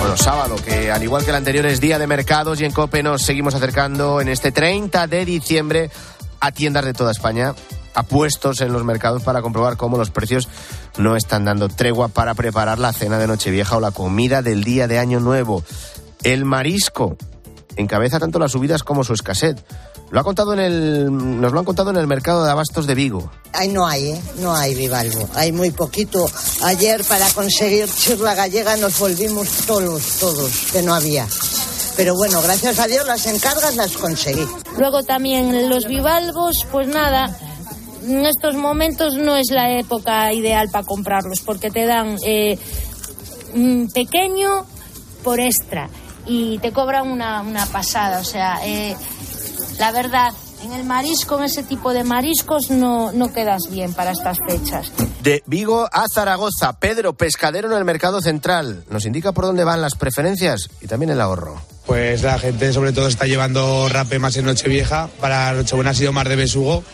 Bueno, 0.00 0.16
sábado, 0.16 0.56
que 0.64 0.90
al 0.92 1.02
igual 1.02 1.24
que 1.24 1.30
el 1.30 1.36
anterior 1.36 1.66
es 1.66 1.80
día 1.80 1.98
de 1.98 2.06
mercados 2.06 2.60
y 2.60 2.64
en 2.64 2.72
COPE 2.72 3.02
nos 3.02 3.22
seguimos 3.22 3.54
acercando 3.54 4.20
en 4.20 4.28
este 4.28 4.52
30 4.52 5.06
de 5.08 5.24
diciembre 5.24 5.90
a 6.40 6.52
tiendas 6.52 6.84
de 6.84 6.92
toda 6.92 7.10
España, 7.10 7.52
a 7.98 8.04
puestos 8.04 8.60
en 8.60 8.72
los 8.72 8.84
mercados 8.84 9.24
para 9.24 9.42
comprobar 9.42 9.76
cómo 9.76 9.98
los 9.98 10.10
precios 10.10 10.48
no 10.98 11.16
están 11.16 11.44
dando 11.44 11.68
tregua 11.68 12.06
para 12.06 12.34
preparar 12.34 12.78
la 12.78 12.92
cena 12.92 13.18
de 13.18 13.26
Nochevieja 13.26 13.76
o 13.76 13.80
la 13.80 13.90
comida 13.90 14.40
del 14.40 14.62
día 14.62 14.86
de 14.86 15.00
Año 15.00 15.18
Nuevo. 15.18 15.64
El 16.22 16.44
marisco 16.44 17.16
encabeza 17.74 18.20
tanto 18.20 18.38
las 18.38 18.52
subidas 18.52 18.84
como 18.84 19.02
su 19.02 19.14
escasez. 19.14 19.56
Lo 20.10 20.20
ha 20.20 20.22
contado 20.22 20.52
en 20.52 20.60
el, 20.60 21.40
nos 21.40 21.52
lo 21.52 21.58
han 21.58 21.64
contado 21.64 21.90
en 21.90 21.96
el 21.96 22.06
mercado 22.06 22.44
de 22.44 22.52
abastos 22.52 22.86
de 22.86 22.94
Vigo. 22.94 23.32
Ahí 23.52 23.68
no 23.68 23.84
hay, 23.84 24.10
¿eh? 24.10 24.22
No 24.38 24.54
hay 24.54 24.76
bivalvo. 24.76 25.28
Hay 25.34 25.50
muy 25.50 25.72
poquito. 25.72 26.30
Ayer 26.62 27.04
para 27.04 27.28
conseguir 27.30 27.88
chirla 27.88 28.36
gallega 28.36 28.76
nos 28.76 28.96
volvimos 28.96 29.48
todos, 29.66 30.02
todos, 30.20 30.52
que 30.72 30.82
no 30.82 30.94
había. 30.94 31.26
Pero 31.96 32.14
bueno, 32.14 32.40
gracias 32.42 32.78
a 32.78 32.86
Dios 32.86 33.04
las 33.08 33.26
encargas 33.26 33.74
las 33.74 33.96
conseguí. 33.96 34.46
Luego 34.78 35.02
también 35.02 35.68
los 35.68 35.86
bivalvos, 35.86 36.64
pues 36.70 36.86
nada, 36.86 37.36
en 38.08 38.26
estos 38.26 38.54
momentos 38.54 39.14
no 39.16 39.36
es 39.36 39.50
la 39.50 39.78
época 39.78 40.32
ideal 40.32 40.68
para 40.70 40.84
comprarlos 40.84 41.40
porque 41.40 41.70
te 41.70 41.84
dan 41.84 42.16
eh, 42.24 42.58
pequeño 43.94 44.66
por 45.22 45.40
extra 45.40 45.88
y 46.26 46.58
te 46.58 46.72
cobran 46.72 47.10
una, 47.10 47.42
una 47.42 47.66
pasada. 47.66 48.20
O 48.20 48.24
sea, 48.24 48.60
eh, 48.64 48.96
la 49.78 49.92
verdad, 49.92 50.32
en 50.64 50.72
el 50.72 50.84
marisco, 50.84 51.38
en 51.38 51.44
ese 51.44 51.62
tipo 51.62 51.92
de 51.92 52.04
mariscos, 52.04 52.70
no, 52.70 53.12
no 53.12 53.32
quedas 53.32 53.70
bien 53.70 53.94
para 53.94 54.12
estas 54.12 54.38
fechas. 54.46 54.92
De 55.22 55.42
Vigo 55.46 55.88
a 55.90 56.04
Zaragoza, 56.12 56.78
Pedro, 56.78 57.14
pescadero 57.14 57.70
en 57.70 57.76
el 57.76 57.84
mercado 57.84 58.20
central. 58.20 58.84
Nos 58.90 59.04
indica 59.06 59.32
por 59.32 59.44
dónde 59.44 59.64
van 59.64 59.80
las 59.80 59.94
preferencias 59.94 60.68
y 60.80 60.86
también 60.86 61.10
el 61.10 61.20
ahorro. 61.20 61.60
Pues 61.86 62.22
la 62.22 62.38
gente 62.38 62.72
sobre 62.72 62.92
todo 62.92 63.08
está 63.08 63.26
llevando 63.26 63.88
rape 63.88 64.18
más 64.18 64.36
en 64.36 64.44
Nochevieja. 64.44 65.08
Para 65.20 65.52
Nochebuena 65.52 65.90
ha 65.90 65.94
sido 65.94 66.12
más 66.12 66.28
de 66.28 66.36
besugo. 66.36 66.84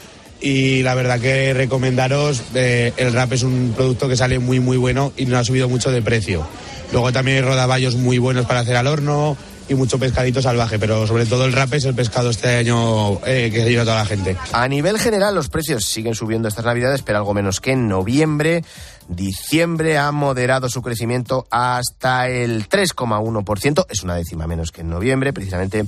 Y 0.45 0.83
la 0.83 0.95
verdad 0.95 1.19
que 1.21 1.55
recomendaros, 1.55 2.43
eh, 2.55 2.93
el 2.99 3.15
rap 3.15 3.33
es 3.33 3.43
un 3.45 3.73
producto 3.75 4.11
que 4.11 4.15
sale 4.15 4.39
muy 4.39 4.61
muy 4.61 4.77
bueno 4.77 5.11
y 5.17 5.25
no 5.25 5.39
ha 5.39 5.45
subido 5.45 5.71
mucho 5.71 5.91
de 5.91 6.03
precio. 6.03 6.47
Luego 6.93 7.11
también 7.13 7.39
hay 7.39 7.43
rodaballos 7.43 7.95
muy 7.95 8.19
buenos 8.19 8.45
para 8.45 8.61
hacer 8.61 8.77
al 8.77 8.87
horno 8.87 9.39
y 9.71 9.75
mucho 9.75 9.99
pescadito 9.99 10.43
salvaje, 10.43 10.79
pero 10.79 11.07
sobre 11.07 11.25
todo 11.25 11.47
el 11.47 11.55
rap 11.55 11.73
es 11.73 11.87
el 11.87 11.95
pescado 11.95 12.29
este 12.29 12.57
año 12.57 13.25
eh, 13.27 13.51
que 13.51 13.63
se 13.63 13.71
lleva 13.71 13.85
toda 13.85 13.97
la 13.97 14.05
gente. 14.05 14.37
A 14.53 14.69
nivel 14.69 14.99
general, 14.99 15.35
los 15.35 15.49
precios 15.49 15.87
siguen 15.87 16.15
subiendo 16.15 16.47
estas 16.47 16.67
navidades, 16.67 17.01
pero 17.01 17.17
algo 17.17 17.33
menos 17.33 17.63
que 17.63 17.73
en 17.73 17.89
noviembre. 17.89 18.65
Diciembre 19.09 19.97
ha 19.97 20.13
moderado 20.13 20.69
su 20.69 20.83
crecimiento 20.83 21.47
hasta 21.51 22.29
el 22.29 22.69
3,1%. 22.69 23.87
Es 23.89 24.03
una 24.03 24.17
décima 24.17 24.47
menos 24.47 24.73
que 24.73 24.83
en 24.83 24.91
noviembre, 24.91 25.33
precisamente 25.33 25.87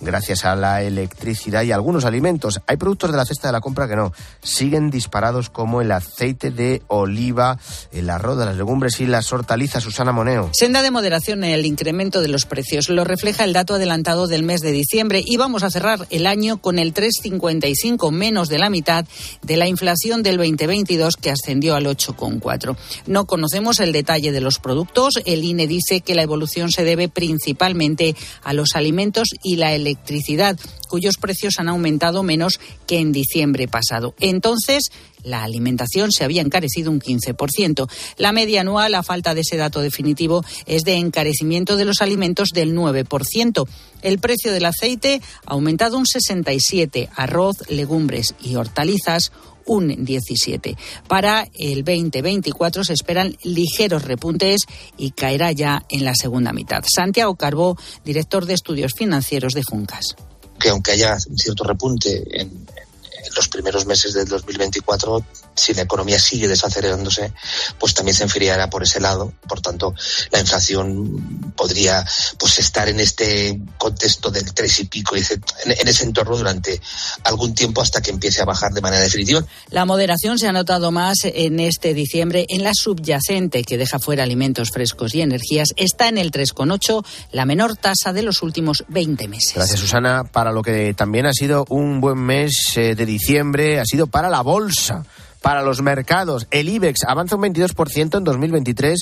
gracias 0.00 0.44
a 0.44 0.56
la 0.56 0.82
electricidad 0.82 1.62
y 1.62 1.72
algunos 1.72 2.04
alimentos. 2.04 2.60
Hay 2.66 2.76
productos 2.76 3.10
de 3.10 3.16
la 3.16 3.24
cesta 3.24 3.48
de 3.48 3.52
la 3.52 3.60
compra 3.60 3.88
que 3.88 3.96
no. 3.96 4.12
Siguen 4.42 4.90
disparados 4.90 5.50
como 5.50 5.80
el 5.80 5.92
aceite 5.92 6.50
de 6.50 6.82
oliva, 6.88 7.58
el 7.92 8.10
arroz 8.10 8.36
las 8.44 8.56
legumbres 8.56 9.00
y 9.00 9.06
las 9.06 9.32
hortalizas. 9.32 9.82
Susana 9.82 10.12
Moneo. 10.12 10.50
Senda 10.52 10.82
de 10.82 10.90
moderación 10.90 11.44
en 11.44 11.52
el 11.52 11.64
incremento 11.64 12.20
de 12.20 12.28
los 12.28 12.44
precios. 12.44 12.88
Lo 12.88 13.04
refleja 13.04 13.44
el 13.44 13.52
dato 13.52 13.74
adelantado 13.74 14.26
del 14.26 14.42
mes 14.42 14.60
de 14.60 14.72
diciembre 14.72 15.22
y 15.24 15.36
vamos 15.36 15.62
a 15.62 15.70
cerrar 15.70 16.06
el 16.10 16.26
año 16.26 16.58
con 16.58 16.78
el 16.78 16.92
3,55, 16.92 18.10
menos 18.10 18.48
de 18.48 18.58
la 18.58 18.68
mitad 18.68 19.06
de 19.42 19.56
la 19.56 19.68
inflación 19.68 20.22
del 20.22 20.36
2022 20.36 21.16
que 21.16 21.30
ascendió 21.30 21.74
al 21.74 21.86
8,4. 21.86 22.76
No 23.06 23.26
conocemos 23.26 23.80
el 23.80 23.92
detalle 23.92 24.32
de 24.32 24.40
los 24.40 24.58
productos. 24.58 25.14
El 25.24 25.44
INE 25.44 25.66
dice 25.66 26.00
que 26.00 26.14
la 26.14 26.22
evolución 26.22 26.70
se 26.70 26.84
debe 26.84 27.08
principalmente 27.08 28.14
a 28.42 28.52
los 28.52 28.74
alimentos 28.74 29.28
y 29.42 29.56
la 29.56 29.72
electricidad 29.72 29.85
electricidad, 29.86 30.58
cuyos 30.88 31.16
precios 31.16 31.54
han 31.58 31.68
aumentado 31.68 32.22
menos 32.22 32.60
que 32.86 32.98
en 32.98 33.12
diciembre 33.12 33.68
pasado. 33.68 34.14
Entonces, 34.20 34.90
la 35.22 35.42
alimentación 35.42 36.12
se 36.12 36.24
había 36.24 36.42
encarecido 36.42 36.90
un 36.90 37.00
15%. 37.00 37.88
La 38.16 38.32
media 38.32 38.60
anual, 38.60 38.94
a 38.94 39.02
falta 39.02 39.34
de 39.34 39.40
ese 39.40 39.56
dato 39.56 39.80
definitivo, 39.80 40.44
es 40.66 40.82
de 40.84 40.94
encarecimiento 40.94 41.76
de 41.76 41.84
los 41.84 42.00
alimentos 42.00 42.50
del 42.50 42.74
9%. 42.74 43.68
El 44.02 44.18
precio 44.18 44.52
del 44.52 44.66
aceite 44.66 45.20
ha 45.46 45.52
aumentado 45.52 45.98
un 45.98 46.04
67%, 46.04 47.08
arroz, 47.16 47.56
legumbres 47.68 48.34
y 48.40 48.54
hortalizas 48.54 49.32
un 49.66 50.04
17. 50.04 50.76
Para 51.08 51.46
el 51.54 51.84
2024 51.84 52.84
se 52.84 52.92
esperan 52.92 53.36
ligeros 53.42 54.04
repuntes 54.04 54.62
y 54.96 55.10
caerá 55.10 55.52
ya 55.52 55.84
en 55.88 56.04
la 56.04 56.14
segunda 56.14 56.52
mitad. 56.52 56.84
Santiago 56.86 57.34
Carbó, 57.34 57.76
director 58.04 58.46
de 58.46 58.54
estudios 58.54 58.92
financieros 58.96 59.52
de 59.52 59.62
Funcas. 59.62 60.16
Que 60.58 60.70
aunque 60.70 60.92
haya 60.92 61.18
cierto 61.18 61.64
repunte 61.64 62.40
en, 62.40 62.48
en 62.48 63.34
los 63.34 63.48
primeros 63.48 63.86
meses 63.86 64.14
del 64.14 64.28
2024, 64.28 65.24
si 65.56 65.74
la 65.74 65.82
economía 65.82 66.18
sigue 66.18 66.48
desacelerándose, 66.48 67.32
pues 67.78 67.94
también 67.94 68.14
se 68.14 68.24
enfriará 68.24 68.70
por 68.70 68.82
ese 68.82 69.00
lado. 69.00 69.32
Por 69.48 69.60
tanto, 69.60 69.94
la 70.30 70.40
inflación 70.40 71.52
podría 71.56 72.04
pues 72.38 72.58
estar 72.58 72.88
en 72.88 73.00
este 73.00 73.58
contexto 73.78 74.30
del 74.30 74.52
tres 74.54 74.80
y 74.80 74.84
pico, 74.86 75.16
en, 75.16 75.24
en 75.64 75.88
ese 75.88 76.04
entorno 76.04 76.36
durante 76.36 76.80
algún 77.24 77.54
tiempo 77.54 77.80
hasta 77.80 78.00
que 78.00 78.10
empiece 78.10 78.42
a 78.42 78.44
bajar 78.44 78.72
de 78.72 78.80
manera 78.80 79.02
definitiva. 79.02 79.44
La 79.70 79.84
moderación 79.84 80.38
se 80.38 80.48
ha 80.48 80.52
notado 80.52 80.90
más 80.90 81.18
en 81.24 81.60
este 81.60 81.94
diciembre 81.94 82.46
en 82.48 82.62
la 82.62 82.72
subyacente, 82.74 83.64
que 83.64 83.78
deja 83.78 83.98
fuera 83.98 84.22
alimentos 84.22 84.70
frescos 84.70 85.14
y 85.14 85.22
energías. 85.22 85.70
Está 85.76 86.08
en 86.08 86.18
el 86.18 86.30
3,8, 86.30 87.04
la 87.32 87.46
menor 87.46 87.76
tasa 87.76 88.12
de 88.12 88.22
los 88.22 88.42
últimos 88.42 88.84
20 88.88 89.28
meses. 89.28 89.54
Gracias, 89.54 89.80
Susana. 89.80 90.24
Para 90.24 90.52
lo 90.52 90.62
que 90.62 90.94
también 90.94 91.26
ha 91.26 91.32
sido 91.32 91.64
un 91.68 92.00
buen 92.00 92.18
mes 92.18 92.52
eh, 92.76 92.94
de 92.94 93.06
diciembre, 93.06 93.80
ha 93.80 93.84
sido 93.84 94.06
para 94.06 94.28
la 94.28 94.42
bolsa 94.42 95.04
para 95.46 95.62
los 95.62 95.80
mercados. 95.80 96.48
El 96.50 96.68
IBEX 96.68 97.04
avanza 97.06 97.36
un 97.36 97.42
22% 97.42 98.18
en 98.18 98.24
2023 98.24 98.98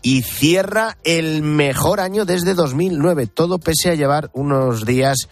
y 0.00 0.22
cierra 0.22 0.96
el 1.02 1.42
mejor 1.42 1.98
año 1.98 2.24
desde 2.24 2.54
2009. 2.54 3.26
Todo 3.26 3.58
pese 3.58 3.90
a 3.90 3.96
llevar 3.96 4.30
unos 4.32 4.86
días, 4.86 5.28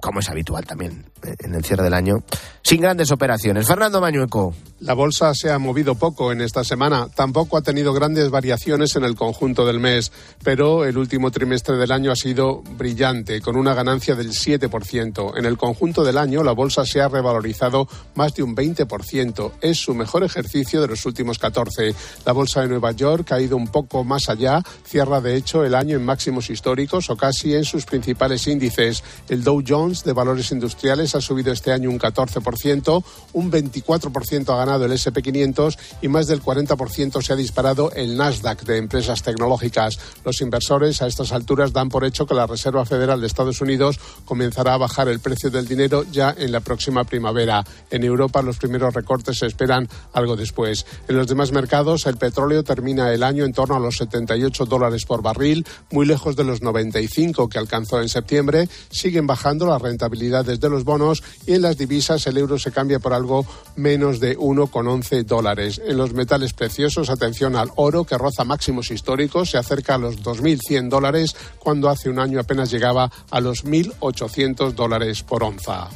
como 0.00 0.18
es 0.18 0.28
habitual 0.28 0.66
también 0.66 1.04
en 1.22 1.54
el 1.54 1.64
cierre 1.64 1.84
del 1.84 1.94
año, 1.94 2.22
sin 2.62 2.80
grandes 2.80 3.10
operaciones. 3.10 3.66
Fernando 3.66 4.00
Mañueco. 4.00 4.54
La 4.80 4.94
bolsa 4.94 5.34
se 5.34 5.50
ha 5.50 5.58
movido 5.58 5.94
poco 5.94 6.32
en 6.32 6.40
esta 6.40 6.64
semana, 6.64 7.08
tampoco 7.14 7.56
ha 7.56 7.62
tenido 7.62 7.92
grandes 7.92 8.30
variaciones 8.30 8.96
en 8.96 9.04
el 9.04 9.14
conjunto 9.14 9.66
del 9.66 9.78
mes, 9.78 10.10
pero 10.42 10.84
el 10.84 10.96
último 10.96 11.30
trimestre 11.30 11.76
del 11.76 11.92
año 11.92 12.10
ha 12.10 12.16
sido 12.16 12.62
brillante, 12.62 13.40
con 13.42 13.56
una 13.56 13.74
ganancia 13.74 14.14
del 14.14 14.30
7%. 14.30 15.36
En 15.36 15.44
el 15.44 15.58
conjunto 15.58 16.02
del 16.02 16.16
año 16.16 16.42
la 16.42 16.52
bolsa 16.52 16.86
se 16.86 17.00
ha 17.00 17.08
revalorizado 17.08 17.88
más 18.14 18.34
de 18.34 18.42
un 18.42 18.56
20%, 18.56 19.52
es 19.60 19.78
su 19.78 19.94
mejor 19.94 20.24
ejercicio 20.24 20.80
de 20.80 20.88
los 20.88 21.04
últimos 21.04 21.38
14. 21.38 21.94
La 22.24 22.32
bolsa 22.32 22.62
de 22.62 22.68
Nueva 22.68 22.92
York 22.92 23.32
ha 23.32 23.40
ido 23.40 23.56
un 23.56 23.68
poco 23.68 24.02
más 24.04 24.28
allá, 24.28 24.62
cierra 24.84 25.20
de 25.20 25.36
hecho 25.36 25.64
el 25.64 25.74
año 25.74 25.96
en 25.96 26.04
máximos 26.04 26.48
históricos 26.48 27.10
o 27.10 27.16
casi 27.16 27.54
en 27.54 27.64
sus 27.64 27.84
principales 27.84 28.46
índices. 28.46 29.04
El 29.28 29.44
Dow 29.44 29.62
Jones 29.66 30.04
de 30.04 30.12
valores 30.12 30.52
industriales 30.52 31.09
ha 31.14 31.20
subido 31.20 31.52
este 31.52 31.72
año 31.72 31.90
un 31.90 31.98
14%, 31.98 33.04
un 33.32 33.50
24% 33.50 34.52
ha 34.52 34.56
ganado 34.56 34.84
el 34.84 34.92
SP500 34.92 35.78
y 36.02 36.08
más 36.08 36.26
del 36.26 36.42
40% 36.42 37.22
se 37.22 37.32
ha 37.32 37.36
disparado 37.36 37.92
el 37.92 38.16
Nasdaq 38.16 38.62
de 38.64 38.78
empresas 38.78 39.22
tecnológicas. 39.22 39.98
Los 40.24 40.40
inversores 40.40 41.02
a 41.02 41.06
estas 41.06 41.32
alturas 41.32 41.72
dan 41.72 41.88
por 41.88 42.04
hecho 42.04 42.26
que 42.26 42.34
la 42.34 42.46
Reserva 42.46 42.84
Federal 42.84 43.20
de 43.20 43.26
Estados 43.26 43.60
Unidos 43.60 43.98
comenzará 44.24 44.74
a 44.74 44.78
bajar 44.78 45.08
el 45.08 45.20
precio 45.20 45.50
del 45.50 45.66
dinero 45.66 46.04
ya 46.10 46.34
en 46.36 46.52
la 46.52 46.60
próxima 46.60 47.04
primavera. 47.04 47.64
En 47.90 48.04
Europa 48.04 48.42
los 48.42 48.58
primeros 48.58 48.94
recortes 48.94 49.38
se 49.38 49.46
esperan 49.46 49.88
algo 50.12 50.36
después. 50.36 50.86
En 51.08 51.16
los 51.16 51.26
demás 51.26 51.52
mercados 51.52 52.06
el 52.06 52.16
petróleo 52.16 52.62
termina 52.62 53.12
el 53.12 53.22
año 53.22 53.44
en 53.44 53.52
torno 53.52 53.76
a 53.76 53.80
los 53.80 53.96
78 53.96 54.66
dólares 54.66 55.04
por 55.04 55.22
barril, 55.22 55.66
muy 55.90 56.06
lejos 56.06 56.36
de 56.36 56.44
los 56.44 56.62
95 56.62 57.48
que 57.48 57.58
alcanzó 57.58 58.00
en 58.00 58.08
septiembre. 58.08 58.68
Siguen 58.90 59.26
bajando 59.26 59.66
las 59.66 59.82
rentabilidades 59.82 60.60
de 60.60 60.68
los 60.68 60.84
bonos 60.84 60.99
y 61.46 61.54
en 61.54 61.62
las 61.62 61.76
divisas 61.78 62.26
el 62.26 62.36
euro 62.36 62.58
se 62.58 62.72
cambia 62.72 62.98
por 62.98 63.12
algo 63.12 63.46
menos 63.76 64.20
de 64.20 64.36
1,11 64.36 65.24
dólares. 65.24 65.80
En 65.84 65.96
los 65.96 66.12
metales 66.12 66.52
preciosos, 66.52 67.10
atención 67.10 67.56
al 67.56 67.70
oro 67.76 68.04
que 68.04 68.18
roza 68.18 68.44
máximos 68.44 68.90
históricos, 68.90 69.50
se 69.50 69.58
acerca 69.58 69.94
a 69.94 69.98
los 69.98 70.22
2.100 70.22 70.88
dólares 70.88 71.34
cuando 71.58 71.88
hace 71.88 72.10
un 72.10 72.18
año 72.18 72.40
apenas 72.40 72.70
llegaba 72.70 73.10
a 73.30 73.40
los 73.40 73.64
1.800 73.64 74.72
dólares 74.72 75.22
por 75.22 75.42
onza. 75.42 75.88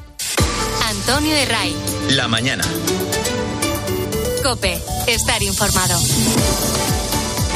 Antonio 0.88 1.34
de 1.34 1.44
Ray. 1.46 1.76
La 2.10 2.28
mañana. 2.28 2.64
Cope, 4.42 4.78
estar 5.06 5.42
informado. 5.42 5.98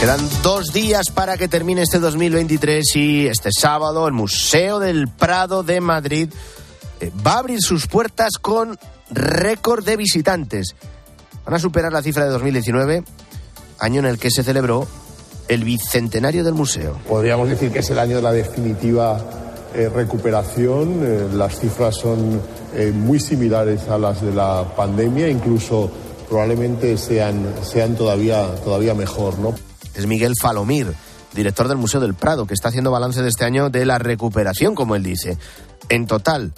Quedan 0.01 0.29
dos 0.43 0.73
días 0.73 1.11
para 1.11 1.37
que 1.37 1.49
termine 1.49 1.83
este 1.83 1.99
2023 1.99 2.97
y 2.97 3.27
este 3.27 3.51
sábado 3.53 4.07
el 4.07 4.15
Museo 4.15 4.79
del 4.79 5.09
Prado 5.09 5.65
de 5.65 5.81
Madrid 5.81 6.29
va 7.27 7.35
a 7.35 7.39
abrir 7.39 7.61
sus 7.61 7.87
puertas 7.87 8.33
con 8.41 8.79
récord 9.11 9.85
de 9.85 9.97
visitantes. 9.97 10.75
Van 11.45 11.55
a 11.55 11.59
superar 11.59 11.93
la 11.93 12.03
cifra 12.03 12.25
de 12.25 12.31
2019, 12.31 13.05
año 13.79 14.01
en 14.01 14.07
el 14.07 14.19
que 14.19 14.31
se 14.31 14.43
celebró 14.43 14.87
el 15.49 15.65
bicentenario 15.65 16.45
del 16.45 16.55
museo. 16.55 16.99
Podríamos 17.09 17.49
decir 17.49 17.73
que 17.73 17.79
es 17.79 17.91
el 17.91 17.99
año 17.99 18.17
de 18.17 18.23
la 18.23 18.33
definitiva 18.33 19.19
eh, 19.75 19.89
recuperación. 19.89 21.01
Eh, 21.03 21.29
las 21.33 21.59
cifras 21.59 21.97
son 21.97 22.41
eh, 22.75 22.93
muy 22.95 23.19
similares 23.19 23.89
a 23.89 23.99
las 23.99 24.23
de 24.23 24.33
la 24.35 24.75
pandemia, 24.77 25.29
incluso 25.29 25.91
probablemente 26.29 26.97
sean, 26.99 27.55
sean 27.63 27.97
todavía, 27.97 28.55
todavía 28.57 28.95
mejor. 28.95 29.39
¿no? 29.39 29.55
Es 29.95 30.07
Miguel 30.07 30.35
Falomir, 30.41 30.93
director 31.35 31.69
del 31.69 31.79
Museo 31.79 32.01
del 32.01 32.15
Prado, 32.15 32.47
que 32.47 32.55
está 32.55 32.69
haciendo 32.69 32.91
balance 32.91 33.23
de 33.23 33.29
este 33.29 33.45
año 33.45 33.71
de 33.71 33.87
la 33.87 33.99
recuperación, 33.99 34.75
como 34.75 34.97
él 34.97 35.03
dice. 35.03 35.39
En 35.89 36.07
total, 36.07 36.53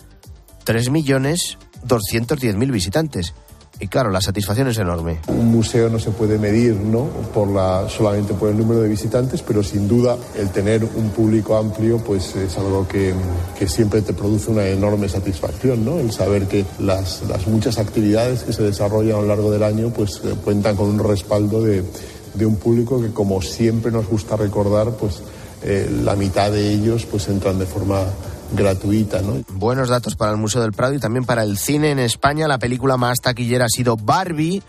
3.210.000 0.64 2.72
visitantes. 2.72 3.34
Y 3.82 3.88
claro, 3.88 4.10
la 4.10 4.20
satisfacción 4.20 4.68
es 4.68 4.76
enorme. 4.76 5.20
Un 5.28 5.50
museo 5.50 5.88
no 5.88 5.98
se 5.98 6.10
puede 6.10 6.38
medir 6.38 6.74
¿no? 6.74 7.06
por 7.32 7.48
la, 7.48 7.88
solamente 7.88 8.34
por 8.34 8.50
el 8.50 8.58
número 8.58 8.82
de 8.82 8.90
visitantes, 8.90 9.40
pero 9.40 9.62
sin 9.62 9.88
duda 9.88 10.18
el 10.36 10.50
tener 10.50 10.84
un 10.84 11.08
público 11.10 11.56
amplio 11.56 11.96
pues 11.96 12.36
es 12.36 12.58
algo 12.58 12.86
que, 12.86 13.14
que 13.58 13.66
siempre 13.66 14.02
te 14.02 14.12
produce 14.12 14.50
una 14.50 14.66
enorme 14.66 15.08
satisfacción. 15.08 15.82
¿no? 15.82 15.98
El 15.98 16.12
saber 16.12 16.46
que 16.46 16.66
las, 16.78 17.22
las, 17.26 17.46
muchas 17.46 17.78
actividades 17.78 18.42
que 18.42 18.52
se 18.52 18.62
desarrollan 18.62 19.16
a 19.16 19.20
lo 19.22 19.28
largo 19.28 19.50
del 19.50 19.62
año 19.62 19.88
pues 19.88 20.20
eh, 20.24 20.34
cuentan 20.44 20.76
con 20.76 20.88
un 20.88 20.98
respaldo 20.98 21.62
de, 21.62 21.82
de, 22.34 22.46
un 22.46 22.56
público 22.56 23.00
que 23.00 23.12
como 23.12 23.40
siempre 23.40 23.90
nos 23.90 24.06
gusta 24.06 24.36
recordar 24.36 24.90
pues 24.90 25.22
eh, 25.62 25.90
la 26.04 26.16
mitad 26.16 26.52
de 26.52 26.70
ellos 26.70 27.06
pues 27.06 27.28
entran 27.28 27.58
de 27.58 27.64
forma 27.64 28.04
gratuita. 28.52 29.22
¿no? 29.22 29.42
Buenos 29.48 29.88
datos 29.88 30.16
para 30.16 30.32
el 30.32 30.36
Museo 30.36 30.62
del 30.62 30.72
Prado 30.72 30.94
y 30.94 30.98
también 30.98 31.24
para 31.24 31.42
el 31.42 31.58
cine 31.58 31.90
en 31.90 31.98
España. 31.98 32.48
La 32.48 32.58
película 32.58 32.96
más 32.96 33.20
taquillera 33.20 33.66
ha 33.66 33.68
sido 33.68 33.96
Barbie, 33.96 34.62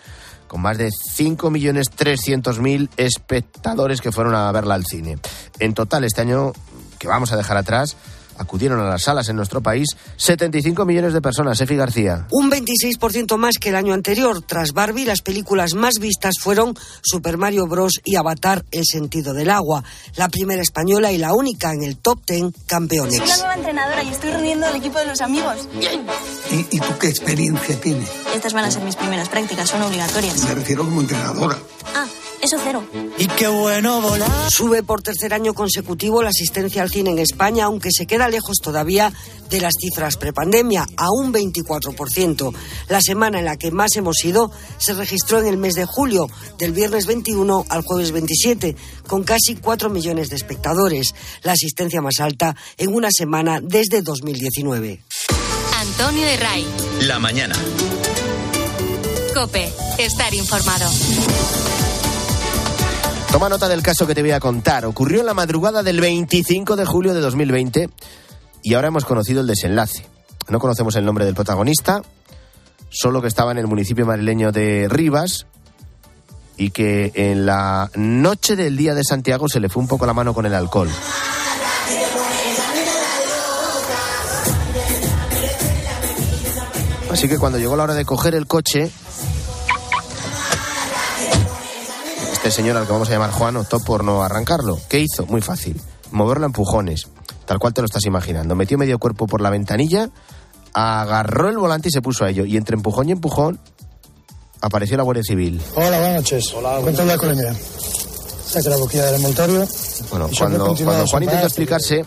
con 0.47 0.61
más 0.61 0.77
de 0.77 0.89
5.300.000 0.89 2.89
espectadores 2.97 4.01
que 4.01 4.11
fueron 4.11 4.35
a 4.35 4.51
verla 4.51 4.75
al 4.75 4.85
cine. 4.85 5.17
En 5.59 5.73
total, 5.73 6.03
este 6.03 6.21
año 6.21 6.51
que 6.99 7.07
vamos 7.07 7.31
a 7.31 7.37
dejar 7.37 7.57
atrás, 7.57 7.95
acudieron 8.41 8.79
a 8.79 8.89
las 8.89 9.03
salas 9.03 9.29
en 9.29 9.35
nuestro 9.35 9.61
país 9.61 9.87
75 10.17 10.85
millones 10.85 11.13
de 11.13 11.21
personas, 11.21 11.59
Efi 11.61 11.75
García. 11.75 12.27
Un 12.31 12.51
26% 12.51 13.37
más 13.37 13.55
que 13.59 13.69
el 13.69 13.75
año 13.75 13.93
anterior. 13.93 14.41
Tras 14.41 14.73
Barbie, 14.73 15.05
las 15.05 15.21
películas 15.21 15.73
más 15.73 15.95
vistas 15.99 16.35
fueron 16.39 16.75
Super 17.01 17.37
Mario 17.37 17.67
Bros. 17.67 17.93
y 18.03 18.15
Avatar, 18.15 18.65
El 18.71 18.85
sentido 18.85 19.33
del 19.33 19.49
agua. 19.49 19.83
La 20.15 20.29
primera 20.29 20.61
española 20.61 21.11
y 21.11 21.17
la 21.17 21.33
única 21.33 21.71
en 21.73 21.83
el 21.83 21.97
top 21.97 22.19
10 22.25 22.53
campeones. 22.67 23.17
Soy 23.17 23.27
la 23.27 23.37
nueva 23.37 23.55
entrenadora 23.55 24.03
y 24.03 24.09
estoy 24.09 24.31
reuniendo 24.31 24.65
al 24.67 24.75
equipo 24.75 24.99
de 24.99 25.05
los 25.05 25.21
amigos. 25.21 25.67
¿Y, 26.51 26.75
¿Y, 26.75 26.79
tú 26.79 26.97
qué 26.99 27.07
experiencia 27.07 27.79
tienes? 27.79 28.09
Estas 28.35 28.53
van 28.53 28.65
a 28.65 28.71
ser 28.71 28.83
mis 28.83 28.95
primeras 28.95 29.29
prácticas, 29.29 29.69
son 29.69 29.81
obligatorias. 29.81 30.43
Me 30.43 30.55
refiero 30.55 30.83
como 30.83 31.01
entrenadora. 31.01 31.57
Ah, 31.95 32.05
eso 32.41 32.57
cero. 32.63 32.83
Y 33.17 33.27
qué 33.27 33.47
bueno 33.47 34.01
volar. 34.01 34.29
Sube 34.49 34.83
por 34.83 35.01
tercer 35.01 35.33
año 35.33 35.53
consecutivo 35.53 36.23
la 36.23 36.29
asistencia 36.29 36.81
al 36.81 36.89
cine 36.89 37.11
en 37.11 37.19
España, 37.19 37.65
aunque 37.65 37.89
se 37.91 38.07
queda 38.07 38.29
lejos 38.29 38.57
todavía 38.61 39.13
de 39.49 39.61
las 39.61 39.73
cifras 39.79 40.17
prepandemia, 40.17 40.87
a 40.97 41.07
un 41.11 41.33
24%. 41.33 42.53
La 42.87 43.01
semana 43.01 43.39
en 43.39 43.45
la 43.45 43.57
que 43.57 43.71
más 43.71 43.95
hemos 43.95 44.23
ido 44.23 44.51
se 44.77 44.93
registró 44.93 45.39
en 45.39 45.47
el 45.47 45.57
mes 45.57 45.73
de 45.73 45.85
julio, 45.85 46.29
del 46.57 46.71
viernes 46.71 47.05
21 47.05 47.65
al 47.69 47.81
jueves 47.81 48.11
27, 48.11 48.75
con 49.07 49.23
casi 49.23 49.55
4 49.55 49.89
millones 49.89 50.29
de 50.29 50.37
espectadores, 50.37 51.13
la 51.43 51.51
asistencia 51.51 52.01
más 52.01 52.19
alta 52.19 52.55
en 52.77 52.93
una 52.93 53.09
semana 53.11 53.59
desde 53.61 54.01
2019. 54.01 55.03
Antonio 55.77 56.25
de 56.25 56.37
Ray. 56.37 56.65
La 57.01 57.19
mañana. 57.19 57.55
Cope, 59.33 59.71
estar 59.97 60.33
informado. 60.33 60.89
Toma 63.31 63.47
nota 63.47 63.69
del 63.69 63.81
caso 63.81 64.05
que 64.05 64.13
te 64.13 64.21
voy 64.21 64.31
a 64.31 64.41
contar. 64.41 64.85
Ocurrió 64.85 65.21
en 65.21 65.25
la 65.25 65.33
madrugada 65.33 65.83
del 65.83 66.01
25 66.01 66.75
de 66.75 66.85
julio 66.85 67.13
de 67.13 67.21
2020 67.21 67.89
Y 68.61 68.73
ahora 68.73 68.89
hemos 68.89 69.05
conocido 69.05 69.39
el 69.39 69.47
desenlace. 69.47 70.05
No 70.49 70.59
conocemos 70.59 70.97
el 70.97 71.05
nombre 71.05 71.23
del 71.23 71.33
protagonista, 71.33 72.01
solo 72.89 73.21
que 73.21 73.29
estaba 73.29 73.51
en 73.51 73.57
el 73.57 73.67
municipio 73.67 74.05
madrileño 74.05 74.51
de 74.51 74.87
Rivas 74.89 75.45
y 76.57 76.71
que 76.71 77.11
en 77.15 77.45
la 77.45 77.89
noche 77.95 78.57
del 78.57 78.75
día 78.75 78.93
de 78.93 79.03
Santiago 79.05 79.47
se 79.47 79.61
le 79.61 79.69
fue 79.69 79.81
un 79.81 79.87
poco 79.87 80.05
la 80.05 80.13
mano 80.13 80.33
con 80.33 80.45
el 80.45 80.53
alcohol. 80.53 80.89
Así 87.09 87.29
que 87.29 87.37
cuando 87.37 87.59
llegó 87.59 87.77
la 87.77 87.83
hora 87.83 87.93
de 87.93 88.03
coger 88.05 88.35
el 88.35 88.47
coche, 88.47 88.91
este 92.43 92.49
señor 92.49 92.75
al 92.75 92.87
que 92.87 92.91
vamos 92.91 93.07
a 93.07 93.11
llamar 93.11 93.29
Juan 93.29 93.55
optó 93.55 93.79
por 93.81 94.03
no 94.03 94.23
arrancarlo. 94.23 94.79
¿Qué 94.89 94.99
hizo? 94.99 95.27
Muy 95.27 95.41
fácil. 95.41 95.79
Moverlo 96.09 96.45
a 96.45 96.47
empujones, 96.47 97.07
tal 97.45 97.59
cual 97.59 97.71
te 97.71 97.81
lo 97.81 97.85
estás 97.85 98.03
imaginando. 98.05 98.55
Metió 98.55 98.79
medio 98.79 98.97
cuerpo 98.97 99.27
por 99.27 99.41
la 99.41 99.51
ventanilla, 99.51 100.09
agarró 100.73 101.49
el 101.49 101.59
volante 101.59 101.89
y 101.89 101.91
se 101.91 102.01
puso 102.01 102.25
a 102.25 102.31
ello. 102.31 102.43
Y 102.45 102.57
entre 102.57 102.75
empujón 102.75 103.09
y 103.09 103.11
empujón 103.11 103.59
apareció 104.59 104.97
la 104.97 105.03
Guardia 105.03 105.23
Civil. 105.23 105.61
Hola, 105.75 105.99
buenas 105.99 106.15
noches. 106.15 106.51
Hola, 106.55 106.79
la 106.79 107.17
colonia. 107.17 107.53
Saca 107.53 108.69
la 108.69 108.77
boquilla 108.77 109.05
del 109.05 109.15
envoltorio. 109.17 109.67
Bueno, 110.09 110.27
cuando, 110.35 110.75
cuando 110.83 111.05
Juan 111.05 111.21
intentó 111.21 111.45
explicarse, 111.45 112.05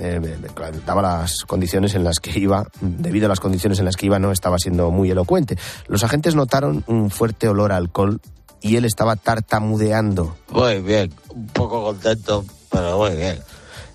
eh, 0.00 0.36
claro, 0.52 0.80
daba 0.84 1.00
las 1.00 1.44
condiciones 1.46 1.94
en 1.94 2.02
las 2.02 2.18
que 2.18 2.36
iba, 2.36 2.66
debido 2.80 3.26
a 3.26 3.28
las 3.28 3.38
condiciones 3.38 3.78
en 3.78 3.84
las 3.84 3.94
que 3.94 4.06
iba, 4.06 4.18
no 4.18 4.32
estaba 4.32 4.58
siendo 4.58 4.90
muy 4.90 5.12
elocuente. 5.12 5.56
Los 5.86 6.02
agentes 6.02 6.34
notaron 6.34 6.82
un 6.88 7.08
fuerte 7.08 7.46
olor 7.46 7.70
a 7.70 7.76
alcohol 7.76 8.20
y 8.60 8.76
él 8.76 8.84
estaba 8.84 9.16
tartamudeando. 9.16 10.36
Muy 10.50 10.80
bien, 10.80 11.12
un 11.34 11.46
poco 11.48 11.82
contento, 11.82 12.44
pero 12.70 12.98
muy 12.98 13.16
bien. 13.16 13.38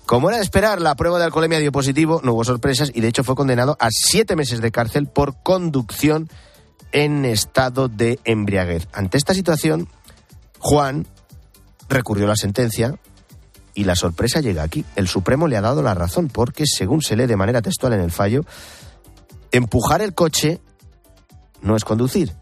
Como 0.06 0.28
era 0.28 0.38
de 0.38 0.44
esperar, 0.44 0.80
la 0.80 0.94
prueba 0.94 1.18
de 1.18 1.24
alcoholemia 1.24 1.58
dio 1.58 1.72
positivo, 1.72 2.20
no 2.22 2.32
hubo 2.34 2.44
sorpresas 2.44 2.90
y 2.92 3.00
de 3.00 3.08
hecho 3.08 3.24
fue 3.24 3.34
condenado 3.34 3.76
a 3.80 3.88
siete 3.90 4.36
meses 4.36 4.60
de 4.60 4.70
cárcel 4.70 5.06
por 5.06 5.42
conducción 5.42 6.28
en 6.92 7.24
estado 7.24 7.88
de 7.88 8.18
embriaguez. 8.24 8.88
Ante 8.92 9.16
esta 9.16 9.32
situación, 9.32 9.88
Juan 10.58 11.06
recurrió 11.88 12.26
a 12.26 12.28
la 12.28 12.36
sentencia 12.36 12.96
y 13.74 13.84
la 13.84 13.96
sorpresa 13.96 14.40
llega 14.40 14.62
aquí. 14.62 14.84
El 14.96 15.08
Supremo 15.08 15.48
le 15.48 15.56
ha 15.56 15.62
dado 15.62 15.82
la 15.82 15.94
razón 15.94 16.28
porque, 16.28 16.64
según 16.66 17.02
se 17.02 17.16
lee 17.16 17.26
de 17.26 17.36
manera 17.36 17.62
textual 17.62 17.94
en 17.94 18.00
el 18.00 18.10
fallo, 18.10 18.44
empujar 19.50 20.02
el 20.02 20.14
coche 20.14 20.60
no 21.62 21.76
es 21.76 21.84
conducir. 21.84 22.34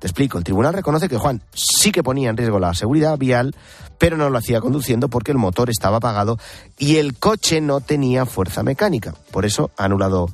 Te 0.00 0.06
explico, 0.06 0.38
el 0.38 0.44
tribunal 0.44 0.72
reconoce 0.72 1.10
que 1.10 1.18
Juan 1.18 1.42
sí 1.52 1.92
que 1.92 2.02
ponía 2.02 2.30
en 2.30 2.36
riesgo 2.38 2.58
la 2.58 2.72
seguridad 2.72 3.18
vial, 3.18 3.54
pero 3.98 4.16
no 4.16 4.30
lo 4.30 4.38
hacía 4.38 4.60
conduciendo 4.60 5.08
porque 5.08 5.30
el 5.30 5.36
motor 5.36 5.68
estaba 5.68 5.98
apagado 5.98 6.38
y 6.78 6.96
el 6.96 7.18
coche 7.18 7.60
no 7.60 7.82
tenía 7.82 8.24
fuerza 8.24 8.62
mecánica. 8.62 9.14
Por 9.30 9.44
eso 9.44 9.70
ha 9.76 9.84
anulado 9.84 10.30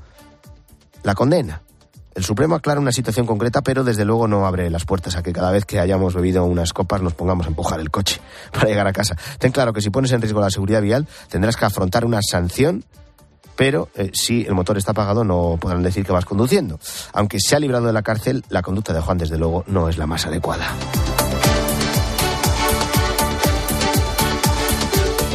la 1.02 1.16
condena. 1.16 1.62
El 2.14 2.24
Supremo 2.24 2.54
aclara 2.54 2.80
una 2.80 2.92
situación 2.92 3.26
concreta, 3.26 3.60
pero 3.60 3.82
desde 3.82 4.04
luego 4.04 4.28
no 4.28 4.46
abre 4.46 4.70
las 4.70 4.84
puertas 4.84 5.16
a 5.16 5.22
que 5.22 5.32
cada 5.32 5.50
vez 5.50 5.64
que 5.64 5.80
hayamos 5.80 6.14
bebido 6.14 6.44
unas 6.44 6.72
copas 6.72 7.02
nos 7.02 7.14
pongamos 7.14 7.46
a 7.46 7.50
empujar 7.50 7.80
el 7.80 7.90
coche 7.90 8.20
para 8.52 8.68
llegar 8.68 8.86
a 8.86 8.92
casa. 8.92 9.16
Ten 9.38 9.50
claro 9.50 9.72
que 9.72 9.82
si 9.82 9.90
pones 9.90 10.12
en 10.12 10.22
riesgo 10.22 10.40
la 10.40 10.50
seguridad 10.50 10.80
vial 10.80 11.08
tendrás 11.28 11.56
que 11.56 11.64
afrontar 11.64 12.04
una 12.04 12.20
sanción, 12.22 12.84
pero 13.56 13.88
eh, 13.94 14.10
si 14.12 14.44
el 14.44 14.54
motor 14.54 14.78
está 14.78 14.92
apagado 14.92 15.24
no 15.24 15.58
podrán 15.60 15.82
decir 15.82 16.04
que 16.04 16.12
vas 16.12 16.24
conduciendo. 16.24 16.78
Aunque 17.12 17.38
se 17.40 17.56
ha 17.56 17.58
librado 17.58 17.86
de 17.86 17.92
la 17.92 18.02
cárcel, 18.02 18.44
la 18.48 18.62
conducta 18.62 18.92
de 18.92 19.00
Juan 19.00 19.18
desde 19.18 19.38
luego 19.38 19.64
no 19.66 19.88
es 19.88 19.98
la 19.98 20.06
más 20.06 20.26
adecuada. 20.26 20.70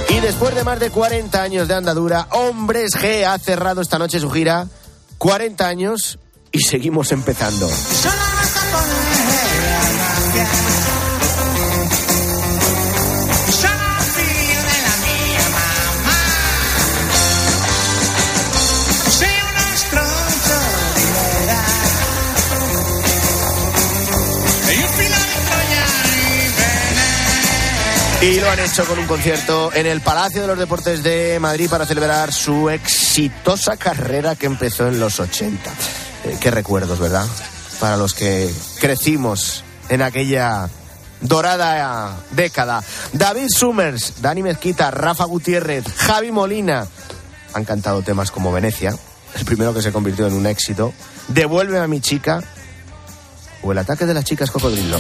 Y 0.10 0.20
después 0.20 0.54
de 0.54 0.64
más 0.64 0.80
de 0.80 0.90
40 0.92 1.42
años 1.42 1.68
de 1.68 1.74
andadura, 1.74 2.28
Hombres 2.32 2.92
G 2.96 3.26
ha 3.26 3.38
cerrado 3.40 3.82
esta 3.82 3.98
noche 3.98 4.20
su 4.20 4.30
gira. 4.30 4.68
40 5.18 5.68
años 5.68 6.20
y 6.52 6.60
seguimos 6.62 7.12
empezando. 7.12 7.68
Y 28.22 28.40
lo 28.40 28.52
han 28.52 28.60
hecho 28.60 28.86
con 28.86 29.00
un 29.00 29.08
concierto 29.08 29.74
en 29.74 29.88
el 29.88 30.00
Palacio 30.02 30.42
de 30.42 30.48
los 30.48 30.60
Deportes 30.60 31.02
de 31.02 31.40
Madrid 31.40 31.68
para 31.68 31.88
celebrar 31.88 32.32
su 32.32 32.70
exitosa 32.70 33.78
carrera 33.78 34.36
que 34.36 34.46
empezó 34.46 34.88
en 34.88 35.00
los 35.00 35.20
80. 35.20 35.72
Eh, 36.26 36.38
qué 36.40 36.52
recuerdos, 36.52 37.00
¿verdad? 37.00 37.26
Para 37.80 37.98
los 37.98 38.14
que 38.14 38.54
crecimos 38.80 39.64
en 39.90 40.04
aquella 40.04 40.70
dorada 41.22 42.16
década. 42.30 42.84
David 43.12 43.48
Summers, 43.50 44.22
Dani 44.22 44.44
Mezquita, 44.44 44.92
Rafa 44.92 45.26
Gutiérrez, 45.26 45.86
Javi 45.98 46.32
Molina 46.32 46.86
han 47.56 47.66
cantado 47.66 48.04
temas 48.04 48.30
como 48.30 48.52
Venecia, 48.52 48.96
el 49.36 49.46
primero 49.46 49.74
que 49.74 49.82
se 49.82 49.92
convirtió 49.92 50.28
en 50.28 50.34
un 50.34 50.46
éxito, 50.46 50.94
Devuelve 51.28 51.80
a 51.80 51.88
mi 51.88 52.02
chica 52.02 52.44
o 53.64 53.72
El 53.72 53.80
ataque 53.80 54.06
de 54.06 54.14
las 54.14 54.26
chicas 54.26 54.52
cocodrilo. 54.52 55.00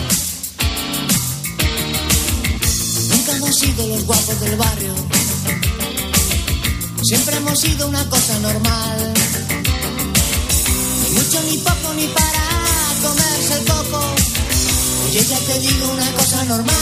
Sido 3.61 3.87
los 3.87 4.03
guapos 4.05 4.39
del 4.39 4.55
barrio. 4.55 4.95
Siempre 7.03 7.35
hemos 7.35 7.59
sido 7.59 7.87
una 7.87 8.03
cosa 8.09 8.39
normal. 8.39 9.13
Ni 11.03 11.09
mucho, 11.11 11.41
ni 11.43 11.57
poco, 11.59 11.93
ni 11.95 12.07
para 12.07 12.43
comerse 13.03 13.53
el 13.59 13.65
coco. 13.65 14.15
Oye, 15.05 15.25
ya 15.25 15.37
te 15.37 15.59
digo 15.59 15.91
una 15.91 16.11
cosa 16.13 16.43
normal. 16.45 16.75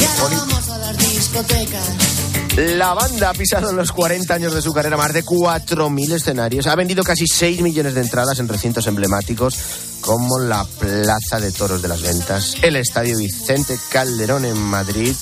Y 0.00 0.04
ahora 0.04 0.38
vamos 0.38 0.68
a 0.70 0.78
las 0.78 0.96
discotecas. 0.96 2.29
La 2.56 2.94
banda 2.94 3.30
ha 3.30 3.32
pisado 3.32 3.70
en 3.70 3.76
los 3.76 3.92
40 3.92 4.34
años 4.34 4.54
de 4.54 4.60
su 4.60 4.72
carrera 4.72 4.96
más 4.96 5.12
de 5.12 5.24
4.000 5.24 6.12
escenarios. 6.12 6.66
Ha 6.66 6.74
vendido 6.74 7.04
casi 7.04 7.26
6 7.26 7.62
millones 7.62 7.94
de 7.94 8.00
entradas 8.00 8.38
en 8.40 8.48
recintos 8.48 8.86
emblemáticos 8.86 9.56
como 10.00 10.40
la 10.40 10.64
Plaza 10.64 11.38
de 11.38 11.52
Toros 11.52 11.80
de 11.80 11.88
las 11.88 12.02
Ventas, 12.02 12.56
el 12.62 12.76
Estadio 12.76 13.18
Vicente 13.18 13.78
Calderón 13.90 14.44
en 14.44 14.56
Madrid, 14.56 15.14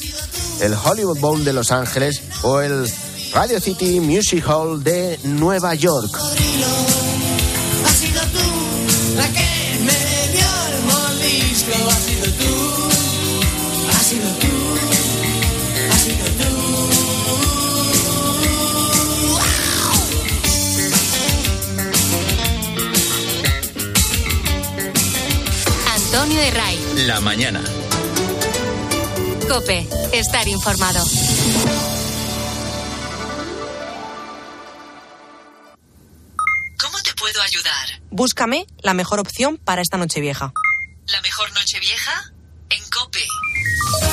el 0.61 0.75
Hollywood 0.75 1.19
Bowl 1.19 1.45
de 1.45 1.53
Los 1.53 1.71
Ángeles 1.71 2.23
o 2.43 2.61
el 2.61 2.91
Radio 3.33 3.61
City 3.61 4.01
Music 4.01 4.45
Hall 4.49 4.83
de 4.83 5.19
Nueva 5.25 5.75
York. 5.75 6.19
Antonio 26.19 26.41
de 26.41 26.51
Ray. 26.51 26.93
La 27.07 27.21
mañana. 27.21 27.63
Cope. 29.49 29.89
Estar 30.13 30.49
informado. 30.49 31.05
¿Cómo 36.81 36.99
te 37.05 37.15
puedo 37.15 37.41
ayudar? 37.41 38.03
Búscame 38.11 38.67
la 38.83 38.95
mejor 38.95 39.21
opción 39.21 39.59
para 39.59 39.81
esta 39.81 39.97
noche 39.97 40.21
vieja. 40.21 40.53
¿La 41.07 41.21
mejor 41.21 41.53
noche 41.53 41.79
vieja? 41.79 42.33
En 42.71 42.83
Cope. 42.91 43.25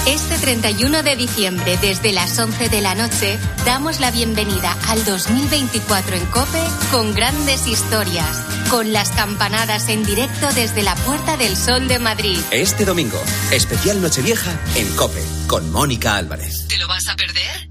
Este 0.05 0.37
31 0.37 1.01
de 1.01 1.15
diciembre, 1.15 1.75
desde 1.81 2.13
las 2.13 2.37
11 2.37 2.69
de 2.69 2.81
la 2.81 2.93
noche, 2.93 3.39
damos 3.65 3.99
la 3.99 4.11
bienvenida 4.11 4.77
al 4.89 5.03
2024 5.03 6.17
en 6.17 6.25
Cope 6.27 6.61
con 6.91 7.15
grandes 7.15 7.65
historias, 7.65 8.43
con 8.69 8.93
las 8.93 9.12
campanadas 9.12 9.89
en 9.89 10.04
directo 10.04 10.47
desde 10.54 10.84
la 10.84 10.95
Puerta 10.95 11.38
del 11.38 11.56
Sol 11.56 11.88
de 11.88 11.99
Madrid. 11.99 12.38
Este 12.51 12.86
domingo, 12.86 13.21
especial 13.51 14.01
Nochevieja 14.01 14.51
en 14.75 14.88
Cope, 14.95 15.23
con 15.47 15.71
Mónica 15.71 16.15
Álvarez. 16.15 16.67
¿Te 16.67 16.78
lo 16.78 16.88
vas 16.88 17.08
a 17.08 17.15
perder? 17.15 17.69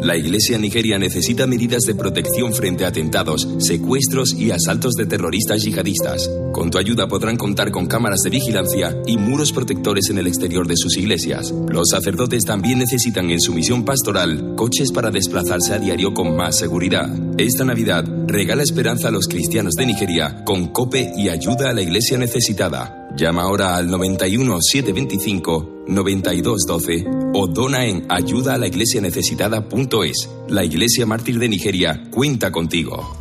La 0.00 0.16
Iglesia 0.16 0.58
nigeria 0.58 0.96
necesita 0.96 1.46
medidas 1.46 1.82
de 1.82 1.94
protección 1.94 2.54
frente 2.54 2.84
a 2.84 2.88
atentados, 2.88 3.48
secuestros 3.58 4.32
y 4.32 4.52
asaltos 4.52 4.94
de 4.94 5.06
terroristas 5.06 5.62
yihadistas. 5.64 6.30
Con 6.52 6.70
tu 6.70 6.78
ayuda 6.78 7.08
podrán 7.08 7.36
contar 7.36 7.70
con 7.70 7.86
cámaras 7.86 8.20
de 8.22 8.30
vigilancia 8.30 8.96
y 9.06 9.16
muros 9.16 9.52
protectores 9.52 10.08
en 10.10 10.18
el 10.18 10.26
exterior 10.26 10.66
de 10.66 10.76
sus 10.76 10.96
iglesias. 10.96 11.52
Los 11.68 11.88
sacerdotes 11.90 12.44
también 12.44 12.78
necesitan 12.78 13.30
en 13.30 13.40
su 13.40 13.52
misión 13.52 13.84
pastoral 13.84 14.54
coches 14.56 14.92
para 14.92 15.10
desplazarse 15.10 15.74
a 15.74 15.78
diario 15.78 16.14
con 16.14 16.36
más 16.36 16.56
seguridad. 16.58 17.10
Esta 17.38 17.64
Navidad 17.64 18.04
regala 18.26 18.62
esperanza 18.62 19.08
a 19.08 19.12
los 19.12 19.26
cristianos 19.26 19.74
de 19.74 19.86
Nigeria 19.86 20.44
con 20.44 20.68
COPE 20.68 21.12
y 21.16 21.28
ayuda 21.28 21.70
a 21.70 21.74
la 21.74 21.82
Iglesia 21.82 22.18
necesitada. 22.18 22.97
Llama 23.18 23.42
ahora 23.42 23.74
al 23.74 23.90
91 23.90 24.58
725 24.62 25.84
9212 25.88 27.04
o 27.34 27.48
dona 27.48 27.84
en 27.84 28.06
ayuda 28.08 28.54
a 28.54 28.58
la 28.58 28.68
iglesia 28.68 29.00
necesitada.es. 29.00 30.30
La 30.48 30.62
Iglesia 30.62 31.04
Mártir 31.04 31.40
de 31.40 31.48
Nigeria 31.48 32.00
cuenta 32.12 32.52
contigo. 32.52 33.16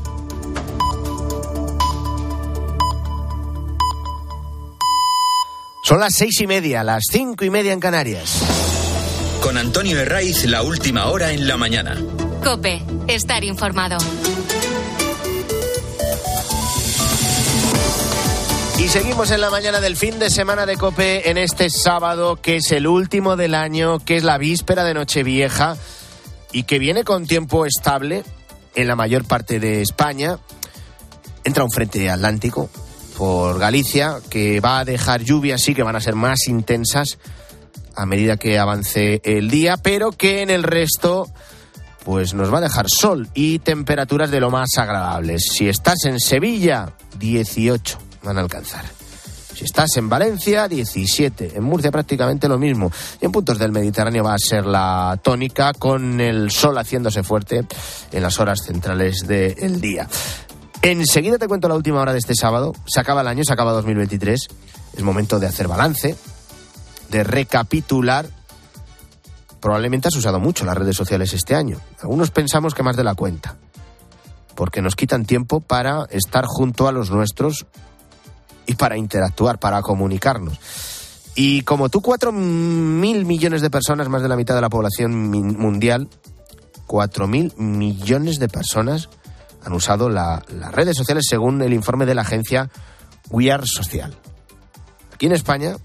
Son 5.81 5.99
las 5.99 6.13
seis 6.13 6.41
y 6.41 6.47
media, 6.47 6.83
las 6.83 7.05
cinco 7.09 7.43
y 7.43 7.49
media 7.49 7.73
en 7.73 7.79
Canarias. 7.79 8.43
Con 9.41 9.57
Antonio 9.57 9.99
Herraiz, 9.99 10.45
la 10.45 10.61
última 10.61 11.07
hora 11.07 11.31
en 11.31 11.47
la 11.47 11.57
mañana. 11.57 11.97
Cope, 12.43 12.83
estar 13.07 13.43
informado. 13.43 13.97
Y 18.79 18.89
seguimos 18.89 19.31
en 19.31 19.41
la 19.41 19.49
mañana 19.49 19.81
del 19.81 19.95
fin 19.95 20.19
de 20.19 20.29
semana 20.29 20.67
de 20.67 20.77
Cope 20.77 21.31
en 21.31 21.39
este 21.39 21.67
sábado, 21.71 22.35
que 22.35 22.57
es 22.57 22.71
el 22.71 22.85
último 22.85 23.35
del 23.35 23.55
año, 23.55 23.97
que 23.97 24.17
es 24.17 24.23
la 24.23 24.37
víspera 24.37 24.83
de 24.83 24.93
Nochevieja 24.93 25.75
y 26.51 26.63
que 26.63 26.77
viene 26.77 27.03
con 27.03 27.25
tiempo 27.25 27.65
estable 27.65 28.23
en 28.75 28.87
la 28.87 28.95
mayor 28.95 29.25
parte 29.25 29.59
de 29.59 29.81
España. 29.81 30.37
Entra 31.43 31.63
un 31.63 31.71
frente 31.71 32.07
atlántico 32.07 32.69
por 33.17 33.57
Galicia 33.57 34.19
que 34.29 34.59
va 34.59 34.79
a 34.79 34.85
dejar 34.85 35.23
lluvias, 35.23 35.61
sí 35.61 35.73
que 35.73 35.81
van 35.81 35.95
a 35.95 36.01
ser 36.01 36.13
más 36.13 36.47
intensas 36.47 37.17
a 37.95 38.05
medida 38.05 38.37
que 38.37 38.59
avance 38.59 39.21
el 39.23 39.49
día, 39.49 39.77
pero 39.77 40.11
que 40.11 40.43
en 40.43 40.51
el 40.51 40.61
resto 40.61 41.27
pues 42.05 42.35
nos 42.35 42.53
va 42.53 42.59
a 42.59 42.61
dejar 42.61 42.89
sol 42.89 43.27
y 43.33 43.57
temperaturas 43.57 44.29
de 44.29 44.39
lo 44.39 44.51
más 44.51 44.69
agradables. 44.77 45.47
Si 45.51 45.67
estás 45.67 46.05
en 46.05 46.19
Sevilla, 46.19 46.93
18 47.17 48.06
van 48.27 48.37
a 48.37 48.41
alcanzar. 48.41 48.85
Si 49.57 49.63
estás 49.63 49.97
en 49.97 50.07
Valencia, 50.07 50.67
17. 50.67 51.57
En 51.57 51.63
Murcia 51.63 51.89
prácticamente 51.89 52.47
lo 52.47 52.59
mismo. 52.59 52.91
Y 53.19 53.25
en 53.25 53.31
puntos 53.31 53.57
del 53.57 53.71
Mediterráneo 53.71 54.23
va 54.23 54.35
a 54.35 54.37
ser 54.37 54.67
la 54.67 55.19
tónica 55.23 55.73
con 55.73 56.21
el 56.21 56.51
sol 56.51 56.77
haciéndose 56.77 57.23
fuerte 57.23 57.65
en 58.11 58.21
las 58.21 58.39
horas 58.39 58.59
centrales 58.63 59.25
del 59.25 59.81
día. 59.81 60.07
Enseguida 60.83 61.39
te 61.39 61.47
cuento 61.47 61.67
la 61.67 61.73
última 61.73 61.99
hora 61.99 62.13
de 62.13 62.19
este 62.19 62.35
sábado. 62.35 62.75
Se 62.85 62.99
acaba 62.99 63.21
el 63.21 63.27
año, 63.27 63.41
se 63.43 63.51
acaba 63.51 63.71
2023. 63.71 64.47
Es 64.95 65.03
momento 65.03 65.39
de 65.39 65.47
hacer 65.47 65.67
balance, 65.67 66.15
de 67.09 67.23
recapitular. 67.23 68.27
Probablemente 69.59 70.09
has 70.09 70.15
usado 70.15 70.39
mucho 70.39 70.65
las 70.65 70.77
redes 70.77 70.95
sociales 70.95 71.33
este 71.33 71.55
año. 71.55 71.81
Algunos 72.03 72.29
pensamos 72.29 72.75
que 72.75 72.83
más 72.83 72.95
de 72.95 73.03
la 73.03 73.15
cuenta. 73.15 73.55
Porque 74.53 74.83
nos 74.83 74.95
quitan 74.95 75.25
tiempo 75.25 75.61
para 75.61 76.05
estar 76.11 76.45
junto 76.45 76.87
a 76.87 76.91
los 76.91 77.09
nuestros 77.09 77.65
y 78.67 78.75
para 78.75 78.97
interactuar, 78.97 79.59
para 79.59 79.81
comunicarnos. 79.81 80.59
Y 81.33 81.61
como 81.61 81.89
tú, 81.89 82.01
cuatro 82.01 82.31
mil 82.31 83.25
millones 83.25 83.61
de 83.61 83.69
personas, 83.69 84.09
más 84.09 84.21
de 84.21 84.27
la 84.27 84.35
mitad 84.35 84.55
de 84.55 84.61
la 84.61 84.69
población 84.69 85.15
mundial, 85.29 86.09
cuatro 86.85 87.27
mil 87.27 87.53
millones 87.57 88.39
de 88.39 88.49
personas 88.49 89.09
han 89.63 89.73
usado 89.73 90.09
la, 90.09 90.43
las 90.49 90.71
redes 90.71 90.95
sociales 90.95 91.25
según 91.27 91.61
el 91.61 91.73
informe 91.73 92.05
de 92.05 92.15
la 92.15 92.21
agencia 92.21 92.69
We 93.29 93.51
Are 93.51 93.63
Social. 93.65 94.15
Aquí 95.13 95.25
en 95.25 95.33
España, 95.33 95.75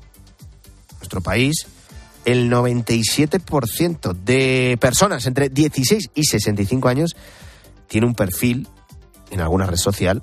nuestro 0.98 1.20
país, 1.20 1.66
el 2.24 2.50
97% 2.50 4.12
de 4.12 4.78
personas 4.80 5.26
entre 5.26 5.48
16 5.48 6.10
y 6.14 6.24
65 6.24 6.88
años 6.88 7.16
tiene 7.88 8.06
un 8.06 8.14
perfil 8.14 8.68
en 9.30 9.40
alguna 9.40 9.66
red 9.66 9.76
social 9.76 10.22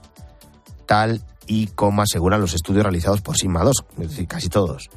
tal 0.86 1.22
y 1.50 1.66
como 1.68 2.04
aseguran 2.04 2.40
los 2.40 2.54
estudios 2.54 2.84
realizados 2.84 3.22
por 3.22 3.36
Sigma 3.36 3.64
2, 3.64 3.86
es 3.98 4.10
decir, 4.10 4.28
casi 4.28 4.50
todos. 4.50 4.90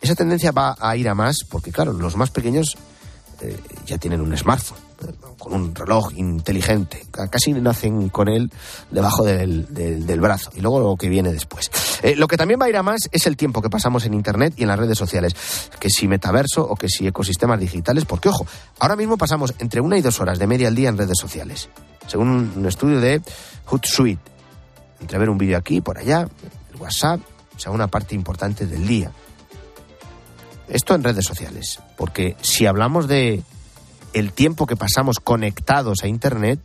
Esa 0.00 0.14
tendencia 0.14 0.50
va 0.50 0.74
a 0.80 0.96
ir 0.96 1.08
a 1.08 1.14
más 1.14 1.44
porque, 1.48 1.70
claro, 1.70 1.92
los 1.92 2.16
más 2.16 2.30
pequeños 2.30 2.76
eh, 3.42 3.56
ya 3.86 3.98
tienen 3.98 4.22
un 4.22 4.34
smartphone, 4.36 4.78
con 5.38 5.52
un 5.52 5.74
reloj 5.74 6.12
inteligente, 6.16 7.06
casi 7.30 7.52
nacen 7.52 8.08
con 8.08 8.28
él 8.28 8.50
debajo 8.90 9.24
del 9.24 10.18
brazo 10.20 10.50
y 10.54 10.62
luego 10.62 10.80
lo 10.80 10.96
que 10.96 11.10
viene 11.10 11.32
después. 11.32 11.70
Eh, 12.02 12.16
lo 12.16 12.28
que 12.28 12.38
también 12.38 12.58
va 12.58 12.64
a 12.64 12.70
ir 12.70 12.78
a 12.78 12.82
más 12.82 13.10
es 13.12 13.26
el 13.26 13.36
tiempo 13.36 13.60
que 13.60 13.68
pasamos 13.68 14.06
en 14.06 14.14
Internet 14.14 14.54
y 14.56 14.62
en 14.62 14.68
las 14.68 14.78
redes 14.78 14.96
sociales, 14.96 15.34
que 15.78 15.90
si 15.90 16.08
metaverso 16.08 16.66
o 16.66 16.76
que 16.76 16.88
si 16.88 17.06
ecosistemas 17.06 17.60
digitales, 17.60 18.06
porque 18.06 18.30
ojo, 18.30 18.46
ahora 18.78 18.96
mismo 18.96 19.18
pasamos 19.18 19.52
entre 19.58 19.82
una 19.82 19.98
y 19.98 20.00
dos 20.00 20.18
horas 20.20 20.38
de 20.38 20.46
media 20.46 20.68
al 20.68 20.74
día 20.74 20.88
en 20.88 20.96
redes 20.96 21.18
sociales, 21.20 21.68
según 22.06 22.52
un 22.56 22.66
estudio 22.66 23.00
de 23.00 23.20
Hootsuite 23.66 24.33
entre 25.04 25.18
ver 25.18 25.28
un 25.28 25.36
vídeo 25.36 25.58
aquí 25.58 25.82
por 25.82 25.98
allá, 25.98 26.26
el 26.72 26.80
WhatsApp, 26.80 27.20
o 27.54 27.58
sea, 27.58 27.70
una 27.72 27.88
parte 27.88 28.14
importante 28.14 28.66
del 28.66 28.86
día. 28.86 29.12
Esto 30.66 30.94
en 30.94 31.04
redes 31.04 31.26
sociales, 31.26 31.78
porque 31.98 32.36
si 32.40 32.64
hablamos 32.64 33.06
de 33.06 33.42
el 34.14 34.32
tiempo 34.32 34.66
que 34.66 34.76
pasamos 34.76 35.20
conectados 35.20 36.02
a 36.02 36.08
Internet, 36.08 36.58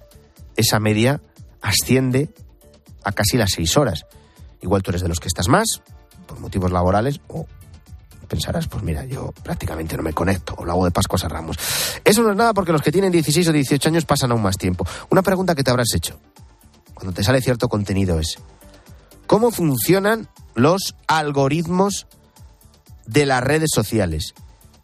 esa 0.56 0.80
media 0.80 1.20
asciende 1.62 2.30
a 3.04 3.12
casi 3.12 3.36
las 3.36 3.52
seis 3.52 3.76
horas. 3.76 4.06
Igual 4.62 4.84
tú 4.84 4.92
eres 4.92 5.02
de 5.02 5.10
los 5.10 5.20
que 5.20 5.28
estás 5.28 5.50
más, 5.50 5.82
por 6.26 6.40
motivos 6.40 6.72
laborales, 6.72 7.20
o 7.28 7.46
pensarás, 8.30 8.68
pues 8.68 8.84
mira, 8.84 9.04
yo 9.04 9.34
prácticamente 9.44 9.98
no 9.98 10.04
me 10.04 10.14
conecto, 10.14 10.56
o 10.58 10.64
lo 10.64 10.72
hago 10.72 10.86
de 10.86 10.92
Pascuas 10.92 11.26
a 11.26 11.28
Ramos. 11.28 11.58
Eso 12.06 12.24
no 12.24 12.32
es 12.32 12.38
nada 12.38 12.54
porque 12.54 12.72
los 12.72 12.82
que 12.82 12.92
tienen 12.94 13.12
16 13.12 13.50
o 13.50 13.52
18 13.52 13.90
años 13.90 14.06
pasan 14.06 14.32
aún 14.32 14.44
más 14.44 14.56
tiempo. 14.56 14.88
Una 15.10 15.24
pregunta 15.24 15.56
que 15.56 15.64
te 15.64 15.72
habrás 15.72 15.94
hecho 15.94 16.18
cuando 17.00 17.14
te 17.14 17.24
sale 17.24 17.42
cierto 17.42 17.70
contenido 17.70 18.20
es 18.20 18.38
cómo 19.26 19.52
funcionan 19.52 20.28
los 20.54 20.96
algoritmos 21.08 22.08
de 23.06 23.26
las 23.26 23.42
redes 23.42 23.70
sociales. 23.74 24.34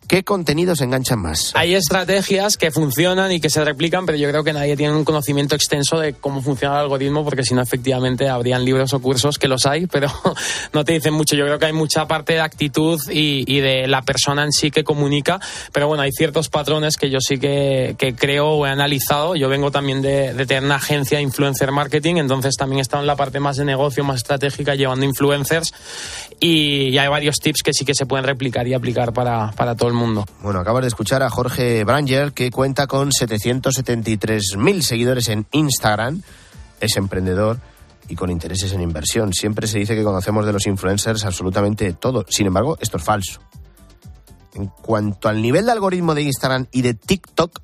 ¿Qué 0.08 0.24
contenidos 0.24 0.82
enganchan 0.82 1.20
más? 1.20 1.52
Hay 1.56 1.74
estrategias 1.74 2.58
que 2.58 2.70
funcionan 2.70 3.32
y 3.32 3.40
que 3.40 3.50
se 3.50 3.66
replican, 3.66 4.06
pero 4.06 4.18
yo 4.18 4.30
creo 4.30 4.44
que 4.44 4.54
nadie 4.54 4.78
tiene 4.78 4.96
un 4.96 5.04
conocimiento 5.04 5.56
extenso 5.56 6.00
de 6.00 6.14
cómo 6.14 6.44
funciona 6.44 6.76
el 6.76 6.82
algoritmo, 6.82 7.24
porque 7.24 7.44
si 7.44 7.56
no, 7.56 7.62
efectivamente, 7.62 8.30
habrían 8.30 8.64
libros 8.64 8.94
o 8.94 9.00
cursos 9.00 9.40
que 9.40 9.48
los 9.48 9.66
hay, 9.66 9.88
pero 9.92 10.08
no 10.74 10.86
te 10.86 10.94
dicen 10.94 11.14
mucho. 11.14 11.36
Yo 11.36 11.46
creo 11.46 11.58
que 11.58 11.66
hay 11.66 11.74
mucha 11.74 12.08
parte 12.08 12.34
de 12.34 12.42
actitud 12.42 13.02
y, 13.10 13.52
y 13.52 13.62
de 13.62 13.88
la 13.88 14.04
persona 14.04 14.44
en 14.44 14.52
sí 14.52 14.70
que 14.70 14.84
comunica, 14.84 15.40
pero 15.72 15.88
bueno, 15.88 16.04
hay 16.04 16.12
ciertos 16.12 16.50
patrones 16.50 16.98
que 16.98 17.10
yo 17.10 17.20
sí 17.20 17.40
que, 17.40 17.96
que 17.98 18.14
creo 18.14 18.50
o 18.50 18.68
he 18.68 18.70
analizado. 18.70 19.36
Yo 19.36 19.50
vengo 19.50 19.72
también 19.72 20.04
de, 20.04 20.34
de, 20.34 20.46
tener 20.46 20.64
una 20.64 20.76
agencia 20.76 21.18
de 21.18 21.24
influencer 21.24 21.72
marketing, 21.72 22.18
entonces 22.18 22.56
también 22.56 22.80
he 22.80 22.82
estado 22.82 23.02
en 23.02 23.08
la 23.08 23.16
parte 23.16 23.40
más 23.40 23.58
de 23.58 23.66
negocio, 23.66 24.04
más 24.04 24.18
estratégica, 24.18 24.76
llevando 24.76 25.06
influencers, 25.06 25.74
y, 26.40 26.98
hay 26.98 27.08
varios 27.08 27.36
tips 27.38 27.62
que 27.64 27.74
sí 27.74 27.86
que 27.86 27.94
se 27.94 28.06
pueden 28.06 28.26
replicar 28.26 28.68
y 28.68 28.74
aplicar 28.74 29.14
para, 29.14 29.52
para 29.52 29.76
todo 29.76 29.90
el 29.90 29.96
mundo. 29.96 30.26
Bueno, 30.42 30.60
acabas 30.60 30.82
de 30.82 30.88
escuchar 30.88 31.24
a 31.24 31.30
Jorge 31.30 31.84
Branger, 31.84 32.34
que 32.34 32.52
cuenta 32.52 32.88
con 32.88 33.10
773.000 33.10 34.82
seguidores 34.82 35.30
en 35.30 35.46
Instagram. 35.52 36.22
Es 36.80 36.98
emprendedor 36.98 37.60
y 38.08 38.16
con 38.16 38.30
intereses 38.30 38.72
en 38.74 38.82
inversión. 38.82 39.34
Siempre 39.34 39.68
se 39.68 39.80
dice 39.80 39.96
que 39.96 40.04
conocemos 40.04 40.46
de 40.46 40.54
los 40.54 40.66
influencers 40.68 41.26
absolutamente 41.26 41.94
todo. 41.94 42.26
Sin 42.30 42.48
embargo, 42.48 42.78
esto 42.80 42.98
es 42.98 43.04
falso. 43.04 43.42
En 44.54 44.68
cuanto 44.68 45.28
al 45.28 45.42
nivel 45.42 45.66
de 45.66 45.72
algoritmo 45.72 46.16
de 46.16 46.24
Instagram 46.24 46.68
y 46.72 46.82
de 46.82 46.94
TikTok, 46.94 47.60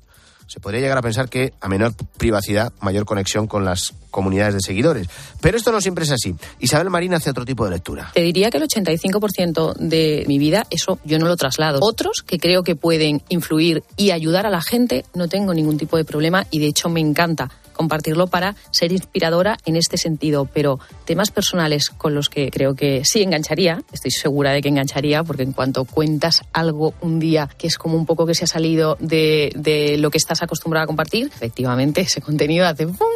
se 0.52 0.60
podría 0.60 0.82
llegar 0.82 0.98
a 0.98 1.02
pensar 1.02 1.30
que 1.30 1.54
a 1.62 1.68
menor 1.70 1.94
privacidad, 2.18 2.74
mayor 2.82 3.06
conexión 3.06 3.46
con 3.46 3.64
las 3.64 3.94
comunidades 4.10 4.52
de 4.52 4.60
seguidores. 4.60 5.08
Pero 5.40 5.56
esto 5.56 5.72
no 5.72 5.80
siempre 5.80 6.04
es 6.04 6.10
así. 6.10 6.34
Isabel 6.60 6.90
Marín 6.90 7.14
hace 7.14 7.30
otro 7.30 7.46
tipo 7.46 7.64
de 7.64 7.70
lectura. 7.70 8.10
Te 8.12 8.20
diría 8.20 8.50
que 8.50 8.58
el 8.58 8.64
85% 8.64 9.76
de 9.76 10.24
mi 10.28 10.38
vida, 10.38 10.66
eso 10.68 10.98
yo 11.06 11.18
no 11.18 11.26
lo 11.26 11.36
traslado. 11.36 11.78
Otros 11.80 12.22
que 12.22 12.38
creo 12.38 12.64
que 12.64 12.76
pueden 12.76 13.22
influir 13.30 13.82
y 13.96 14.10
ayudar 14.10 14.44
a 14.44 14.50
la 14.50 14.60
gente, 14.60 15.06
no 15.14 15.26
tengo 15.26 15.54
ningún 15.54 15.78
tipo 15.78 15.96
de 15.96 16.04
problema 16.04 16.46
y 16.50 16.58
de 16.58 16.66
hecho 16.66 16.90
me 16.90 17.00
encanta 17.00 17.50
compartirlo 17.82 18.28
para 18.28 18.54
ser 18.70 18.92
inspiradora 18.92 19.58
en 19.64 19.74
este 19.74 19.96
sentido, 19.96 20.46
pero 20.46 20.78
temas 21.04 21.32
personales 21.32 21.90
con 21.90 22.14
los 22.14 22.28
que 22.28 22.48
creo 22.50 22.74
que 22.74 23.02
sí 23.04 23.22
engancharía, 23.22 23.82
estoy 23.92 24.12
segura 24.12 24.52
de 24.52 24.62
que 24.62 24.68
engancharía, 24.68 25.24
porque 25.24 25.42
en 25.42 25.52
cuanto 25.52 25.84
cuentas 25.84 26.42
algo 26.52 26.94
un 27.00 27.18
día 27.18 27.48
que 27.58 27.66
es 27.66 27.76
como 27.78 27.96
un 27.96 28.06
poco 28.06 28.24
que 28.24 28.36
se 28.36 28.44
ha 28.44 28.46
salido 28.46 28.96
de, 29.00 29.52
de 29.56 29.98
lo 29.98 30.10
que 30.10 30.18
estás 30.18 30.42
acostumbrada 30.42 30.84
a 30.84 30.86
compartir, 30.86 31.26
efectivamente 31.26 32.02
ese 32.02 32.20
contenido 32.20 32.66
hace 32.66 32.86
¡pum! 32.86 33.08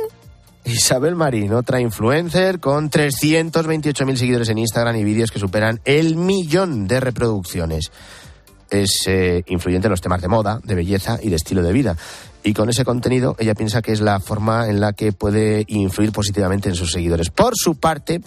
Isabel 0.64 1.14
Marín, 1.14 1.53
otra 1.53 1.81
influencer 1.81 2.59
con 2.59 2.91
328.000 2.91 4.17
seguidores 4.17 4.49
en 4.49 4.59
Instagram 4.59 4.97
y 4.97 5.05
vídeos 5.05 5.31
que 5.31 5.39
superan 5.39 5.81
el 5.85 6.17
millón 6.17 6.89
de 6.89 6.99
reproducciones. 6.99 7.93
Es 8.69 9.05
eh, 9.07 9.45
influyente 9.47 9.87
en 9.87 9.93
los 9.93 10.01
temas 10.01 10.21
de 10.21 10.27
moda, 10.27 10.59
de 10.64 10.75
belleza 10.75 11.21
y 11.23 11.31
de 11.31 11.37
estilo 11.37 11.62
de 11.62 11.73
vida. 11.73 11.97
Y 12.47 12.55
con 12.55 12.68
ese 12.68 12.84
contenido 12.84 13.34
ella 13.40 13.57
piensa 13.57 13.82
que 13.82 13.90
es 13.90 14.01
la 14.01 14.20
forma 14.20 14.68
en 14.68 14.78
la 14.78 14.92
que 14.92 15.11
puede 15.11 15.64
influir 15.66 16.12
positivamente 16.12 16.68
en 16.68 16.76
sus 16.76 16.92
seguidores. 16.92 17.30
Por 17.30 17.55
su 17.57 17.74
parte, 17.74 18.20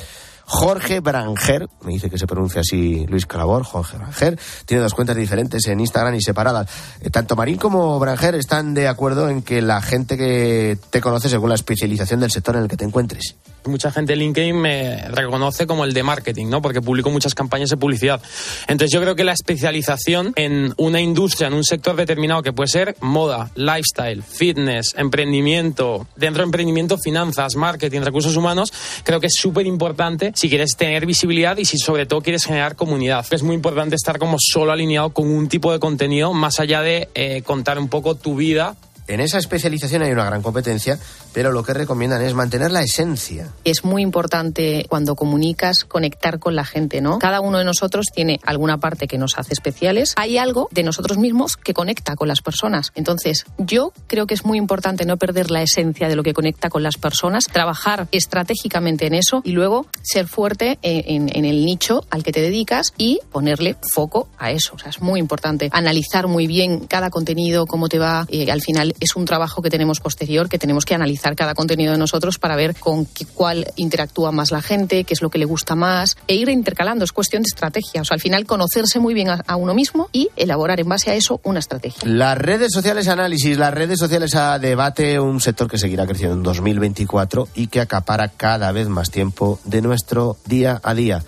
Jorge 0.43 0.99
Branger, 0.99 1.69
me 1.83 1.93
dice 1.93 2.09
que 2.09 2.17
se 2.17 2.27
pronuncia 2.27 2.59
así 2.59 3.05
Luis 3.07 3.25
Calabor, 3.25 3.63
Jorge 3.63 3.97
Branger, 3.97 4.37
tiene 4.65 4.83
dos 4.83 4.93
cuentas 4.93 5.15
diferentes 5.15 5.65
en 5.67 5.79
Instagram 5.79 6.15
y 6.15 6.21
separadas. 6.21 6.67
Eh, 6.99 7.09
tanto 7.09 7.37
Marín 7.37 7.55
como 7.55 7.97
Branger 7.97 8.35
están 8.35 8.73
de 8.73 8.89
acuerdo 8.89 9.29
en 9.29 9.41
que 9.41 9.61
la 9.61 9.81
gente 9.81 10.17
que 10.17 10.77
te 10.89 10.99
conoce 10.99 11.29
según 11.29 11.47
la 11.47 11.55
especialización 11.55 12.19
del 12.19 12.31
sector 12.31 12.57
en 12.57 12.63
el 12.63 12.67
que 12.67 12.75
te 12.75 12.83
encuentres. 12.83 13.37
Mucha 13.69 13.91
gente 13.91 14.13
en 14.13 14.19
LinkedIn 14.19 14.55
me 14.55 15.07
reconoce 15.09 15.67
como 15.67 15.85
el 15.85 15.93
de 15.93 16.03
marketing, 16.03 16.47
¿no? 16.47 16.61
Porque 16.61 16.81
publico 16.81 17.09
muchas 17.09 17.35
campañas 17.35 17.69
de 17.69 17.77
publicidad. 17.77 18.21
Entonces 18.67 18.91
yo 18.91 19.01
creo 19.01 19.15
que 19.15 19.23
la 19.23 19.33
especialización 19.33 20.33
en 20.35 20.73
una 20.77 20.99
industria, 20.99 21.47
en 21.47 21.53
un 21.53 21.63
sector 21.63 21.95
determinado 21.95 22.41
que 22.41 22.53
puede 22.53 22.67
ser 22.67 22.95
moda, 22.99 23.51
lifestyle, 23.55 24.23
fitness, 24.23 24.95
emprendimiento, 24.97 26.07
dentro 26.15 26.41
de 26.41 26.45
emprendimiento, 26.45 26.97
finanzas, 26.97 27.55
marketing, 27.55 28.01
recursos 28.01 28.35
humanos, 28.35 28.73
creo 29.03 29.19
que 29.19 29.27
es 29.27 29.35
súper 29.35 29.65
importante 29.65 30.31
si 30.35 30.49
quieres 30.49 30.75
tener 30.75 31.05
visibilidad 31.05 31.57
y 31.57 31.65
si 31.65 31.77
sobre 31.77 32.05
todo 32.05 32.21
quieres 32.21 32.45
generar 32.45 32.75
comunidad. 32.75 33.25
Es 33.31 33.43
muy 33.43 33.55
importante 33.55 33.95
estar 33.95 34.19
como 34.19 34.37
solo 34.39 34.71
alineado 34.71 35.11
con 35.11 35.27
un 35.27 35.47
tipo 35.47 35.71
de 35.71 35.79
contenido 35.79 36.33
más 36.33 36.59
allá 36.59 36.81
de 36.81 37.09
eh, 37.15 37.41
contar 37.43 37.79
un 37.79 37.89
poco 37.89 38.15
tu 38.15 38.35
vida 38.35 38.75
En 39.09 39.21
esa 39.21 39.39
especialización 39.39 40.03
hay 40.03 40.11
una 40.11 40.25
gran 40.25 40.43
competencia, 40.43 40.99
pero 41.33 41.51
lo 41.51 41.63
que 41.63 41.73
recomiendan 41.73 42.21
es 42.21 42.35
mantener 42.35 42.69
la 42.69 42.83
esencia. 42.83 43.51
Es 43.63 43.83
muy 43.83 44.03
importante 44.03 44.85
cuando 44.87 45.15
comunicas 45.15 45.83
conectar 45.83 46.37
con 46.37 46.55
la 46.55 46.63
gente, 46.63 47.01
¿no? 47.01 47.17
Cada 47.17 47.41
uno 47.41 47.57
de 47.57 47.65
nosotros 47.65 48.05
tiene 48.13 48.39
alguna 48.45 48.77
parte 48.77 49.07
que 49.07 49.17
nos 49.17 49.39
hace 49.39 49.53
especiales. 49.53 50.13
Hay 50.15 50.37
algo 50.37 50.69
de 50.69 50.83
nosotros 50.83 51.17
mismos 51.17 51.57
que 51.57 51.73
conecta 51.73 52.15
con 52.15 52.27
las 52.27 52.41
personas. 52.41 52.91
Entonces, 52.93 53.45
yo 53.57 53.93
creo 54.05 54.27
que 54.27 54.35
es 54.35 54.45
muy 54.45 54.59
importante 54.59 55.05
no 55.05 55.17
perder 55.17 55.49
la 55.49 55.63
esencia 55.63 56.07
de 56.07 56.15
lo 56.15 56.21
que 56.21 56.35
conecta 56.35 56.69
con 56.69 56.83
las 56.83 56.97
personas, 56.97 57.45
trabajar 57.45 58.07
estratégicamente 58.11 59.07
en 59.07 59.15
eso 59.15 59.41
y 59.43 59.53
luego 59.53 59.87
ser 60.03 60.27
fuerte 60.27 60.77
en, 60.83 61.45
el 61.45 61.65
nicho 61.65 62.05
al 62.11 62.21
que 62.21 62.31
te 62.31 62.41
dedicas 62.41 62.93
y 62.95 63.21
ponerle 63.31 63.75
foco 63.91 64.29
a 64.37 64.51
eso. 64.51 64.75
O 64.75 64.77
sea, 64.77 64.91
es 64.91 65.01
muy 65.01 65.19
importante 65.19 65.69
analizar 65.71 66.27
muy 66.27 66.45
bien 66.45 66.81
cada 66.81 67.09
contenido, 67.09 67.65
cómo 67.65 67.89
te 67.89 67.97
va. 67.97 68.27
Eh, 68.29 68.51
al 68.51 68.61
final 68.61 68.93
es 68.99 69.15
un 69.15 69.25
trabajo 69.25 69.61
que 69.61 69.69
tenemos 69.69 69.99
posterior, 69.99 70.49
que 70.49 70.59
tenemos 70.59 70.85
que 70.85 70.95
analizar 70.95 71.35
cada 71.35 71.53
contenido 71.53 71.91
de 71.91 71.97
nosotros 71.97 72.39
para 72.39 72.55
ver 72.55 72.75
con 72.75 73.05
qué, 73.05 73.25
cuál 73.25 73.71
interactúa 73.75 74.31
más 74.31 74.51
la 74.51 74.61
gente, 74.61 75.03
qué 75.03 75.13
es 75.13 75.21
lo 75.21 75.29
que 75.29 75.39
le 75.39 75.45
gusta 75.45 75.75
más, 75.75 76.17
e 76.27 76.35
ir 76.35 76.49
intercalando. 76.49 77.05
Es 77.05 77.11
cuestión 77.11 77.43
de 77.43 77.47
estrategia. 77.47 78.01
O 78.01 78.05
sea, 78.05 78.15
al 78.15 78.21
final 78.21 78.45
conocerse 78.45 78.99
muy 78.99 79.13
bien 79.13 79.29
a, 79.29 79.55
uno 79.55 79.73
mismo 79.73 80.09
y 80.11 80.29
elaborar 80.35 80.79
en 80.79 80.87
base 80.87 81.11
a 81.11 81.15
eso 81.15 81.41
una 81.43 81.59
estrategia. 81.59 82.01
Las 82.05 82.37
redes 82.37 82.71
sociales 82.71 83.07
análisis, 83.07 83.57
las 83.57 83.73
redes 83.73 83.99
sociales 83.99 84.35
a 84.35 84.57
debate, 84.59 85.19
un 85.19 85.41
sector 85.41 85.69
que 85.69 85.77
seguirá 85.77 86.05
creciendo 86.05 86.35
en 86.35 86.43
2024 86.43 87.49
y 87.55 87.67
que 87.67 87.81
acapara 87.81 88.29
cada 88.29 88.71
vez 88.71 88.87
más 88.87 89.11
tiempo 89.11 89.59
de 89.65 89.81
nuestro 89.81 90.37
día 90.45 90.79
a 90.83 90.93
día. 90.93 91.23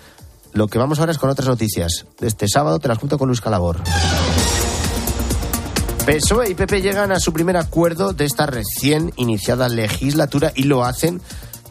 Lo 0.52 0.68
que 0.68 0.78
vamos 0.78 0.98
ahora 0.98 1.12
es 1.12 1.18
con 1.18 1.30
otras 1.30 1.48
noticias. 1.48 2.06
Este 2.20 2.46
sábado 2.48 2.78
te 2.78 2.88
las 2.88 2.98
cuento 2.98 3.18
con 3.18 3.28
Luis 3.28 3.40
Calabor. 3.40 3.80
PSOE 6.04 6.50
y 6.50 6.54
PP 6.54 6.82
llegan 6.82 7.12
a 7.12 7.20
su 7.20 7.32
primer 7.32 7.56
acuerdo 7.56 8.12
de 8.12 8.24
esta 8.24 8.46
recién 8.46 9.12
iniciada 9.16 9.68
legislatura 9.68 10.52
y 10.56 10.64
lo 10.64 10.84
hacen 10.84 11.20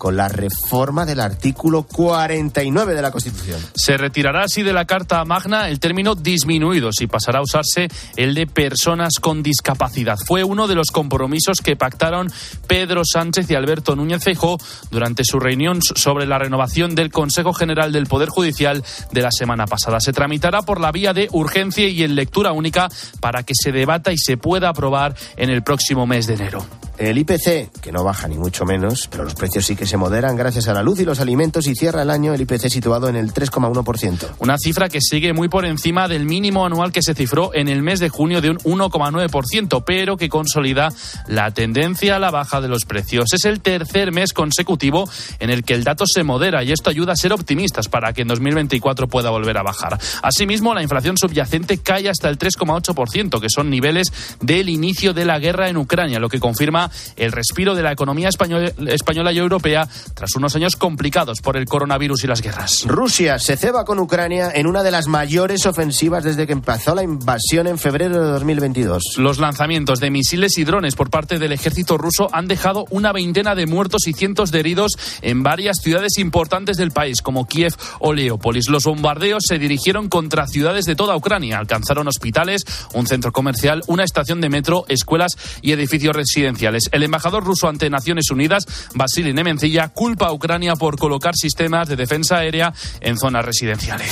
con 0.02 0.18
la 0.18 0.28
reforma 0.28 1.06
del 1.06 1.20
artículo 1.20 1.84
49 1.84 2.96
de 2.96 3.02
la 3.04 3.12
Constitución. 3.12 3.62
Se 3.76 3.98
retirará 3.98 4.46
así 4.46 4.64
de 4.64 4.74
la 4.74 4.86
Carta 4.86 5.24
Magna 5.26 5.70
el 5.70 5.80
término 5.80 6.16
disminuidos 6.16 7.02
y 7.02 7.06
pasará 7.06 7.38
a 7.38 7.44
usarse 7.44 7.88
el 8.16 8.34
de 8.34 8.48
personas 8.48 9.20
con 9.22 9.44
discapacidad. 9.44 10.18
Fue 10.26 10.44
uno 10.44 10.68
de 10.68 10.74
los 10.74 10.88
compromisos 10.88 11.60
que 11.64 11.76
pactaron 11.76 12.32
Pedro 12.66 13.04
Sánchez 13.06 13.52
y 13.52 13.54
Alberto 13.54 13.96
Núñez 13.96 14.24
Feijóo 14.24 14.58
durante 14.90 15.24
su 15.24 15.40
reunión 15.40 15.78
sobre 15.84 16.26
la 16.26 16.40
renovación 16.40 16.96
del 16.96 17.12
Consejo 17.12 17.54
General 17.54 17.92
del 17.92 18.08
Poder 18.08 18.30
Judicial 18.30 18.84
de 19.12 19.22
la 19.22 19.30
semana 19.32 19.68
pasada. 19.68 20.00
Se 20.00 20.14
tramitará 20.14 20.64
por 20.64 20.82
la 20.82 20.92
vía 20.92 21.14
de 21.14 21.28
urgencia 21.32 21.88
y 21.88 22.02
en 22.02 22.16
lectura 22.16 22.54
única 22.54 22.90
para 23.20 23.44
que 23.44 23.54
se 23.54 23.72
debata 23.72 24.12
y 24.12 24.18
se 24.18 24.36
pueda 24.36 24.70
aprobar 24.70 25.16
en 25.38 25.52
el 25.52 25.62
próximo 25.62 26.08
mes 26.08 26.26
de 26.26 26.34
enero. 26.34 26.66
El 27.02 27.18
IPC, 27.18 27.72
que 27.82 27.92
no 27.92 28.04
baja 28.04 28.28
ni 28.28 28.38
mucho 28.38 28.64
menos, 28.64 29.08
pero 29.10 29.24
los 29.24 29.34
precios 29.34 29.66
sí 29.66 29.76
que 29.76 29.88
se 29.88 29.98
moderan 29.98 30.36
gracias 30.36 30.68
a 30.68 30.74
la 30.76 30.84
luz 30.84 31.00
y 31.00 31.04
los 31.04 31.20
alimentos 31.20 31.66
y 31.66 31.74
cierra 31.74 32.04
el 32.04 32.12
año 32.12 32.32
el 32.32 32.42
IPC 32.42 32.70
situado 32.70 33.10
en 33.10 33.16
el 33.16 33.34
3,1%. 33.34 34.28
Una 34.38 34.60
cifra 34.60 34.88
que 34.88 35.00
sigue 35.02 35.34
muy 35.34 35.50
por 35.50 35.66
encima 35.66 36.08
del 36.08 36.28
mínimo 36.28 36.64
anual 36.64 36.92
que 36.92 37.02
se 37.02 37.16
cifró 37.16 37.56
en 37.56 37.70
el 37.70 37.82
mes 37.82 38.00
de 38.02 38.10
junio 38.10 38.40
de 38.40 38.52
un 38.52 38.60
1,9%, 38.60 39.84
pero 39.84 40.16
que 40.16 40.30
consolida 40.30 40.90
la 41.28 41.50
tendencia 41.50 42.18
a 42.18 42.20
la 42.20 42.30
baja 42.30 42.62
de 42.62 42.68
los 42.68 42.86
precios. 42.86 43.34
Es 43.34 43.46
el 43.46 43.62
tercer 43.62 44.12
mes 44.12 44.32
consecutivo 44.32 45.10
en 45.40 45.50
el 45.50 45.64
que 45.64 45.74
el 45.74 45.84
dato 45.84 46.06
se 46.06 46.22
modera 46.22 46.64
y 46.64 46.72
esto 46.72 46.92
ayuda 46.92 47.14
a 47.14 47.16
ser 47.16 47.34
optimistas 47.34 47.88
para 47.88 48.14
que 48.14 48.22
en 48.22 48.28
2024 48.28 49.08
pueda 49.08 49.32
volver 49.32 49.58
a 49.58 49.64
bajar. 49.64 49.98
Asimismo, 50.22 50.76
la 50.76 50.84
inflación 50.84 51.18
subyacente 51.18 51.80
cae 51.80 52.10
hasta 52.10 52.30
el 52.30 52.38
3,8%, 52.38 53.42
que 53.42 53.50
son 53.50 53.72
niveles 53.72 54.14
del 54.40 54.70
inicio 54.70 55.16
de 55.16 55.26
la 55.26 55.40
guerra 55.40 55.68
en 55.68 55.78
Ucrania, 55.78 56.20
lo 56.20 56.30
que 56.30 56.40
confirma 56.40 56.91
el 57.16 57.32
respiro 57.32 57.76
de 57.76 57.84
la 57.84 57.92
economía 57.92 58.30
español- 58.30 58.74
española 58.88 59.32
y 59.32 59.38
europea 59.38 59.88
tras 60.14 60.36
unos 60.36 60.56
años 60.56 60.76
complicados 60.76 61.42
por 61.42 61.58
el 61.58 61.66
coronavirus 61.66 62.24
y 62.24 62.28
las 62.28 62.42
guerras. 62.42 62.84
Rusia 62.86 63.40
se 63.40 63.58
ceba 63.58 63.86
con 63.86 64.00
Ucrania 64.00 64.52
en 64.54 64.68
una 64.68 64.84
de 64.84 64.92
las 64.92 65.08
mayores 65.08 65.66
ofensivas 65.66 66.24
desde 66.24 66.46
que 66.48 66.54
empezó 66.54 66.96
la 66.96 67.04
invasión 67.04 67.68
en 67.68 67.78
febrero 67.78 68.24
de 68.24 68.32
2022. 68.32 69.04
Los 69.18 69.40
lanzamientos 69.40 70.00
de 70.00 70.12
misiles 70.12 70.58
y 70.58 70.64
drones 70.64 70.96
por 70.96 71.10
parte 71.10 71.40
del 71.40 71.52
ejército 71.52 71.98
ruso 71.98 72.30
han 72.34 72.48
dejado 72.48 72.86
una 72.90 73.12
veintena 73.12 73.56
de 73.56 73.66
muertos 73.66 74.08
y 74.08 74.14
cientos 74.14 74.52
de 74.52 74.60
heridos 74.60 74.94
en 75.22 75.44
varias 75.44 75.78
ciudades 75.82 76.18
importantes 76.18 76.78
del 76.78 76.92
país, 76.92 77.22
como 77.22 77.48
Kiev 77.48 77.74
o 78.00 78.14
Leópolis. 78.14 78.70
Los 78.70 78.84
bombardeos 78.86 79.44
se 79.48 79.60
dirigieron 79.60 80.10
contra 80.10 80.48
ciudades 80.48 80.86
de 80.86 80.96
toda 80.96 81.16
Ucrania. 81.16 81.58
Alcanzaron 81.58 82.08
hospitales, 82.08 82.64
un 82.94 83.08
centro 83.08 83.32
comercial, 83.32 83.82
una 83.88 84.04
estación 84.04 84.42
de 84.42 84.50
metro, 84.50 84.86
escuelas 84.88 85.38
y 85.62 85.72
edificios 85.72 86.16
residenciales. 86.16 86.81
El 86.92 87.04
embajador 87.04 87.44
ruso 87.44 87.68
ante 87.68 87.90
Naciones 87.90 88.32
Unidas, 88.32 88.66
Vasily 88.94 89.34
Nemencilla, 89.34 89.90
culpa 89.90 90.28
a 90.28 90.34
Ucrania 90.34 90.76
por 90.76 90.98
colocar 90.98 91.36
sistemas 91.36 91.88
de 91.88 91.96
defensa 91.96 92.38
aérea 92.38 92.74
en 93.00 93.18
zonas 93.18 93.46
residenciales. 93.46 94.10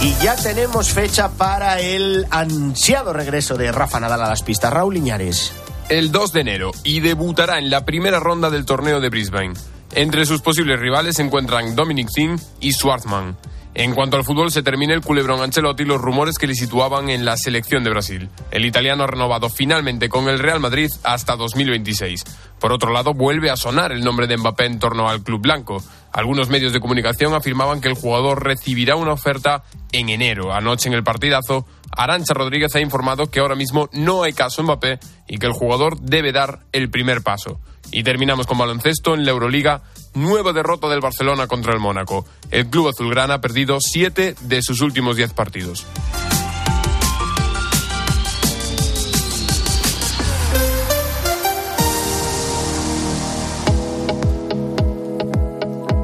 Y 0.00 0.14
ya 0.22 0.34
tenemos 0.36 0.90
fecha 0.90 1.28
para 1.30 1.78
el 1.80 2.26
ansiado 2.30 3.12
regreso 3.12 3.56
de 3.56 3.70
Rafa 3.70 4.00
Nadal 4.00 4.22
a 4.22 4.28
las 4.28 4.42
pistas. 4.42 4.72
Raúl 4.72 4.96
Iñares. 4.96 5.52
el 5.90 6.10
2 6.12 6.32
de 6.32 6.40
enero 6.40 6.70
y 6.84 7.00
debutará 7.00 7.58
en 7.58 7.68
la 7.68 7.84
primera 7.84 8.20
ronda 8.20 8.48
del 8.48 8.64
torneo 8.64 9.00
de 9.00 9.08
Brisbane. 9.10 9.54
Entre 9.92 10.24
sus 10.24 10.40
posibles 10.40 10.78
rivales 10.78 11.16
se 11.16 11.22
encuentran 11.22 11.74
Dominic 11.74 12.08
Thiem 12.14 12.38
y 12.60 12.72
Schwartzman. 12.72 13.36
En 13.74 13.94
cuanto 13.94 14.16
al 14.16 14.24
fútbol, 14.24 14.50
se 14.50 14.64
termina 14.64 14.94
el 14.94 15.00
culebrón 15.00 15.42
Ancelotti 15.42 15.84
y 15.84 15.86
los 15.86 16.00
rumores 16.00 16.38
que 16.38 16.48
le 16.48 16.54
situaban 16.54 17.08
en 17.08 17.24
la 17.24 17.36
selección 17.36 17.84
de 17.84 17.90
Brasil. 17.90 18.28
El 18.50 18.64
italiano 18.64 19.04
ha 19.04 19.06
renovado 19.06 19.48
finalmente 19.48 20.08
con 20.08 20.28
el 20.28 20.40
Real 20.40 20.58
Madrid 20.58 20.90
hasta 21.04 21.36
2026. 21.36 22.24
Por 22.58 22.72
otro 22.72 22.92
lado, 22.92 23.14
vuelve 23.14 23.48
a 23.48 23.56
sonar 23.56 23.92
el 23.92 24.02
nombre 24.02 24.26
de 24.26 24.36
Mbappé 24.36 24.66
en 24.66 24.80
torno 24.80 25.08
al 25.08 25.22
club 25.22 25.40
blanco. 25.40 25.82
Algunos 26.12 26.48
medios 26.48 26.72
de 26.72 26.80
comunicación 26.80 27.32
afirmaban 27.32 27.80
que 27.80 27.88
el 27.88 27.94
jugador 27.94 28.44
recibirá 28.44 28.96
una 28.96 29.12
oferta 29.12 29.62
en 29.92 30.08
enero. 30.08 30.52
Anoche 30.52 30.88
en 30.88 30.94
el 30.94 31.04
partidazo, 31.04 31.64
Arancha 31.92 32.34
Rodríguez 32.34 32.74
ha 32.74 32.80
informado 32.80 33.30
que 33.30 33.38
ahora 33.38 33.54
mismo 33.54 33.88
no 33.92 34.24
hay 34.24 34.32
caso 34.32 34.62
Mbappé 34.64 34.98
y 35.28 35.38
que 35.38 35.46
el 35.46 35.52
jugador 35.52 36.00
debe 36.00 36.32
dar 36.32 36.60
el 36.72 36.90
primer 36.90 37.22
paso. 37.22 37.60
Y 37.92 38.02
terminamos 38.02 38.46
con 38.46 38.58
baloncesto 38.58 39.14
en 39.14 39.24
la 39.24 39.30
Euroliga. 39.30 39.82
Nueva 40.14 40.52
derrota 40.52 40.88
del 40.88 41.00
Barcelona 41.00 41.46
contra 41.46 41.72
el 41.72 41.78
Mónaco. 41.78 42.26
El 42.50 42.68
club 42.68 42.88
azulgrana 42.88 43.34
ha 43.34 43.40
perdido 43.40 43.78
siete 43.80 44.34
de 44.40 44.62
sus 44.62 44.80
últimos 44.80 45.16
diez 45.16 45.32
partidos. 45.32 45.86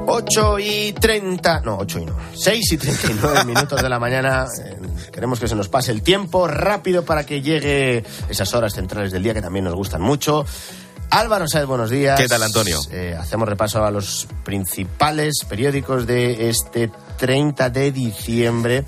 Ocho 0.08 0.58
y 0.58 0.92
30, 0.92 1.60
no, 1.60 1.76
8 1.78 1.98
y 1.98 2.06
no, 2.06 2.16
6 2.34 2.72
y 2.72 2.76
39 2.78 3.44
minutos 3.46 3.82
de 3.82 3.88
la 3.88 3.98
mañana. 3.98 4.46
Eh, 4.64 4.76
queremos 5.12 5.38
que 5.38 5.46
se 5.46 5.54
nos 5.54 5.68
pase 5.68 5.92
el 5.92 6.02
tiempo 6.02 6.48
rápido 6.48 7.04
para 7.04 7.26
que 7.26 7.42
llegue 7.42 8.04
esas 8.28 8.54
horas 8.54 8.72
centrales 8.74 9.12
del 9.12 9.22
día 9.22 9.34
que 9.34 9.42
también 9.42 9.64
nos 9.64 9.74
gustan 9.74 10.00
mucho. 10.00 10.46
Álvaro 11.10 11.46
Sáez, 11.48 11.66
buenos 11.66 11.90
días. 11.90 12.18
¿Qué 12.20 12.28
tal, 12.28 12.42
Antonio? 12.42 12.80
Eh, 12.90 13.16
hacemos 13.18 13.48
repaso 13.48 13.84
a 13.84 13.90
los 13.90 14.26
principales 14.44 15.44
periódicos 15.48 16.06
de 16.06 16.48
este 16.48 16.90
30 17.18 17.70
de 17.70 17.92
diciembre 17.92 18.84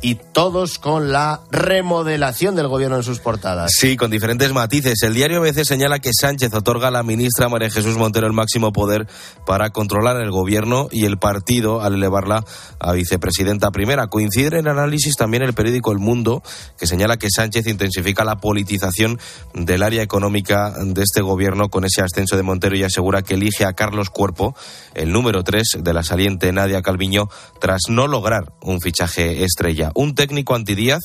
y 0.00 0.14
todos 0.14 0.78
con 0.78 1.12
la 1.12 1.40
remodelación 1.50 2.54
del 2.54 2.68
gobierno 2.68 2.96
en 2.96 3.02
sus 3.02 3.18
portadas. 3.18 3.72
Sí, 3.74 3.96
con 3.96 4.10
diferentes 4.10 4.52
matices. 4.52 5.02
El 5.02 5.14
diario 5.14 5.38
ABC 5.38 5.64
señala 5.64 5.98
que 5.98 6.10
Sánchez 6.12 6.54
otorga 6.54 6.88
a 6.88 6.90
la 6.90 7.02
ministra 7.02 7.48
María 7.48 7.70
Jesús 7.70 7.96
Montero 7.96 8.26
el 8.26 8.32
máximo 8.32 8.72
poder 8.72 9.08
para 9.44 9.70
controlar 9.70 10.20
el 10.20 10.30
gobierno 10.30 10.88
y 10.92 11.04
el 11.04 11.18
partido 11.18 11.82
al 11.82 11.94
elevarla 11.94 12.44
a 12.78 12.92
vicepresidenta 12.92 13.70
primera. 13.70 14.06
Coincide 14.06 14.58
en 14.58 14.68
análisis 14.68 15.16
también 15.16 15.42
el 15.42 15.52
periódico 15.52 15.92
El 15.92 15.98
Mundo, 15.98 16.42
que 16.78 16.86
señala 16.86 17.16
que 17.16 17.28
Sánchez 17.30 17.66
intensifica 17.66 18.24
la 18.24 18.36
politización 18.36 19.18
del 19.54 19.82
área 19.82 20.02
económica 20.02 20.72
de 20.80 21.02
este 21.02 21.22
gobierno 21.22 21.68
con 21.70 21.84
ese 21.84 22.02
ascenso 22.02 22.36
de 22.36 22.42
Montero 22.42 22.76
y 22.76 22.84
asegura 22.84 23.22
que 23.22 23.34
elige 23.34 23.64
a 23.64 23.72
Carlos 23.72 24.10
Cuerpo, 24.10 24.54
el 24.94 25.12
número 25.12 25.42
3 25.42 25.78
de 25.80 25.92
la 25.92 26.02
saliente 26.02 26.52
Nadia 26.52 26.82
Calviño, 26.82 27.28
tras 27.60 27.82
no 27.88 28.06
lograr 28.06 28.52
un 28.62 28.80
fichaje 28.80 29.44
estrella. 29.44 29.87
Un 29.94 30.14
técnico 30.14 30.54
antidíaz 30.54 31.02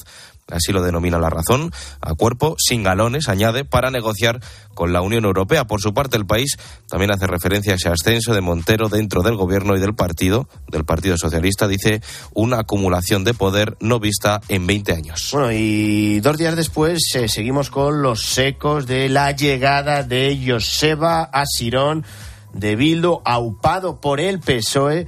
así 0.52 0.72
lo 0.72 0.82
denomina 0.82 1.20
la 1.20 1.30
razón, 1.30 1.72
a 2.02 2.14
cuerpo, 2.14 2.56
sin 2.58 2.84
galones, 2.84 3.30
añade, 3.30 3.66
para 3.66 3.92
negociar 3.92 4.40
con 4.74 4.94
la 4.94 5.02
Unión 5.02 5.26
Europea. 5.26 5.66
Por 5.66 5.82
su 5.82 5.94
parte, 5.94 6.18
el 6.18 6.26
país 6.26 6.58
también 6.90 7.12
hace 7.12 7.28
referencia 7.28 7.74
a 7.74 7.76
ese 7.76 7.90
ascenso 7.90 8.34
de 8.34 8.42
Montero 8.42 8.90
dentro 8.90 9.22
del 9.22 9.36
gobierno 9.36 9.76
y 9.76 9.80
del 9.80 9.96
partido, 9.96 10.48
del 10.68 10.86
Partido 10.86 11.18
Socialista, 11.18 11.68
dice 11.68 12.02
una 12.34 12.60
acumulación 12.60 13.24
de 13.24 13.34
poder 13.34 13.78
no 13.80 14.00
vista 14.00 14.42
en 14.50 14.68
20 14.68 14.94
años. 14.94 15.30
Bueno, 15.32 15.52
y 15.52 16.20
dos 16.20 16.38
días 16.38 16.56
después 16.56 17.00
eh, 17.16 17.28
seguimos 17.28 17.70
con 17.70 18.02
los 18.02 18.38
ecos 18.38 18.86
de 18.88 19.10
la 19.10 19.32
llegada 19.32 20.04
de 20.04 20.42
Joseba 20.46 21.24
Asirón 21.24 22.06
de 22.54 22.76
Bildo, 22.76 23.22
aupado 23.26 24.00
por 24.00 24.20
el 24.20 24.40
PSOE 24.40 25.08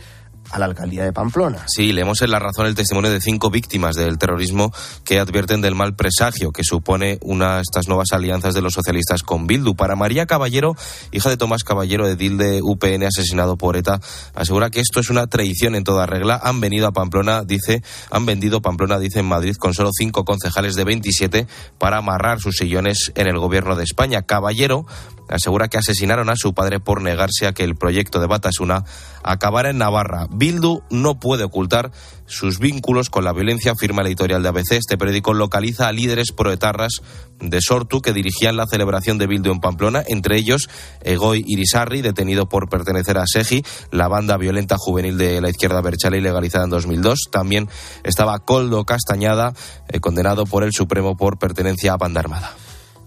a 0.52 0.60
la 0.60 0.66
alcaldía 0.66 1.04
de 1.04 1.14
Pamplona. 1.14 1.66
Sí, 1.68 1.92
leemos 1.92 2.22
en 2.22 2.32
La 2.32 2.40
Razón 2.40 2.68
el 2.68 2.76
testimonio 2.76 3.12
de 3.12 3.22
cinco 3.22 3.50
víctimas 3.50 3.96
del 3.96 4.18
terrorismo 4.18 4.74
que 5.04 5.20
advierten 5.20 5.62
del 5.62 5.76
mal 5.76 5.96
presagio 5.96 6.52
que 6.52 6.64
supone 6.64 7.18
una 7.22 7.60
estas 7.60 7.88
nuevas 7.88 8.12
alianzas 8.12 8.54
de 8.54 8.62
los 8.62 8.74
socialistas 8.74 9.24
con 9.24 9.48
Bildu. 9.48 9.76
Para 9.76 9.96
María 9.96 10.26
Caballero, 10.26 10.76
hija 11.12 11.30
de 11.30 11.38
Tomás 11.38 11.64
Caballero, 11.64 12.08
edil 12.08 12.38
de 12.38 12.62
UPN 12.62 13.04
asesinado 13.04 13.58
por 13.58 13.76
ETA, 13.76 14.00
asegura 14.34 14.70
que 14.70 14.80
esto 14.80 15.00
es 15.00 15.10
una 15.10 15.28
traición 15.28 15.76
en 15.76 15.84
toda 15.84 16.06
regla. 16.06 16.40
Han 16.44 16.62
venido 16.62 16.88
a 16.88 16.92
Pamplona, 16.92 17.44
dice, 17.44 17.84
han 18.12 18.26
vendido 18.26 18.62
Pamplona, 18.62 19.00
dice 19.00 19.20
en 19.20 19.26
Madrid, 19.28 19.56
con 19.58 19.74
solo 19.74 19.90
cinco 19.98 20.26
concejales 20.26 20.76
de 20.76 20.84
27 20.84 21.48
para 21.78 21.98
amarrar 21.98 22.40
sus 22.40 22.58
sillones 22.58 23.12
en 23.16 23.28
el 23.28 23.40
gobierno 23.40 23.76
de 23.76 23.84
España. 23.84 24.22
Caballero 24.24 24.86
asegura 25.30 25.68
que 25.68 25.78
asesinaron 25.78 26.30
a 26.30 26.36
su 26.36 26.54
padre 26.54 26.80
por 26.80 27.02
negarse 27.02 27.48
a 27.48 27.54
que 27.54 27.64
el 27.64 27.76
proyecto 27.76 28.20
de 28.20 28.28
Batasuna 28.28 28.86
acabara 29.26 29.72
en 29.72 29.80
Navarra. 29.80 30.28
Bildu 30.30 30.84
no 30.90 31.20
puede 31.20 31.44
ocultar 31.44 31.92
sus 32.28 32.60
vínculos 32.60 33.10
con 33.10 33.24
la 33.24 33.34
violencia, 33.34 33.72
afirma 33.74 34.02
el 34.02 34.08
editorial 34.08 34.44
de 34.44 34.50
ABC. 34.50 34.72
Este 34.74 34.98
periódico 34.98 35.34
localiza 35.34 35.88
a 35.88 35.92
líderes 35.92 36.32
proetarras 36.32 37.02
de 37.40 37.60
Sortu 37.62 38.02
que 38.02 38.14
dirigían 38.14 38.56
la 38.56 38.68
celebración 38.68 39.18
de 39.18 39.28
Bildu 39.28 39.52
en 39.52 39.60
Pamplona, 39.60 40.04
entre 40.08 40.38
ellos 40.38 40.70
Egoy 41.02 41.44
Irisarri, 41.46 42.02
detenido 42.02 42.48
por 42.48 42.70
pertenecer 42.70 43.18
a 43.18 43.26
SEGI, 43.26 43.64
la 43.92 44.08
banda 44.08 44.38
violenta 44.38 44.78
juvenil 44.78 45.18
de 45.18 45.42
la 45.42 45.50
izquierda 45.50 45.82
berchale 45.82 46.22
legalizada 46.22 46.66
en 46.66 46.72
2002. 46.72 47.20
También 47.32 47.68
estaba 48.04 48.40
Coldo 48.40 48.86
Castañada, 48.86 49.54
eh, 49.90 50.00
condenado 50.00 50.46
por 50.46 50.64
el 50.64 50.72
Supremo 50.72 51.18
por 51.18 51.38
pertenencia 51.38 51.94
a 51.94 51.98
banda 51.98 52.22
armada. 52.22 52.56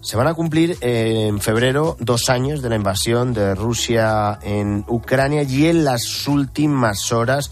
Se 0.01 0.15
van 0.15 0.27
a 0.27 0.33
cumplir 0.33 0.77
eh, 0.81 1.27
en 1.27 1.41
febrero 1.41 1.97
dos 1.99 2.29
años 2.29 2.61
de 2.61 2.69
la 2.69 2.77
invasión 2.77 3.33
de 3.33 3.53
Rusia 3.53 4.39
en 4.41 4.85
Ucrania 4.87 5.43
y 5.43 5.65
en 5.65 5.83
las 5.83 6.25
últimas 6.27 7.11
horas 7.11 7.51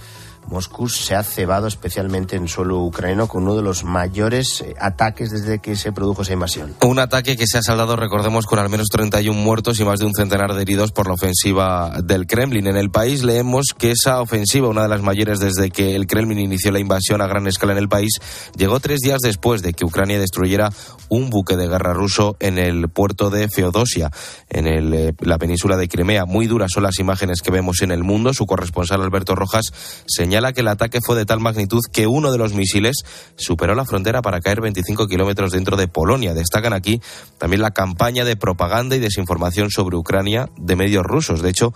Moscú 0.49 0.89
se 0.89 1.15
ha 1.15 1.23
cebado 1.23 1.67
especialmente 1.67 2.35
en 2.35 2.47
suelo 2.47 2.79
ucraniano 2.79 3.27
con 3.27 3.43
uno 3.43 3.55
de 3.55 3.61
los 3.61 3.83
mayores 3.83 4.61
eh, 4.61 4.73
ataques 4.79 5.29
desde 5.31 5.59
que 5.59 5.75
se 5.75 5.91
produjo 5.91 6.21
esa 6.21 6.33
invasión. 6.33 6.75
Un 6.81 6.99
ataque 6.99 7.37
que 7.37 7.47
se 7.47 7.57
ha 7.57 7.61
saldado, 7.61 7.95
recordemos, 7.95 8.45
con 8.45 8.59
al 8.59 8.69
menos 8.69 8.87
31 8.87 9.39
muertos 9.39 9.79
y 9.79 9.85
más 9.85 9.99
de 9.99 10.05
un 10.05 10.13
centenar 10.13 10.53
de 10.53 10.61
heridos 10.61 10.91
por 10.91 11.07
la 11.07 11.13
ofensiva 11.13 12.01
del 12.03 12.27
Kremlin. 12.27 12.67
En 12.67 12.77
el 12.77 12.89
país 12.89 13.23
leemos 13.23 13.67
que 13.77 13.91
esa 13.91 14.21
ofensiva, 14.21 14.67
una 14.67 14.83
de 14.83 14.89
las 14.89 15.01
mayores 15.01 15.39
desde 15.39 15.69
que 15.69 15.95
el 15.95 16.07
Kremlin 16.07 16.39
inició 16.39 16.71
la 16.71 16.79
invasión 16.79 17.21
a 17.21 17.27
gran 17.27 17.47
escala 17.47 17.73
en 17.73 17.79
el 17.79 17.89
país, 17.89 18.19
llegó 18.55 18.79
tres 18.79 19.01
días 19.01 19.19
después 19.21 19.61
de 19.61 19.73
que 19.73 19.85
Ucrania 19.85 20.19
destruyera 20.19 20.71
un 21.09 21.29
buque 21.29 21.55
de 21.55 21.67
guerra 21.67 21.93
ruso 21.93 22.37
en 22.39 22.57
el 22.57 22.89
puerto 22.89 23.29
de 23.29 23.49
Feodosia, 23.49 24.11
en 24.49 24.67
el, 24.67 24.93
eh, 24.93 25.13
la 25.19 25.37
península 25.37 25.77
de 25.77 25.87
Crimea. 25.87 26.25
Muy 26.25 26.47
duras 26.47 26.71
son 26.73 26.83
las 26.83 26.99
imágenes 26.99 27.41
que 27.41 27.51
vemos 27.51 27.81
en 27.81 27.91
el 27.91 28.03
mundo. 28.03 28.33
Su 28.33 28.45
corresponsal 28.45 29.01
Alberto 29.01 29.35
Rojas 29.35 29.73
señala 30.05 30.36
que 30.53 30.61
el 30.61 30.67
ataque 30.67 30.99
fue 31.05 31.15
de 31.15 31.25
tal 31.25 31.39
magnitud 31.39 31.81
que 31.91 32.07
uno 32.07 32.31
de 32.31 32.37
los 32.37 32.53
misiles 32.53 33.03
superó 33.35 33.75
la 33.75 33.85
frontera 33.85 34.21
para 34.21 34.39
caer 34.39 34.61
25 34.61 35.07
kilómetros 35.07 35.51
dentro 35.51 35.77
de 35.77 35.87
Polonia. 35.87 36.33
Destacan 36.33 36.73
aquí 36.73 37.01
también 37.37 37.61
la 37.61 37.71
campaña 37.71 38.23
de 38.23 38.35
propaganda 38.35 38.95
y 38.95 38.99
desinformación 38.99 39.69
sobre 39.69 39.97
Ucrania 39.97 40.49
de 40.57 40.75
medios 40.75 41.03
rusos. 41.03 41.41
De 41.41 41.49
hecho, 41.49 41.73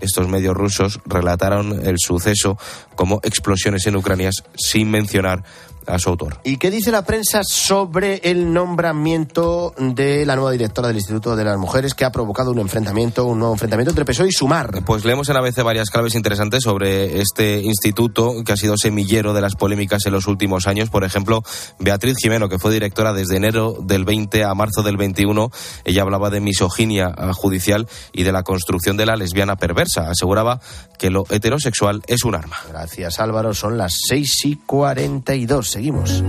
estos 0.00 0.28
medios 0.28 0.56
rusos 0.56 1.00
relataron 1.06 1.86
el 1.86 1.96
suceso 1.98 2.58
como 2.94 3.20
explosiones 3.22 3.86
en 3.86 3.96
Ucrania 3.96 4.30
sin 4.56 4.90
mencionar 4.90 5.44
a 5.86 5.98
su 5.98 6.10
autor. 6.10 6.38
¿Y 6.44 6.56
qué 6.56 6.70
dice 6.70 6.90
la 6.90 7.04
prensa 7.04 7.42
sobre 7.44 8.20
el 8.24 8.52
nombramiento 8.52 9.74
de 9.78 10.24
la 10.26 10.36
nueva 10.36 10.52
directora 10.52 10.88
del 10.88 10.96
Instituto 10.96 11.36
de 11.36 11.44
las 11.44 11.58
Mujeres 11.58 11.94
que 11.94 12.04
ha 12.04 12.12
provocado 12.12 12.50
un 12.50 12.58
enfrentamiento, 12.58 13.24
un 13.26 13.38
nuevo 13.38 13.54
enfrentamiento 13.54 13.90
entre 13.90 14.04
PSOE 14.04 14.28
y 14.28 14.32
Sumar? 14.32 14.84
Pues 14.84 15.04
leemos 15.04 15.28
en 15.28 15.36
ABC 15.36 15.62
varias 15.62 15.90
claves 15.90 16.14
interesantes 16.14 16.62
sobre 16.62 17.20
este 17.20 17.60
instituto 17.62 18.42
que 18.44 18.52
ha 18.52 18.56
sido 18.56 18.76
semillero 18.76 19.32
de 19.32 19.40
las 19.40 19.54
polémicas 19.54 20.06
en 20.06 20.12
los 20.12 20.26
últimos 20.26 20.66
años. 20.66 20.90
Por 20.90 21.04
ejemplo, 21.04 21.42
Beatriz 21.78 22.16
Jimeno, 22.20 22.48
que 22.48 22.58
fue 22.58 22.72
directora 22.72 23.12
desde 23.12 23.36
enero 23.36 23.76
del 23.80 24.04
20 24.04 24.44
a 24.44 24.54
marzo 24.54 24.82
del 24.82 24.96
21, 24.96 25.50
ella 25.84 26.02
hablaba 26.02 26.30
de 26.30 26.40
misoginia 26.40 27.14
judicial 27.32 27.88
y 28.12 28.22
de 28.22 28.32
la 28.32 28.42
construcción 28.42 28.96
de 28.96 29.06
la 29.06 29.16
lesbiana 29.16 29.56
perversa. 29.56 30.10
Aseguraba 30.10 30.60
que 30.98 31.10
lo 31.10 31.24
heterosexual 31.30 32.02
es 32.06 32.24
un 32.24 32.34
arma. 32.34 32.56
Gracias 32.68 33.20
Álvaro, 33.20 33.54
son 33.54 33.78
las 33.78 33.98
6 34.08 34.44
y 34.44 34.56
42. 34.56 35.69
Seguimos. 35.70 36.24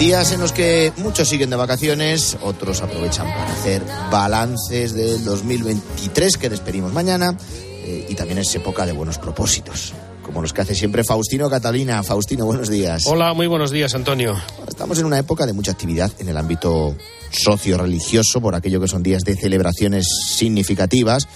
Días 0.00 0.32
en 0.32 0.40
los 0.40 0.50
que 0.50 0.92
muchos 0.96 1.28
siguen 1.28 1.50
de 1.50 1.54
vacaciones, 1.54 2.36
otros 2.42 2.82
aprovechan 2.82 3.28
para 3.28 3.52
hacer 3.52 3.82
balances 4.10 4.92
del 4.92 5.24
2023 5.24 6.36
que 6.36 6.50
despedimos 6.50 6.92
mañana 6.92 7.36
eh, 7.84 8.06
y 8.08 8.16
también 8.16 8.38
es 8.38 8.52
época 8.56 8.84
de 8.84 8.90
buenos 8.90 9.18
propósitos, 9.18 9.94
como 10.24 10.42
los 10.42 10.52
que 10.52 10.62
hace 10.62 10.74
siempre 10.74 11.04
Faustino 11.04 11.48
Catalina. 11.48 12.02
Faustino, 12.02 12.46
buenos 12.46 12.68
días. 12.68 13.06
Hola, 13.06 13.32
muy 13.32 13.46
buenos 13.46 13.70
días, 13.70 13.94
Antonio. 13.94 14.34
Estamos 14.66 14.98
en 14.98 15.04
una 15.04 15.20
época 15.20 15.46
de 15.46 15.52
mucha 15.52 15.70
actividad 15.70 16.10
en 16.18 16.28
el 16.28 16.36
ámbito 16.36 16.96
socio-religioso, 17.34 18.40
por 18.40 18.54
aquello 18.54 18.80
que 18.80 18.88
son 18.88 19.02
días 19.02 19.22
de 19.24 19.36
celebraciones 19.36 20.06
significativas 20.26 21.28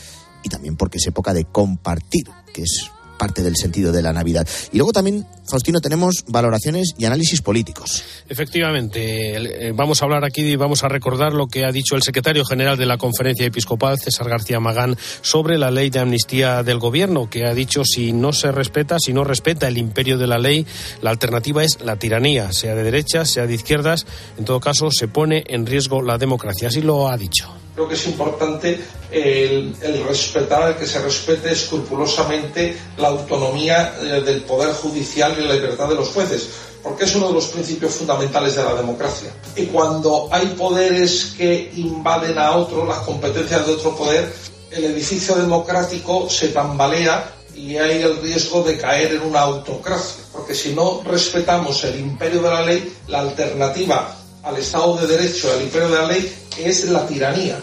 y 0.43 0.49
también 0.49 0.77
porque 0.77 0.99
es 0.99 1.07
época 1.07 1.35
de 1.35 1.45
compartir, 1.45 2.29
que 2.53 2.63
es 2.63 2.91
parte 3.19 3.43
del 3.43 3.57
sentido 3.57 3.93
de 3.93 4.03
la 4.03 4.13
Navidad. 4.13 4.47
Y 4.73 4.79
luego 4.79 4.93
también, 4.93 5.27
Faustino, 5.47 5.81
tenemos 5.81 6.25
valoraciones 6.29 6.95
y 6.97 7.05
análisis 7.05 7.43
políticos. 7.43 8.05
Efectivamente, 8.29 9.69
eh, 9.69 9.73
vamos 9.75 10.01
a 10.01 10.05
hablar 10.05 10.25
aquí 10.25 10.43
y 10.43 10.57
vamos 10.57 10.85
a 10.85 10.89
recordar 10.89 11.33
lo 11.33 11.49
que 11.49 11.65
ha 11.65 11.73
dicho 11.73 11.97
el 11.97 12.03
secretario 12.03 12.45
general 12.45 12.79
de 12.79 12.87
la 12.87 12.97
Conferencia 12.97 13.47
Episcopal, 13.47 13.99
César 13.99 14.29
García 14.29 14.61
Magán, 14.61 14.97
sobre 15.21 15.59
la 15.59 15.71
ley 15.71 15.91
de 15.91 15.99
amnistía 15.99 16.63
del 16.63 16.79
gobierno, 16.79 17.29
que 17.29 17.45
ha 17.45 17.55
dicho 17.55 17.85
si 17.85 18.13
no 18.13 18.33
se 18.33 18.53
respeta, 18.53 18.99
si 18.99 19.13
no 19.13 19.25
respeta 19.25 19.69
el 19.69 19.79
imperio 19.79 20.19
de 20.19 20.27
la 20.27 20.39
ley, 20.39 20.67
la 21.03 21.11
alternativa 21.11 21.65
es 21.65 21.81
la 21.83 21.97
tiranía, 21.97 22.53
sea 22.53 22.75
de 22.75 22.83
derechas, 22.83 23.31
sea 23.31 23.47
de 23.47 23.55
izquierdas, 23.55 24.07
en 24.39 24.45
todo 24.45 24.61
caso 24.61 24.91
se 24.91 25.09
pone 25.09 25.45
en 25.49 25.67
riesgo 25.67 26.03
la 26.03 26.19
democracia. 26.19 26.69
Así 26.69 26.81
lo 26.81 27.09
ha 27.09 27.17
dicho 27.17 27.49
creo 27.79 27.89
que 27.89 27.95
es 27.95 28.07
importante 28.09 28.81
el, 29.13 29.73
respetar, 30.05 30.77
que 30.77 30.85
se 30.85 31.01
respete 31.01 31.53
escrupulosamente 31.53 32.77
la 32.97 33.09
autonomía 33.09 33.95
eh, 34.03 34.21
del 34.21 34.43
Poder 34.43 34.75
Judicial 34.75 35.37
y 35.39 35.45
la 35.45 35.55
libertad 35.55 35.89
de 35.89 35.95
los 35.95 36.09
jueces, 36.09 36.49
porque 36.83 37.05
es 37.05 37.15
uno 37.15 37.29
de 37.29 37.35
los 37.35 37.47
principios 37.47 37.95
fundamentales 37.95 38.57
de 38.57 38.65
la 38.65 38.75
democracia. 38.75 39.31
Y 39.55 39.67
cuando 39.67 40.29
hay 40.33 40.47
poderes 40.59 41.35
que 41.39 41.71
invaden 41.77 42.37
a 42.37 42.57
otro, 42.57 42.85
las 42.85 42.99
competencias 42.99 43.65
de 43.65 43.75
otro 43.75 43.95
poder, 43.95 44.35
el 44.73 44.85
edificio 44.85 45.37
democrático 45.37 46.29
se 46.29 46.49
tambalea 46.49 47.33
y 47.55 47.77
hay 47.77 48.03
el 48.03 48.21
riesgo 48.21 48.65
de 48.65 48.77
caer 48.77 49.13
en 49.13 49.23
una 49.23 49.43
autocracia, 49.43 50.25
porque 50.33 50.57
si 50.57 50.73
no 50.75 51.03
respetamos 51.05 51.85
el 51.85 52.01
imperio 52.01 52.43
de 52.43 52.51
la 52.51 52.63
ley, 52.63 52.93
la 53.07 53.21
alternativa 53.21 54.18
al 54.43 54.57
Estado 54.57 54.97
de 54.97 55.07
Derecho, 55.07 55.53
al 55.53 55.63
imperio 55.63 55.89
de 55.89 55.95
la 55.95 56.07
ley, 56.07 56.33
es 56.59 56.89
la 56.89 57.07
tiranía. 57.07 57.59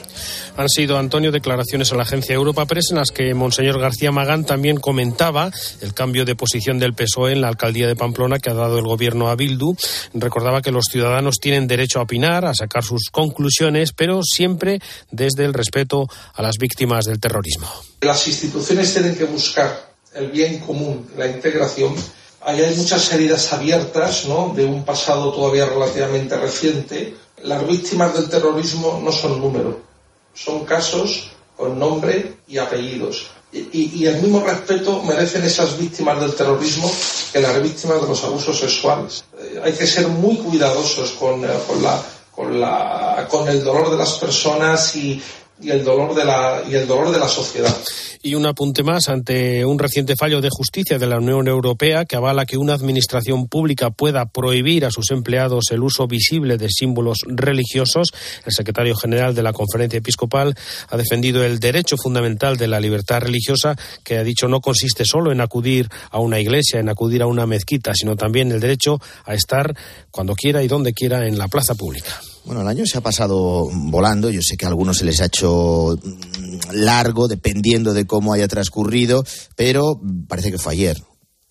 Han 0.57 0.69
sido, 0.69 0.97
Antonio, 0.97 1.33
declaraciones 1.33 1.91
a 1.91 1.95
la 1.95 2.03
agencia 2.03 2.33
Europa 2.33 2.65
Press 2.65 2.85
en 2.91 2.97
las 2.97 3.11
que 3.11 3.33
Monseñor 3.33 3.77
García 3.77 4.13
Magán 4.13 4.45
también 4.45 4.77
comentaba 4.77 5.51
el 5.81 5.93
cambio 5.93 6.23
de 6.23 6.35
posición 6.35 6.79
del 6.79 6.93
PSOE 6.93 7.33
en 7.33 7.41
la 7.41 7.49
alcaldía 7.49 7.87
de 7.87 7.95
Pamplona 7.97 8.39
que 8.39 8.49
ha 8.49 8.53
dado 8.53 8.77
el 8.77 8.85
gobierno 8.85 9.27
a 9.27 9.35
Bildu. 9.35 9.75
Recordaba 10.13 10.61
que 10.61 10.71
los 10.71 10.85
ciudadanos 10.85 11.39
tienen 11.41 11.67
derecho 11.67 11.99
a 11.99 12.03
opinar, 12.03 12.45
a 12.45 12.53
sacar 12.53 12.85
sus 12.85 13.09
conclusiones, 13.11 13.91
pero 13.91 14.21
siempre 14.23 14.79
desde 15.11 15.43
el 15.43 15.53
respeto 15.53 16.07
a 16.33 16.41
las 16.41 16.57
víctimas 16.57 17.03
del 17.03 17.19
terrorismo. 17.19 17.67
Las 18.01 18.25
instituciones 18.25 18.93
tienen 18.93 19.15
que 19.15 19.25
buscar 19.25 19.93
el 20.13 20.27
bien 20.31 20.59
común, 20.59 21.09
la 21.17 21.27
integración 21.27 21.93
Ahí 22.45 22.61
hay 22.61 22.75
muchas 22.75 23.11
heridas 23.11 23.51
abiertas 23.53 24.25
¿no? 24.27 24.53
de 24.55 24.65
un 24.65 24.85
pasado 24.85 25.33
todavía 25.33 25.65
relativamente 25.65 26.37
reciente. 26.37 27.15
Las 27.41 27.67
víctimas 27.67 28.13
del 28.13 28.29
terrorismo 28.29 29.01
no 29.03 29.11
son 29.11 29.41
números, 29.41 29.77
son 30.35 30.63
casos 30.63 31.31
con 31.57 31.79
nombre 31.79 32.37
y 32.47 32.59
apellidos. 32.59 33.25
Y, 33.51 34.01
y, 34.01 34.05
el 34.05 34.21
mismo 34.21 34.41
respeto 34.41 35.01
merecen 35.01 35.43
esas 35.43 35.77
víctimas 35.77 36.19
del 36.19 36.35
terrorismo 36.35 36.91
que 37.31 37.39
las 37.39 37.63
víctimas 37.63 38.01
de 38.01 38.07
los 38.09 38.23
abusos 38.23 38.59
sexuales. 38.59 39.23
Eh, 39.39 39.61
hay 39.63 39.71
que 39.71 39.87
ser 39.87 40.07
muy 40.07 40.35
cuidadosos 40.37 41.11
con, 41.11 41.43
eh, 41.45 41.49
con, 41.65 41.81
la, 41.81 42.03
con, 42.31 42.59
la, 42.59 43.27
con 43.29 43.47
el 43.47 43.63
dolor 43.63 43.89
de 43.89 43.97
las 43.97 44.13
personas 44.19 44.95
y, 44.97 45.21
y 45.61 45.69
el 45.69 45.83
dolor 45.83 46.13
de 46.15 46.25
la 46.25 46.61
y 46.69 46.75
el 46.75 46.87
dolor 46.87 47.11
de 47.11 47.19
la 47.19 47.27
sociedad. 47.27 47.75
Y 48.21 48.33
un 48.33 48.45
apunte 48.47 48.81
más 48.81 49.07
ante 49.07 49.63
un 49.65 49.77
reciente 49.77 50.15
fallo 50.15 50.41
de 50.41 50.49
justicia 50.49 50.97
de 50.97 51.05
la 51.05 51.17
Unión 51.17 51.47
Europea 51.47 52.05
que 52.05 52.15
avala 52.15 52.45
que 52.45 52.57
una 52.57 52.73
administración 52.73 53.47
pública 53.47 53.91
pueda 53.91 54.25
prohibir 54.25 54.83
a 54.85 54.89
sus 54.89 55.11
empleados 55.11 55.65
el 55.69 55.83
uso 55.83 56.07
visible 56.07 56.57
de 56.57 56.69
símbolos 56.69 57.19
religiosos. 57.27 58.07
El 58.43 58.51
secretario 58.51 58.95
general 58.95 59.35
de 59.35 59.43
la 59.43 59.53
Conferencia 59.53 59.99
Episcopal 59.99 60.55
ha 60.89 60.97
defendido 60.97 61.43
el 61.43 61.59
derecho 61.59 61.97
fundamental 61.97 62.57
de 62.57 62.67
la 62.67 62.79
libertad 62.79 63.21
religiosa, 63.21 63.75
que 64.03 64.17
ha 64.17 64.23
dicho 64.23 64.47
no 64.47 64.59
consiste 64.59 65.05
solo 65.05 65.31
en 65.31 65.39
acudir 65.39 65.87
a 66.09 66.19
una 66.19 66.39
iglesia, 66.39 66.79
en 66.79 66.89
acudir 66.89 67.21
a 67.21 67.27
una 67.27 67.45
mezquita, 67.45 67.93
sino 67.93 68.15
también 68.15 68.51
el 68.51 68.59
derecho 68.59 68.99
a 69.23 69.35
estar 69.35 69.75
cuando 70.09 70.33
quiera 70.33 70.63
y 70.63 70.67
donde 70.67 70.93
quiera 70.93 71.27
en 71.27 71.37
la 71.37 71.47
plaza 71.47 71.75
pública. 71.75 72.19
Bueno, 72.45 72.61
el 72.61 72.67
año 72.67 72.85
se 72.85 72.99
ha 72.99 73.01
pasado 73.01 73.67
volando. 73.71 74.29
Yo 74.29 74.41
sé 74.43 74.55
que 74.55 74.65
a 74.65 74.69
algunos 74.69 74.97
se 74.97 75.05
les 75.05 75.19
ha 75.19 75.25
hecho 75.25 75.97
largo, 76.71 77.27
dependiendo 77.27 77.93
de 77.93 78.05
cómo 78.05 78.33
haya 78.33 78.47
transcurrido, 78.47 79.23
pero 79.55 79.99
parece 80.27 80.51
que 80.51 80.59
fue 80.59 80.73
ayer. 80.73 81.01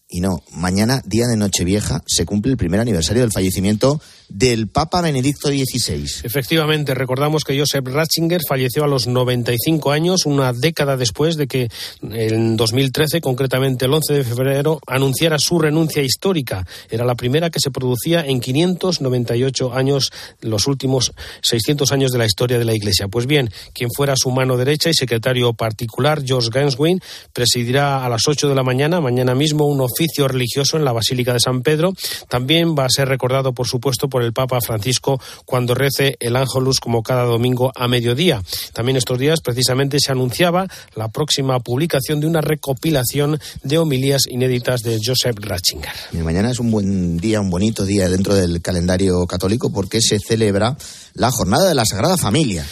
Y 0.09 0.21
no, 0.21 0.45
mañana, 0.53 1.03
día 1.05 1.27
de 1.27 1.37
Nochevieja, 1.37 2.03
se 2.07 2.25
cumple 2.25 2.53
el 2.53 2.59
primer 2.59 2.79
aniversario 2.79 3.23
del 3.23 3.33
fallecimiento 3.33 4.01
del 4.29 4.69
Papa 4.69 5.01
Benedicto 5.01 5.49
XVI. 5.49 6.05
Efectivamente, 6.23 6.95
recordamos 6.95 7.45
que 7.45 7.59
Joseph 7.59 7.87
Ratzinger 7.87 8.41
falleció 8.49 8.85
a 8.85 8.89
los 8.89 9.07
95 9.07 9.93
años, 9.93 10.27
una 10.27 10.53
década 10.53 10.97
después 10.97 11.37
de 11.37 11.47
que 11.47 11.69
en 12.03 12.57
2013, 12.57 13.21
concretamente 13.21 13.85
el 13.85 13.93
11 13.93 14.15
de 14.15 14.25
febrero, 14.25 14.81
anunciara 14.87 15.39
su 15.39 15.59
renuncia 15.59 16.03
histórica. 16.03 16.67
Era 16.91 17.05
la 17.05 17.15
primera 17.15 17.51
que 17.51 17.61
se 17.61 17.71
producía 17.71 18.25
en 18.25 18.41
598 18.41 19.75
años, 19.75 20.13
los 20.41 20.67
últimos 20.67 21.13
600 21.43 21.93
años 21.93 22.13
de 22.13 22.19
la 22.19 22.27
historia 22.27 22.59
de 22.59 22.65
la 22.65 22.75
Iglesia. 22.75 23.09
Pues 23.09 23.27
bien, 23.27 23.51
quien 23.73 23.91
fuera 23.91 24.15
su 24.17 24.31
mano 24.31 24.57
derecha 24.57 24.91
y 24.91 24.95
secretario 24.95 25.53
particular, 25.53 26.23
George 26.25 26.51
Ganswin, 26.53 27.01
presidirá 27.33 28.05
a 28.05 28.09
las 28.09 28.27
8 28.27 28.49
de 28.49 28.55
la 28.55 28.63
mañana, 28.63 29.01
mañana 29.01 29.35
mismo, 29.35 29.67
un 29.67 29.81
oficio 29.81 30.29
religioso 30.29 30.77
en 30.77 30.85
la 30.85 30.93
Basílica 30.93 31.33
de 31.33 31.41
San 31.41 31.63
Pedro. 31.63 31.93
También 32.29 32.75
va 32.79 32.85
a 32.87 32.91
ser 32.91 33.09
recordado, 33.09 33.53
por 33.53 33.67
supuesto, 33.67 34.09
por 34.15 34.23
el 34.23 34.33
Papa 34.33 34.61
Francisco 34.61 35.21
cuando 35.45 35.75
rece 35.75 36.17
el 36.21 36.37
Ángelus 36.37 36.79
como 36.79 37.03
cada 37.03 37.25
domingo 37.25 37.73
a 37.75 37.89
mediodía. 37.89 38.41
También 38.73 38.97
estos 38.97 39.19
días 39.19 39.41
precisamente 39.41 39.99
se 39.99 40.13
anunciaba 40.13 40.69
la 40.95 41.09
próxima 41.09 41.59
publicación 41.59 42.21
de 42.21 42.29
una 42.29 42.41
recopilación 42.41 43.41
de 43.65 43.79
homilías 43.79 44.29
inéditas 44.31 44.83
de 44.83 45.01
Joseph 45.05 45.39
Ratzinger. 45.41 45.91
Mañana 46.13 46.53
es 46.53 46.61
un 46.61 46.71
buen 46.71 47.17
día, 47.17 47.41
un 47.41 47.51
bonito 47.51 47.85
día 47.85 48.09
dentro 48.09 48.37
del 48.37 48.63
calendario 48.63 49.27
católico 49.27 49.73
porque 49.73 50.01
se 50.01 50.21
celebra 50.21 50.77
la 51.15 51.33
jornada 51.33 51.69
de 51.69 51.75
la 51.75 51.85
Sagrada 51.85 52.17
Familia. 52.17 52.65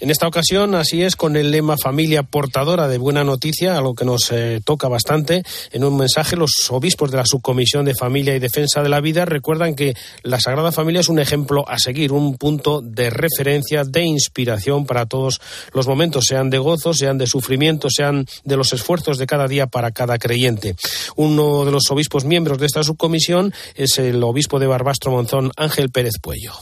En 0.00 0.10
esta 0.10 0.26
ocasión, 0.26 0.74
así 0.74 1.02
es, 1.02 1.14
con 1.14 1.36
el 1.36 1.50
lema 1.50 1.76
Familia 1.76 2.22
portadora 2.22 2.88
de 2.88 2.96
buena 2.96 3.22
noticia, 3.22 3.76
algo 3.76 3.94
que 3.94 4.06
nos 4.06 4.32
eh, 4.32 4.62
toca 4.64 4.88
bastante. 4.88 5.42
En 5.72 5.84
un 5.84 5.94
mensaje, 5.94 6.36
los 6.36 6.52
obispos 6.70 7.10
de 7.10 7.18
la 7.18 7.26
Subcomisión 7.26 7.84
de 7.84 7.94
Familia 7.94 8.34
y 8.34 8.38
Defensa 8.38 8.82
de 8.82 8.88
la 8.88 9.02
Vida 9.02 9.26
recuerdan 9.26 9.74
que 9.74 9.92
la 10.22 10.40
Sagrada 10.40 10.72
Familia 10.72 11.02
es 11.02 11.10
un 11.10 11.18
ejemplo 11.18 11.68
a 11.68 11.78
seguir, 11.78 12.12
un 12.12 12.38
punto 12.38 12.80
de 12.80 13.10
referencia, 13.10 13.84
de 13.84 14.02
inspiración 14.04 14.86
para 14.86 15.04
todos 15.04 15.38
los 15.74 15.86
momentos, 15.86 16.24
sean 16.26 16.48
de 16.48 16.56
gozo, 16.56 16.94
sean 16.94 17.18
de 17.18 17.26
sufrimiento, 17.26 17.88
sean 17.90 18.24
de 18.44 18.56
los 18.56 18.72
esfuerzos 18.72 19.18
de 19.18 19.26
cada 19.26 19.48
día 19.48 19.66
para 19.66 19.90
cada 19.90 20.16
creyente. 20.16 20.76
Uno 21.16 21.66
de 21.66 21.72
los 21.72 21.90
obispos 21.90 22.24
miembros 22.24 22.56
de 22.56 22.64
esta 22.64 22.82
subcomisión 22.82 23.52
es 23.74 23.98
el 23.98 24.22
obispo 24.24 24.58
de 24.58 24.66
Barbastro 24.66 25.12
Monzón, 25.12 25.52
Ángel 25.58 25.90
Pérez 25.90 26.14
Puello. 26.22 26.54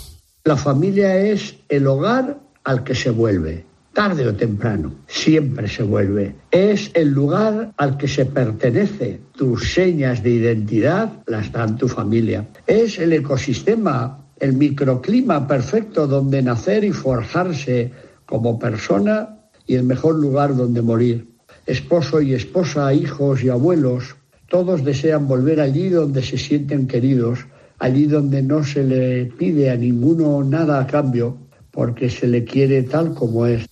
La 0.42 0.56
familia 0.56 1.16
es 1.16 1.54
el 1.68 1.86
hogar 1.86 2.47
al 2.68 2.84
que 2.84 2.94
se 2.94 3.08
vuelve, 3.08 3.64
tarde 3.94 4.28
o 4.28 4.34
temprano, 4.34 4.92
siempre 5.06 5.66
se 5.68 5.82
vuelve. 5.82 6.34
Es 6.50 6.90
el 6.92 7.08
lugar 7.08 7.72
al 7.78 7.96
que 7.96 8.06
se 8.06 8.26
pertenece. 8.26 9.22
Tus 9.32 9.72
señas 9.72 10.22
de 10.22 10.32
identidad 10.32 11.22
las 11.26 11.50
da 11.50 11.64
tu 11.76 11.88
familia. 11.88 12.46
Es 12.66 12.98
el 12.98 13.14
ecosistema, 13.14 14.22
el 14.38 14.52
microclima 14.52 15.48
perfecto 15.48 16.06
donde 16.06 16.42
nacer 16.42 16.84
y 16.84 16.92
forjarse 16.92 17.90
como 18.26 18.58
persona 18.58 19.38
y 19.66 19.76
el 19.76 19.84
mejor 19.84 20.16
lugar 20.16 20.54
donde 20.54 20.82
morir. 20.82 21.26
Esposo 21.64 22.20
y 22.20 22.34
esposa, 22.34 22.92
hijos 22.92 23.42
y 23.42 23.48
abuelos, 23.48 24.14
todos 24.50 24.84
desean 24.84 25.26
volver 25.26 25.58
allí 25.58 25.88
donde 25.88 26.20
se 26.22 26.36
sienten 26.36 26.86
queridos, 26.86 27.46
allí 27.78 28.04
donde 28.04 28.42
no 28.42 28.62
se 28.62 28.84
le 28.84 29.24
pide 29.24 29.70
a 29.70 29.76
ninguno 29.76 30.44
nada 30.44 30.80
a 30.80 30.86
cambio 30.86 31.47
porque 31.70 32.10
se 32.10 32.26
le 32.26 32.44
quiere 32.44 32.82
tal 32.82 33.14
como 33.14 33.46
es. 33.46 33.66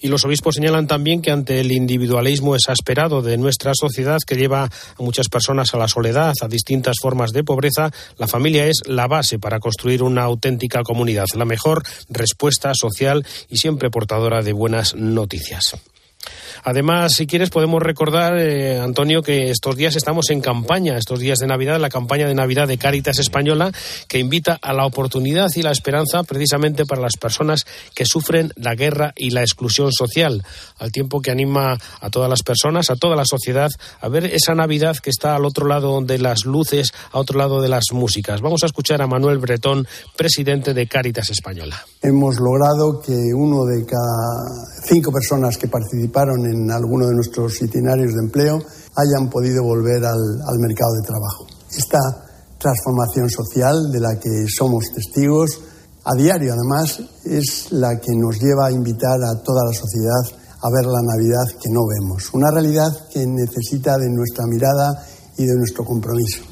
Y 0.00 0.08
los 0.08 0.24
obispos 0.24 0.54
señalan 0.54 0.86
también 0.86 1.20
que 1.20 1.30
ante 1.30 1.60
el 1.60 1.72
individualismo 1.72 2.54
exasperado 2.54 3.22
de 3.22 3.36
nuestra 3.36 3.72
sociedad 3.74 4.18
que 4.26 4.36
lleva 4.36 4.64
a 4.64 5.02
muchas 5.02 5.28
personas 5.28 5.74
a 5.74 5.78
la 5.78 5.88
soledad, 5.88 6.34
a 6.40 6.48
distintas 6.48 6.96
formas 7.00 7.32
de 7.32 7.44
pobreza, 7.44 7.90
la 8.16 8.26
familia 8.26 8.66
es 8.66 8.80
la 8.86 9.06
base 9.06 9.38
para 9.38 9.60
construir 9.60 10.02
una 10.02 10.22
auténtica 10.22 10.82
comunidad, 10.82 11.26
la 11.36 11.44
mejor 11.44 11.82
respuesta 12.08 12.72
social 12.74 13.26
y 13.48 13.58
siempre 13.58 13.90
portadora 13.90 14.42
de 14.42 14.52
buenas 14.52 14.94
noticias. 14.94 15.76
Además, 16.64 17.12
si 17.14 17.26
quieres, 17.26 17.50
podemos 17.50 17.82
recordar, 17.82 18.38
eh, 18.38 18.78
Antonio, 18.78 19.22
que 19.22 19.50
estos 19.50 19.76
días 19.76 19.96
estamos 19.96 20.30
en 20.30 20.40
campaña, 20.40 20.96
estos 20.96 21.18
días 21.18 21.38
de 21.38 21.46
Navidad, 21.46 21.80
la 21.80 21.88
campaña 21.88 22.26
de 22.26 22.34
Navidad 22.34 22.68
de 22.68 22.78
Cáritas 22.78 23.18
Española, 23.18 23.72
que 24.08 24.18
invita 24.18 24.58
a 24.60 24.72
la 24.72 24.86
oportunidad 24.86 25.50
y 25.56 25.62
la 25.62 25.70
esperanza 25.70 26.22
precisamente 26.22 26.86
para 26.86 27.02
las 27.02 27.16
personas 27.16 27.66
que 27.94 28.06
sufren 28.06 28.52
la 28.56 28.74
guerra 28.74 29.12
y 29.16 29.30
la 29.30 29.42
exclusión 29.42 29.92
social, 29.92 30.42
al 30.78 30.92
tiempo 30.92 31.20
que 31.20 31.30
anima 31.30 31.78
a 32.00 32.10
todas 32.10 32.28
las 32.28 32.42
personas, 32.42 32.90
a 32.90 32.96
toda 32.96 33.16
la 33.16 33.24
sociedad, 33.24 33.70
a 34.00 34.08
ver 34.08 34.26
esa 34.26 34.54
Navidad 34.54 34.96
que 34.96 35.10
está 35.10 35.36
al 35.36 35.44
otro 35.44 35.66
lado 35.66 36.00
de 36.00 36.18
las 36.18 36.44
luces, 36.44 36.92
a 37.12 37.18
otro 37.18 37.38
lado 37.38 37.60
de 37.60 37.68
las 37.68 37.92
músicas. 37.92 38.40
Vamos 38.40 38.62
a 38.62 38.66
escuchar 38.66 39.02
a 39.02 39.06
Manuel 39.06 39.38
Bretón, 39.38 39.86
presidente 40.16 40.74
de 40.74 40.86
Cáritas 40.86 41.30
Española. 41.30 41.84
Hemos 42.02 42.36
logrado 42.36 43.00
que 43.00 43.12
uno 43.34 43.64
de 43.64 43.84
cada 43.84 44.80
cinco 44.84 45.12
personas 45.12 45.56
que 45.56 45.68
participaron 45.68 46.39
en 46.46 46.70
alguno 46.70 47.06
de 47.06 47.14
nuestros 47.14 47.60
itinerarios 47.62 48.12
de 48.14 48.24
empleo 48.24 48.58
hayan 48.96 49.30
podido 49.30 49.62
volver 49.62 50.04
al, 50.04 50.58
mercado 50.58 50.92
de 51.00 51.06
trabajo. 51.06 51.46
Esta 51.70 51.98
transformación 52.58 53.30
social 53.30 53.90
de 53.90 54.00
la 54.00 54.18
que 54.18 54.46
somos 54.48 54.84
testigos 54.94 55.60
a 56.04 56.14
diario, 56.14 56.52
además, 56.52 57.00
es 57.24 57.72
la 57.72 57.98
que 58.00 58.12
nos 58.14 58.40
lleva 58.40 58.66
a 58.66 58.72
invitar 58.72 59.22
a 59.22 59.42
toda 59.42 59.64
la 59.66 59.72
sociedad 59.72 60.40
a 60.62 60.68
ver 60.70 60.84
la 60.84 61.02
Navidad 61.02 61.46
que 61.60 61.70
no 61.70 61.80
vemos. 61.86 62.32
Una 62.34 62.50
realidad 62.50 62.90
que 63.12 63.26
necesita 63.26 63.96
de 63.96 64.10
nuestra 64.10 64.46
mirada 64.46 65.06
y 65.36 65.44
de 65.44 65.54
nuestro 65.56 65.84
compromiso. 65.84 66.49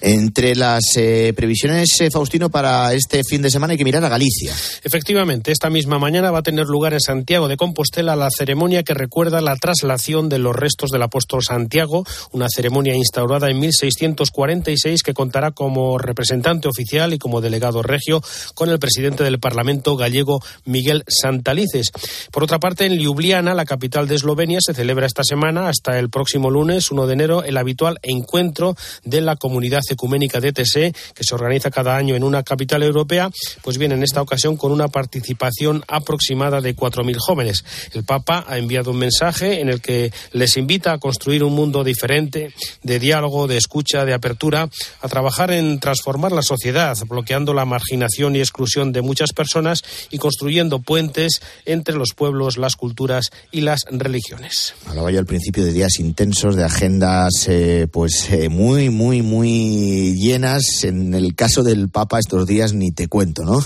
Entre 0.00 0.54
las 0.54 0.82
eh, 0.96 1.32
previsiones, 1.36 2.00
eh, 2.00 2.10
Faustino, 2.10 2.50
para 2.50 2.92
este 2.94 3.22
fin 3.24 3.42
de 3.42 3.50
semana 3.50 3.72
hay 3.72 3.78
que 3.78 3.84
mirar 3.84 4.04
a 4.04 4.08
Galicia. 4.08 4.54
Efectivamente, 4.82 5.52
esta 5.52 5.70
misma 5.70 5.98
mañana 5.98 6.30
va 6.30 6.38
a 6.38 6.42
tener 6.42 6.66
lugar 6.66 6.94
en 6.94 7.00
Santiago 7.00 7.48
de 7.48 7.56
Compostela 7.56 8.16
la 8.16 8.28
ceremonia 8.30 8.82
que 8.82 8.94
recuerda 8.94 9.40
la 9.40 9.56
traslación 9.56 10.28
de 10.28 10.38
los 10.38 10.54
restos 10.54 10.90
del 10.90 11.02
apóstol 11.02 11.42
Santiago, 11.42 12.04
una 12.32 12.48
ceremonia 12.48 12.94
instaurada 12.94 13.50
en 13.50 13.60
1646 13.60 15.02
que 15.02 15.14
contará 15.14 15.50
como 15.50 15.98
representante 15.98 16.68
oficial 16.68 17.12
y 17.14 17.18
como 17.18 17.40
delegado 17.40 17.82
regio 17.82 18.22
con 18.54 18.70
el 18.70 18.78
presidente 18.78 19.24
del 19.24 19.40
Parlamento 19.40 19.96
gallego 19.96 20.42
Miguel 20.64 21.04
Santalices. 21.08 21.90
Por 22.30 22.44
otra 22.44 22.58
parte, 22.58 22.86
en 22.86 22.98
Ljubljana, 22.98 23.54
la 23.54 23.64
capital 23.64 24.08
de 24.08 24.14
Eslovenia, 24.14 24.58
se 24.60 24.74
celebra 24.74 25.06
esta 25.06 25.24
semana 25.24 25.68
hasta 25.68 25.98
el 25.98 26.10
próximo 26.10 26.50
lunes, 26.50 26.90
1 26.90 27.06
de 27.06 27.12
enero, 27.12 27.42
el 27.42 27.56
habitual 27.56 27.98
encuentro 28.02 28.76
de 29.04 29.20
la 29.20 29.36
comunidad 29.36 29.63
ecuménica 29.90 30.40
de 30.40 30.48
ETC, 30.48 30.94
que 31.14 31.24
se 31.24 31.34
organiza 31.34 31.70
cada 31.70 31.96
año 31.96 32.14
en 32.14 32.24
una 32.24 32.42
capital 32.42 32.82
europea, 32.82 33.30
pues 33.62 33.78
bien, 33.78 33.92
en 33.92 34.02
esta 34.02 34.22
ocasión 34.22 34.56
con 34.56 34.72
una 34.72 34.88
participación 34.88 35.82
aproximada 35.88 36.60
de 36.60 36.76
4.000 36.76 37.16
jóvenes. 37.18 37.64
El 37.92 38.04
Papa 38.04 38.44
ha 38.46 38.58
enviado 38.58 38.90
un 38.90 38.98
mensaje 38.98 39.60
en 39.60 39.68
el 39.68 39.80
que 39.80 40.12
les 40.32 40.56
invita 40.56 40.92
a 40.92 40.98
construir 40.98 41.44
un 41.44 41.54
mundo 41.54 41.84
diferente, 41.84 42.52
de 42.82 42.98
diálogo, 42.98 43.46
de 43.46 43.56
escucha, 43.56 44.04
de 44.04 44.14
apertura, 44.14 44.68
a 45.00 45.08
trabajar 45.08 45.50
en 45.50 45.80
transformar 45.80 46.32
la 46.32 46.42
sociedad, 46.42 46.96
bloqueando 47.08 47.54
la 47.54 47.64
marginación 47.64 48.36
y 48.36 48.40
exclusión 48.40 48.92
de 48.92 49.02
muchas 49.02 49.32
personas 49.32 49.82
y 50.10 50.18
construyendo 50.18 50.80
puentes 50.80 51.40
entre 51.64 51.96
los 51.96 52.14
pueblos, 52.14 52.56
las 52.56 52.76
culturas 52.76 53.30
y 53.50 53.62
las 53.62 53.80
religiones. 53.90 54.74
Hablaba 54.86 55.10
yo 55.10 55.18
al 55.18 55.26
principio 55.26 55.64
de 55.64 55.72
días 55.72 55.98
intensos, 55.98 56.56
de 56.56 56.64
agendas 56.64 57.32
eh, 57.48 57.86
pues 57.90 58.30
eh, 58.30 58.48
muy, 58.48 58.90
muy, 58.90 59.22
muy 59.22 59.43
llenas. 59.44 60.84
En 60.84 61.14
el 61.14 61.34
caso 61.34 61.62
del 61.62 61.88
Papa 61.88 62.18
estos 62.18 62.46
días 62.46 62.72
ni 62.72 62.90
te 62.90 63.08
cuento, 63.08 63.44
¿no? 63.44 63.64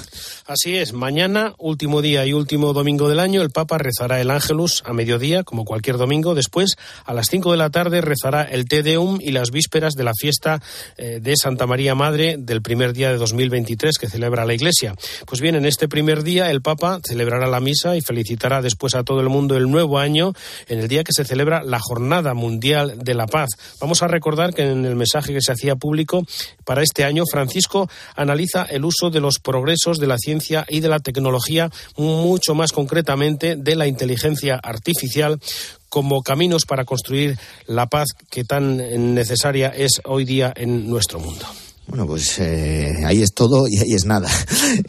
Así 0.49 0.79
es, 0.79 0.95
mañana, 0.95 1.53
último 1.59 2.01
día 2.01 2.25
y 2.25 2.33
último 2.33 2.73
domingo 2.73 3.11
del 3.11 3.21
año, 3.21 3.43
el 3.43 3.51
Papa 3.51 3.77
rezará 3.77 4.19
el 4.19 4.31
Ángelus 4.31 4.83
a 4.87 4.95
mediodía, 4.95 5.45
como 5.45 5.67
cualquier 5.67 5.99
domingo. 5.99 6.35
Después, 6.35 6.71
a 7.05 7.13
las 7.13 7.27
5 7.29 7.53
de 7.53 7.59
la 7.59 7.69
tarde, 7.69 8.01
rezará 8.01 8.45
el 8.45 8.65
Te 8.65 8.83
Deum 8.83 9.19
y 9.21 9.33
las 9.33 9.51
vísperas 9.51 9.93
de 9.93 10.05
la 10.05 10.15
fiesta 10.19 10.63
eh, 10.97 11.19
de 11.21 11.35
Santa 11.37 11.67
María 11.67 11.95
Madre 11.95 12.37
del 12.39 12.63
primer 12.63 12.95
día 12.95 13.11
de 13.11 13.19
2023 13.19 13.99
que 13.99 14.09
celebra 14.09 14.47
la 14.47 14.55
Iglesia. 14.55 14.95
Pues 15.27 15.43
bien, 15.43 15.55
en 15.55 15.67
este 15.67 15.87
primer 15.87 16.23
día, 16.23 16.51
el 16.51 16.63
Papa 16.63 16.99
celebrará 17.07 17.47
la 17.47 17.61
misa 17.61 17.99
y 17.99 18.01
felicitará 18.01 18.63
después 18.63 18.95
a 18.95 19.05
todo 19.05 19.21
el 19.21 19.29
mundo 19.29 19.55
el 19.55 19.71
nuevo 19.71 19.99
año 19.99 20.33
en 20.67 20.79
el 20.79 20.89
día 20.89 21.05
que 21.05 21.13
se 21.13 21.27
celebra 21.27 21.63
la 21.63 21.79
Jornada 21.79 22.33
Mundial 22.33 22.95
de 22.97 23.13
la 23.13 23.27
Paz. 23.27 23.51
Vamos 23.83 24.03
a 24.03 24.09
recordar 24.09 24.55
que 24.55 24.63
en 24.63 24.87
el 24.87 24.97
mensaje 24.97 25.35
que 25.35 25.43
se 25.43 25.53
hacía 25.53 25.77
público 25.77 26.25
para 26.65 26.83
este 26.83 27.05
año, 27.05 27.25
Francisco 27.31 27.91
analiza 28.17 28.63
el 28.63 28.87
uso 28.87 29.11
de 29.11 29.21
los 29.21 29.41
progresos 29.41 29.99
de 29.99 30.07
la 30.07 30.17
ciencia 30.17 30.38
y 30.69 30.81
de 30.81 30.89
la 30.89 31.01
tecnología, 31.01 31.71
mucho 31.97 32.55
más 32.55 32.73
concretamente 32.73 33.57
de 33.57 33.77
la 33.77 33.87
inteligencia 33.87 34.57
artificial 34.57 35.41
como 35.89 36.23
caminos 36.23 36.65
para 36.67 36.85
construir 36.85 37.39
la 37.67 37.87
paz 37.87 38.09
que 38.31 38.45
tan 38.45 39.15
necesaria 39.15 39.69
es 39.69 40.01
hoy 40.05 40.25
día 40.25 40.53
en 40.55 40.89
nuestro 40.89 41.19
mundo. 41.21 41.47
Bueno, 41.87 42.07
pues 42.07 42.39
eh, 42.39 42.93
ahí 43.07 43.23
es 43.23 43.33
todo 43.33 43.67
y 43.67 43.79
ahí 43.79 43.95
es 43.95 44.05
nada. 44.05 44.29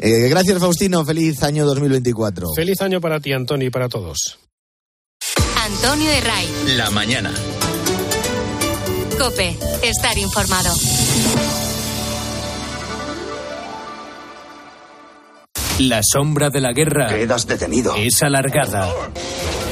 Eh, 0.01 0.29
gracias, 0.29 0.59
Faustino. 0.59 1.03
Feliz 1.05 1.41
año 1.43 1.65
2024. 1.65 2.53
Feliz 2.55 2.81
año 2.81 3.01
para 3.01 3.19
ti, 3.19 3.33
Antonio, 3.33 3.67
y 3.67 3.69
para 3.69 3.89
todos. 3.89 4.39
Antonio 5.57 6.09
Herray. 6.11 6.47
La 6.77 6.89
mañana. 6.89 7.33
Cope. 9.17 9.57
Estar 9.83 10.17
informado. 10.17 10.73
La 15.79 16.01
sombra 16.03 16.49
de 16.49 16.61
la 16.61 16.73
guerra 16.73 17.07
Quedas 17.07 17.47
detenido. 17.47 17.95
es 17.95 18.21
alargada 18.21 18.87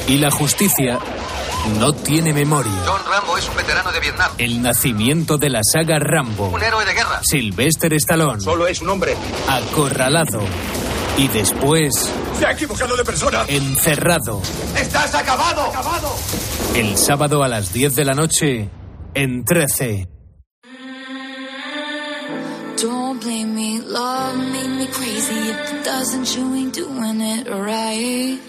y 0.08 0.18
la 0.18 0.32
justicia 0.32 1.00
no 1.80 1.94
tiene 1.94 2.34
memoria. 2.34 2.72
John 2.86 3.02
Rambo 3.10 3.38
es 3.38 3.48
un 3.50 3.56
veterano 3.58 3.92
de 3.92 4.00
Vietnam. 4.00 4.32
El 4.38 4.62
nacimiento 4.62 5.38
de 5.38 5.50
la 5.50 5.60
saga 5.64 6.00
Rambo. 6.00 6.48
Un 6.48 6.64
héroe 6.64 6.86
de 6.86 6.94
guerra. 6.94 7.20
Sylvester 7.24 7.94
Stallone. 7.96 8.40
Solo 8.40 8.68
es 8.68 8.82
un 8.82 8.90
hombre. 8.90 9.16
Acorralado. 9.50 10.40
Y 11.18 11.28
después, 11.30 11.94
Se 12.40 12.46
ha 12.46 12.52
equivocado 12.52 12.96
de 12.96 13.04
persona. 13.04 13.44
encerrado. 13.48 14.42
¡Estás 14.80 15.14
acabado! 15.16 15.64
¡Acabado! 15.64 16.16
El 16.76 16.96
sábado 16.98 17.44
a 17.44 17.48
las 17.50 17.74
10 17.74 17.96
de 17.96 18.06
la 18.06 18.14
noche, 18.14 18.70
en 19.14 19.44
13. 19.44 20.08
Don't 22.82 23.22
blame 23.24 23.46
me, 23.48 23.80
love 23.80 24.27
me 24.88 24.94
crazy. 24.94 25.50
If 25.50 25.74
it 25.74 25.86
doesn't, 25.86 26.36
you 26.36 26.56
ain't 26.56 26.74
doing 26.74 27.22
it 27.22 27.50
right. 27.50 28.40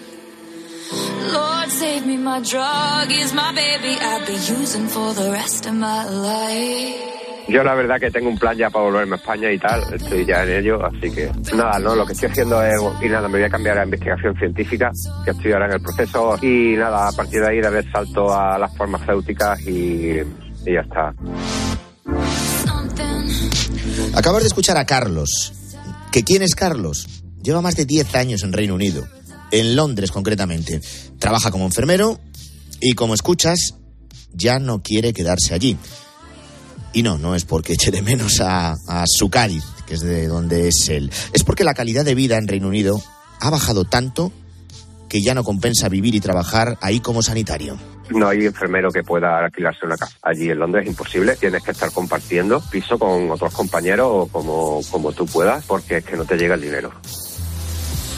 Lord, 1.33 1.69
save 1.69 2.05
me, 2.05 2.17
my 2.17 2.41
drug 2.41 3.11
is 3.11 3.33
my 3.33 3.53
baby. 3.53 3.97
I'll 3.99 4.25
be 4.25 4.33
using 4.33 4.87
for 4.87 5.13
the 5.13 5.31
rest 5.31 5.65
of 5.67 5.73
my 5.73 6.05
life. 6.05 7.05
Yo 7.47 7.63
la 7.63 7.73
verdad 7.73 7.99
que 7.99 8.11
tengo 8.11 8.29
un 8.29 8.37
plan 8.37 8.55
ya 8.55 8.69
para 8.69 8.85
volverme 8.85 9.15
a 9.15 9.17
España 9.17 9.51
y 9.51 9.57
tal, 9.57 9.81
estoy 9.91 10.23
ya 10.23 10.43
en 10.43 10.51
ello, 10.51 10.85
así 10.85 11.09
que 11.09 11.31
nada, 11.55 11.79
no, 11.79 11.95
lo 11.95 12.05
que 12.05 12.13
estoy 12.13 12.29
haciendo 12.29 12.61
es, 12.61 12.79
y 13.01 13.09
nada, 13.09 13.27
me 13.27 13.39
voy 13.39 13.43
a 13.43 13.49
cambiar 13.49 13.79
a 13.79 13.85
investigación 13.85 14.35
científica, 14.35 14.91
que 15.25 15.31
estoy 15.31 15.53
ahora 15.53 15.65
en 15.65 15.73
el 15.73 15.81
proceso, 15.81 16.37
y 16.43 16.75
nada, 16.77 17.07
a 17.07 17.11
partir 17.11 17.41
de 17.41 17.49
ahí 17.49 17.59
dar 17.59 17.73
el 17.73 17.91
salto 17.91 18.31
a 18.31 18.59
las 18.59 18.77
farmacéuticas 18.77 19.61
y, 19.61 20.19
y 20.63 20.73
ya 20.73 20.81
está. 20.81 21.11
Acabas 24.15 24.43
de 24.43 24.47
escuchar 24.47 24.77
a 24.77 24.85
Carlos. 24.85 25.58
¿Que 26.11 26.23
quién 26.23 26.41
es 26.41 26.55
Carlos? 26.55 27.07
Lleva 27.43 27.61
más 27.61 27.75
de 27.75 27.85
10 27.85 28.15
años 28.15 28.43
en 28.43 28.51
Reino 28.51 28.73
Unido, 28.73 29.07
en 29.51 29.75
Londres 29.75 30.11
concretamente. 30.11 30.81
Trabaja 31.19 31.51
como 31.51 31.65
enfermero 31.65 32.19
y 32.81 32.93
como 32.93 33.13
escuchas, 33.13 33.75
ya 34.33 34.57
no 34.57 34.81
quiere 34.81 35.13
quedarse 35.13 35.53
allí. 35.53 35.77
Y 36.93 37.03
no, 37.03 37.19
no 37.19 37.35
es 37.35 37.45
porque 37.45 37.73
eche 37.73 37.91
de 37.91 38.01
menos 38.01 38.41
a, 38.41 38.75
a 38.87 39.03
su 39.07 39.29
Cádiz, 39.29 39.63
que 39.85 39.93
es 39.93 40.01
de 40.01 40.27
donde 40.27 40.67
es 40.67 40.89
él. 40.89 41.11
Es 41.31 41.43
porque 41.43 41.63
la 41.63 41.75
calidad 41.75 42.03
de 42.03 42.15
vida 42.15 42.37
en 42.37 42.47
Reino 42.47 42.67
Unido 42.69 43.01
ha 43.39 43.49
bajado 43.51 43.85
tanto 43.85 44.33
que 45.09 45.21
ya 45.21 45.35
no 45.35 45.43
compensa 45.43 45.89
vivir 45.89 46.15
y 46.15 46.19
trabajar 46.19 46.77
ahí 46.81 46.99
como 46.99 47.21
sanitario. 47.21 47.77
No 48.09 48.27
hay 48.27 48.45
enfermero 48.45 48.91
que 48.91 49.03
pueda 49.03 49.39
alquilarse 49.39 49.85
una 49.85 49.97
casa. 49.97 50.17
Allí 50.21 50.49
en 50.49 50.59
Londres 50.59 50.83
es 50.83 50.89
imposible. 50.89 51.35
Tienes 51.35 51.63
que 51.63 51.71
estar 51.71 51.91
compartiendo 51.91 52.61
piso 52.71 52.97
con 52.97 53.29
otros 53.31 53.53
compañeros 53.53 54.07
o 54.09 54.27
como, 54.27 54.81
como 54.89 55.11
tú 55.11 55.25
puedas, 55.25 55.65
porque 55.65 55.97
es 55.97 56.05
que 56.05 56.17
no 56.17 56.25
te 56.25 56.37
llega 56.37 56.55
el 56.55 56.61
dinero. 56.61 56.91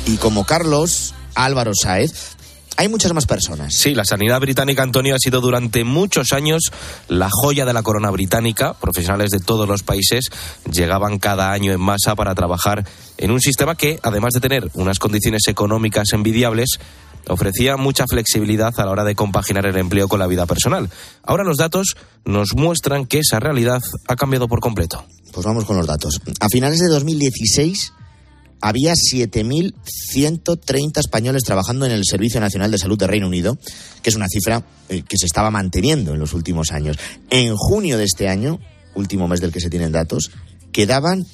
Y 0.05 0.17
como 0.17 0.45
Carlos, 0.45 1.13
Álvaro 1.35 1.71
Saez, 1.75 2.35
hay 2.77 2.87
muchas 2.87 3.13
más 3.13 3.27
personas. 3.27 3.75
Sí, 3.75 3.93
la 3.93 4.05
sanidad 4.05 4.39
británica, 4.39 4.81
Antonio, 4.81 5.13
ha 5.13 5.19
sido 5.19 5.41
durante 5.41 5.83
muchos 5.83 6.33
años 6.33 6.71
la 7.07 7.29
joya 7.29 7.65
de 7.65 7.73
la 7.73 7.83
corona 7.83 8.09
británica. 8.09 8.73
Profesionales 8.73 9.29
de 9.29 9.39
todos 9.39 9.67
los 9.67 9.83
países 9.83 10.25
llegaban 10.71 11.19
cada 11.19 11.51
año 11.51 11.73
en 11.73 11.81
masa 11.81 12.15
para 12.15 12.33
trabajar 12.33 12.83
en 13.17 13.31
un 13.31 13.39
sistema 13.39 13.75
que, 13.75 13.99
además 14.01 14.33
de 14.33 14.39
tener 14.39 14.69
unas 14.73 14.99
condiciones 14.99 15.43
económicas 15.47 16.11
envidiables, 16.13 16.79
ofrecía 17.27 17.77
mucha 17.77 18.05
flexibilidad 18.07 18.73
a 18.77 18.85
la 18.85 18.91
hora 18.91 19.03
de 19.03 19.15
compaginar 19.15 19.65
el 19.65 19.77
empleo 19.77 20.07
con 20.07 20.19
la 20.19 20.27
vida 20.27 20.45
personal. 20.45 20.89
Ahora 21.23 21.43
los 21.43 21.57
datos 21.57 21.95
nos 22.25 22.55
muestran 22.55 23.05
que 23.05 23.19
esa 23.19 23.39
realidad 23.39 23.81
ha 24.07 24.15
cambiado 24.15 24.47
por 24.47 24.59
completo. 24.59 25.05
Pues 25.31 25.45
vamos 25.45 25.65
con 25.65 25.77
los 25.77 25.87
datos. 25.87 26.19
A 26.39 26.49
finales 26.49 26.79
de 26.79 26.87
2016 26.87 27.93
había 28.61 28.93
7.130 28.93 30.99
españoles 30.99 31.43
trabajando 31.43 31.85
en 31.85 31.91
el 31.91 32.05
Servicio 32.05 32.39
Nacional 32.39 32.71
de 32.71 32.77
Salud 32.77 32.97
de 32.97 33.07
Reino 33.07 33.27
Unido, 33.27 33.57
que 34.03 34.09
es 34.09 34.15
una 34.15 34.27
cifra 34.29 34.63
eh, 34.89 35.03
que 35.07 35.17
se 35.17 35.25
estaba 35.25 35.51
manteniendo 35.51 36.13
en 36.13 36.19
los 36.19 36.33
últimos 36.33 36.71
años. 36.71 36.97
En 37.29 37.55
junio 37.55 37.97
de 37.97 38.05
este 38.05 38.29
año, 38.29 38.59
último 38.93 39.27
mes 39.27 39.41
del 39.41 39.51
que 39.51 39.59
se 39.59 39.69
tienen 39.69 39.91
datos, 39.91 40.31
quedaban 40.71 41.25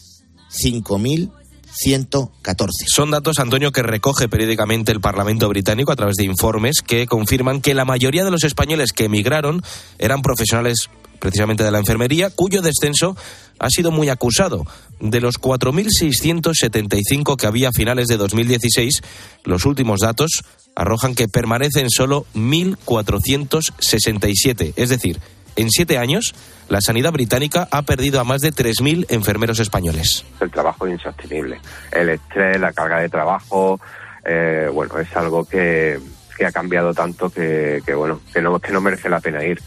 5.114. 1.85 2.69
Son 2.87 3.11
datos, 3.11 3.39
Antonio, 3.39 3.71
que 3.71 3.83
recoge 3.83 4.27
periódicamente 4.27 4.91
el 4.91 5.01
Parlamento 5.01 5.47
británico 5.49 5.91
a 5.91 5.95
través 5.95 6.15
de 6.15 6.25
informes 6.25 6.81
que 6.85 7.07
confirman 7.07 7.61
que 7.61 7.73
la 7.73 7.85
mayoría 7.85 8.23
de 8.23 8.31
los 8.31 8.43
españoles 8.43 8.93
que 8.93 9.05
emigraron 9.05 9.61
eran 9.99 10.21
profesionales 10.21 10.89
precisamente 11.19 11.63
de 11.63 11.71
la 11.71 11.79
enfermería, 11.79 12.29
cuyo 12.29 12.61
descenso 12.61 13.17
ha 13.59 13.69
sido 13.69 13.91
muy 13.91 14.09
acusado. 14.09 14.65
De 14.99 15.21
los 15.21 15.39
4.675 15.39 17.37
que 17.37 17.47
había 17.47 17.69
a 17.69 17.73
finales 17.73 18.07
de 18.07 18.17
2016, 18.17 19.01
los 19.43 19.65
últimos 19.65 20.01
datos 20.01 20.43
arrojan 20.75 21.15
que 21.15 21.27
permanecen 21.27 21.89
solo 21.89 22.27
1.467. 22.35 24.73
Es 24.75 24.89
decir, 24.89 25.19
en 25.57 25.69
siete 25.69 25.97
años, 25.97 26.33
la 26.69 26.81
sanidad 26.81 27.11
británica 27.11 27.67
ha 27.71 27.81
perdido 27.81 28.21
a 28.21 28.23
más 28.23 28.41
de 28.41 28.53
3.000 28.53 29.07
enfermeros 29.09 29.59
españoles. 29.59 30.23
El 30.39 30.51
trabajo 30.51 30.87
es 30.87 30.93
insostenible. 30.93 31.59
El 31.91 32.09
estrés, 32.09 32.59
la 32.59 32.71
carga 32.71 32.99
de 32.99 33.09
trabajo, 33.09 33.79
eh, 34.25 34.69
bueno, 34.71 34.99
es 34.99 35.13
algo 35.15 35.43
que, 35.45 35.99
que 36.37 36.45
ha 36.45 36.51
cambiado 36.51 36.93
tanto 36.93 37.29
que, 37.29 37.81
que, 37.85 37.93
bueno, 37.93 38.21
que 38.33 38.41
no, 38.41 38.59
que 38.59 38.71
no 38.71 38.81
merece 38.81 39.09
la 39.09 39.19
pena 39.19 39.43
ir. 39.43 39.61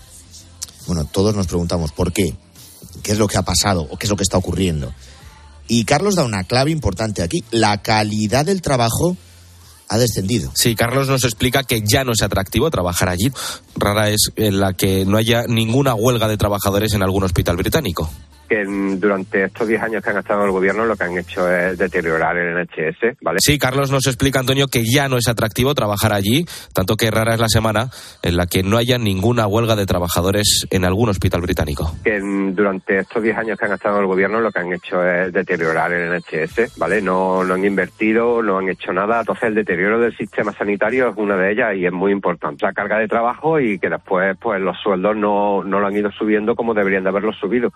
Bueno, 0.87 1.05
todos 1.05 1.35
nos 1.35 1.47
preguntamos 1.47 1.93
por 1.93 2.13
qué, 2.13 2.35
qué 3.03 3.13
es 3.13 3.19
lo 3.19 3.27
que 3.29 3.39
ha 3.39 3.43
pasado 3.43 3.83
o 3.83 3.97
qué 3.97 4.07
es 4.07 4.11
lo 4.11 4.17
que 4.17 4.23
está 4.23 4.39
ocurriendo. 4.39 4.95
Y 5.67 5.85
Carlos 5.85 6.17
da 6.17 6.25
una 6.25 6.45
clave 6.45 6.71
importante 6.71 7.23
aquí. 7.23 7.45
La 7.51 7.81
calidad 7.83 8.45
del 8.45 8.63
trabajo 8.63 9.17
ha 9.91 9.99
descendido. 9.99 10.53
Sí, 10.55 10.77
Carlos 10.77 11.09
nos 11.09 11.25
explica 11.25 11.65
que 11.65 11.83
ya 11.83 12.05
no 12.05 12.13
es 12.13 12.23
atractivo 12.23 12.71
trabajar 12.71 13.09
allí. 13.09 13.33
Rara 13.75 14.09
es 14.09 14.31
en 14.37 14.61
la 14.61 14.73
que 14.73 15.05
no 15.05 15.17
haya 15.17 15.45
ninguna 15.49 15.95
huelga 15.95 16.29
de 16.29 16.37
trabajadores 16.37 16.95
en 16.95 17.03
algún 17.03 17.25
hospital 17.25 17.57
británico. 17.57 18.09
Que 18.51 18.65
durante 18.99 19.45
estos 19.45 19.69
10 19.69 19.81
años 19.81 20.03
que 20.03 20.11
han 20.11 20.19
estado 20.19 20.41
en 20.41 20.47
el 20.47 20.53
gobierno 20.53 20.85
lo 20.85 20.97
que 20.97 21.05
han 21.05 21.17
hecho 21.17 21.49
es 21.49 21.79
deteriorar 21.79 22.37
el 22.37 22.53
NHS, 22.65 23.17
¿vale? 23.23 23.39
Sí, 23.41 23.61
Carlos 23.61 23.93
nos 23.93 24.09
explica, 24.09 24.41
Antonio, 24.41 24.67
que 24.67 24.83
ya 24.85 25.09
no 25.09 25.19
es 25.19 25.29
atractivo 25.29 25.73
trabajar 25.73 26.13
allí, 26.13 26.45
tanto 26.75 26.97
que 26.97 27.13
rara 27.13 27.35
es 27.35 27.41
la 27.41 27.49
semana 27.49 27.91
en 28.25 28.37
la 28.37 28.47
que 28.47 28.65
no 28.65 28.77
haya 28.77 28.99
ninguna 28.99 29.47
huelga 29.47 29.77
de 29.77 29.87
trabajadores 29.87 30.67
en 30.71 30.85
algún 30.85 31.11
hospital 31.11 31.43
británico. 31.43 31.93
que 32.03 32.19
durante 32.21 32.99
estos 32.99 33.23
10 33.23 33.39
años 33.39 33.57
que 33.57 33.67
han 33.67 33.73
estado 33.75 33.97
en 33.99 34.03
el 34.03 34.09
gobierno 34.09 34.41
lo 34.41 34.51
que 34.51 34.59
han 34.59 34.73
hecho 34.73 35.01
es 35.05 35.33
deteriorar 35.33 35.93
el 35.93 36.11
NHS, 36.11 36.77
¿vale? 36.77 37.01
No, 37.01 37.45
no 37.45 37.55
han 37.55 37.65
invertido, 37.65 38.43
no 38.43 38.59
han 38.59 38.69
hecho 38.69 38.93
nada. 38.93 39.21
Entonces 39.21 39.45
el 39.45 39.55
deterioro 39.55 40.01
del 40.01 40.17
sistema 40.17 40.53
sanitario 40.53 41.09
es 41.11 41.17
una 41.17 41.37
de 41.37 41.53
ellas 41.53 41.77
y 41.77 41.87
es 41.87 41.93
muy 41.93 42.11
importante. 42.11 42.67
La 42.67 42.73
carga 42.73 42.99
de 42.99 43.07
trabajo 43.07 43.61
y 43.61 43.79
que 43.79 43.89
después 43.89 44.37
pues 44.41 44.61
los 44.61 44.77
sueldos 44.83 45.17
no, 45.17 45.63
no 45.63 45.79
lo 45.79 45.87
han 45.87 45.97
ido 45.97 46.11
subiendo 46.11 46.57
como 46.57 46.75
deberían 46.75 47.05
de 47.05 47.11
haberlo 47.11 47.33
subido. 47.33 47.71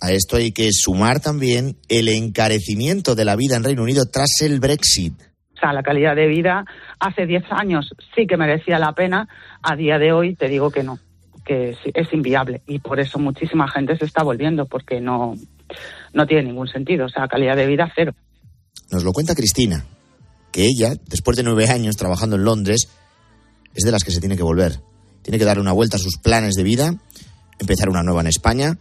A 0.00 0.12
esto 0.12 0.36
hay 0.36 0.52
que 0.52 0.70
sumar 0.72 1.20
también 1.20 1.76
el 1.88 2.08
encarecimiento 2.08 3.14
de 3.14 3.24
la 3.24 3.36
vida 3.36 3.56
en 3.56 3.64
Reino 3.64 3.82
Unido 3.82 4.06
tras 4.06 4.40
el 4.42 4.60
Brexit. 4.60 5.14
O 5.56 5.60
sea, 5.60 5.72
la 5.72 5.82
calidad 5.82 6.16
de 6.16 6.26
vida 6.26 6.64
hace 6.98 7.26
10 7.26 7.44
años 7.50 7.90
sí 8.14 8.26
que 8.26 8.36
merecía 8.36 8.78
la 8.78 8.92
pena, 8.92 9.28
a 9.62 9.76
día 9.76 9.98
de 9.98 10.12
hoy 10.12 10.34
te 10.34 10.48
digo 10.48 10.70
que 10.70 10.82
no, 10.82 10.98
que 11.44 11.76
es 11.92 12.12
inviable 12.12 12.62
y 12.66 12.78
por 12.78 12.98
eso 12.98 13.18
muchísima 13.18 13.68
gente 13.68 13.96
se 13.96 14.06
está 14.06 14.22
volviendo 14.22 14.64
porque 14.64 15.00
no, 15.00 15.34
no 16.14 16.26
tiene 16.26 16.44
ningún 16.44 16.68
sentido, 16.68 17.06
o 17.06 17.08
sea, 17.08 17.28
calidad 17.28 17.56
de 17.56 17.66
vida 17.66 17.92
cero. 17.94 18.14
Nos 18.90 19.04
lo 19.04 19.12
cuenta 19.12 19.34
Cristina, 19.34 19.84
que 20.50 20.64
ella, 20.64 20.94
después 21.06 21.36
de 21.36 21.42
nueve 21.42 21.68
años 21.68 21.96
trabajando 21.96 22.36
en 22.36 22.44
Londres, 22.44 22.88
es 23.74 23.84
de 23.84 23.92
las 23.92 24.02
que 24.02 24.10
se 24.10 24.20
tiene 24.20 24.36
que 24.36 24.42
volver. 24.42 24.80
Tiene 25.22 25.38
que 25.38 25.44
dar 25.44 25.58
una 25.58 25.72
vuelta 25.72 25.96
a 25.96 26.00
sus 26.00 26.16
planes 26.16 26.54
de 26.54 26.62
vida, 26.62 26.94
empezar 27.58 27.88
una 27.88 28.02
nueva 28.02 28.22
en 28.22 28.26
España, 28.26 28.78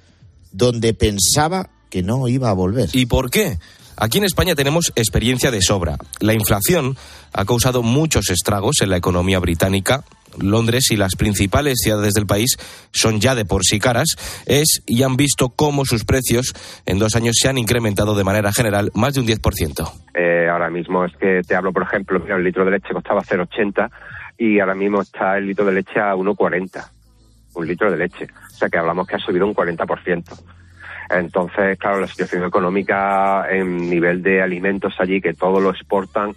donde 0.52 0.94
pensaba 0.94 1.70
que 1.90 2.04
no 2.04 2.28
iba 2.28 2.50
a 2.50 2.54
volver. 2.54 2.90
¿Y 2.94 3.06
por 3.06 3.30
qué? 3.30 3.58
Aquí 4.02 4.18
en 4.18 4.24
España 4.24 4.56
tenemos 4.56 4.94
experiencia 4.96 5.52
de 5.52 5.62
sobra. 5.62 5.98
La 6.22 6.34
inflación 6.34 6.96
ha 7.34 7.44
causado 7.44 7.84
muchos 7.84 8.30
estragos 8.30 8.78
en 8.82 8.90
la 8.90 8.98
economía 8.98 9.40
británica. 9.40 10.06
Londres 10.40 10.92
y 10.92 10.96
las 10.96 11.16
principales 11.16 11.80
ciudades 11.84 12.14
del 12.14 12.26
país 12.26 12.56
son 12.94 13.20
ya 13.20 13.36
de 13.36 13.44
por 13.44 13.66
sí 13.66 13.80
caras. 13.80 14.16
Es 14.46 14.84
y 14.86 15.04
han 15.04 15.18
visto 15.18 15.50
cómo 15.50 15.84
sus 15.84 16.06
precios 16.06 16.54
en 16.86 16.98
dos 16.98 17.16
años 17.18 17.36
se 17.42 17.50
han 17.50 17.58
incrementado 17.58 18.16
de 18.16 18.24
manera 18.24 18.54
general 18.54 18.90
más 18.94 19.16
de 19.16 19.20
un 19.20 19.28
10%. 19.28 19.92
Eh, 20.14 20.48
ahora 20.50 20.70
mismo 20.70 21.04
es 21.04 21.12
que 21.18 21.42
te 21.46 21.56
hablo, 21.56 21.74
por 21.74 21.84
ejemplo, 21.84 22.20
mira, 22.20 22.38
el 22.38 22.44
litro 22.44 22.64
de 22.64 22.72
leche 22.72 22.94
costaba 22.94 23.22
0,80 23.22 23.90
y 24.38 24.62
ahora 24.62 24.76
mismo 24.76 25.02
está 25.02 25.38
el 25.38 25.48
litro 25.48 25.66
de 25.66 25.74
leche 25.74 26.00
a 26.00 26.16
1,40. 26.16 26.90
Un 27.56 27.68
litro 27.68 27.92
de 27.92 27.98
leche. 27.98 28.28
Que 28.68 28.78
hablamos 28.78 29.08
que 29.08 29.16
ha 29.16 29.20
subido 29.20 29.46
un 29.46 29.54
40%. 29.54 30.24
Entonces, 31.10 31.78
claro, 31.78 32.02
la 32.02 32.08
situación 32.08 32.44
económica 32.44 33.46
en 33.50 33.90
nivel 33.90 34.22
de 34.22 34.42
alimentos 34.42 34.94
allí, 35.00 35.22
que 35.22 35.34
todo 35.34 35.60
lo 35.60 35.72
exportan, 35.72 36.36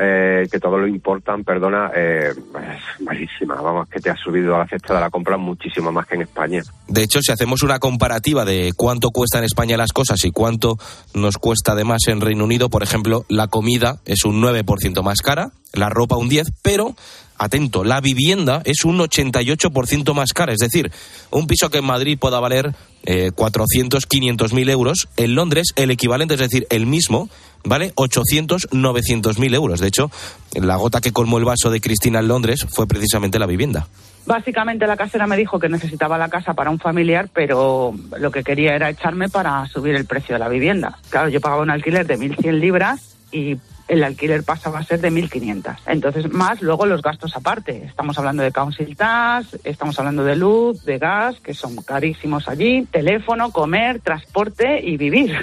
eh, 0.00 0.48
que 0.50 0.58
todo 0.58 0.78
lo 0.78 0.86
importan, 0.86 1.44
perdona, 1.44 1.90
eh, 1.94 2.30
es 2.30 3.02
malísima. 3.02 3.60
Vamos, 3.60 3.88
que 3.88 4.00
te 4.00 4.08
ha 4.08 4.16
subido 4.16 4.54
a 4.54 4.60
la 4.60 4.66
cesta 4.66 4.94
de 4.94 5.00
la 5.00 5.10
compra 5.10 5.36
muchísimo 5.36 5.92
más 5.92 6.06
que 6.06 6.14
en 6.14 6.22
España. 6.22 6.62
De 6.88 7.02
hecho, 7.02 7.20
si 7.20 7.30
hacemos 7.30 7.62
una 7.62 7.78
comparativa 7.78 8.46
de 8.46 8.72
cuánto 8.74 9.10
cuesta 9.10 9.38
en 9.38 9.44
España 9.44 9.76
las 9.76 9.92
cosas 9.92 10.24
y 10.24 10.30
cuánto 10.30 10.78
nos 11.14 11.36
cuesta 11.36 11.72
además 11.72 12.02
en 12.06 12.22
Reino 12.22 12.44
Unido, 12.44 12.70
por 12.70 12.82
ejemplo, 12.82 13.26
la 13.28 13.48
comida 13.48 13.98
es 14.06 14.24
un 14.24 14.40
9% 14.40 15.02
más 15.02 15.20
cara, 15.20 15.50
la 15.74 15.90
ropa 15.90 16.16
un 16.16 16.30
10%, 16.30 16.46
pero 16.62 16.94
atento, 17.38 17.84
la 17.84 18.00
vivienda 18.00 18.62
es 18.64 18.84
un 18.84 18.98
88% 18.98 20.14
más 20.14 20.32
cara. 20.32 20.52
Es 20.52 20.58
decir, 20.58 20.90
un 21.30 21.46
piso 21.46 21.70
que 21.70 21.78
en 21.78 21.84
Madrid 21.84 22.18
pueda 22.18 22.40
valer 22.40 22.74
eh, 23.04 23.32
400, 23.34 24.06
500 24.06 24.52
mil 24.52 24.68
euros, 24.70 25.08
en 25.16 25.34
Londres 25.34 25.72
el 25.76 25.90
equivalente, 25.90 26.34
es 26.34 26.40
decir, 26.40 26.66
el 26.70 26.86
mismo, 26.86 27.28
vale 27.64 27.92
800, 27.96 28.68
900 28.72 29.38
mil 29.38 29.54
euros. 29.54 29.80
De 29.80 29.88
hecho, 29.88 30.10
la 30.54 30.76
gota 30.76 31.00
que 31.00 31.12
colmó 31.12 31.38
el 31.38 31.44
vaso 31.44 31.70
de 31.70 31.80
Cristina 31.80 32.20
en 32.20 32.28
Londres 32.28 32.66
fue 32.70 32.86
precisamente 32.86 33.38
la 33.38 33.46
vivienda. 33.46 33.88
Básicamente 34.24 34.86
la 34.86 34.96
casera 34.96 35.26
me 35.26 35.36
dijo 35.36 35.58
que 35.58 35.68
necesitaba 35.68 36.16
la 36.16 36.28
casa 36.28 36.54
para 36.54 36.70
un 36.70 36.78
familiar, 36.78 37.28
pero 37.32 37.92
lo 38.18 38.30
que 38.30 38.44
quería 38.44 38.74
era 38.76 38.88
echarme 38.88 39.28
para 39.28 39.66
subir 39.66 39.96
el 39.96 40.06
precio 40.06 40.36
de 40.36 40.38
la 40.38 40.48
vivienda. 40.48 40.98
Claro, 41.10 41.28
yo 41.28 41.40
pagaba 41.40 41.62
un 41.62 41.70
alquiler 41.70 42.06
de 42.06 42.18
1.100 42.18 42.60
libras 42.60 43.16
y 43.32 43.56
el 43.88 44.04
alquiler 44.04 44.42
pasaba 44.42 44.78
a 44.78 44.84
ser 44.84 45.00
de 45.00 45.10
1.500. 45.10 45.76
Entonces, 45.86 46.30
más 46.32 46.62
luego 46.62 46.86
los 46.86 47.02
gastos 47.02 47.36
aparte. 47.36 47.84
Estamos 47.84 48.18
hablando 48.18 48.42
de 48.42 48.52
council 48.52 48.96
tax, 48.96 49.58
estamos 49.64 49.98
hablando 49.98 50.24
de 50.24 50.36
luz, 50.36 50.84
de 50.84 50.98
gas, 50.98 51.40
que 51.40 51.54
son 51.54 51.76
carísimos 51.76 52.48
allí, 52.48 52.86
teléfono, 52.90 53.50
comer, 53.50 54.00
transporte 54.00 54.80
y 54.82 54.96
vivir. 54.96 55.36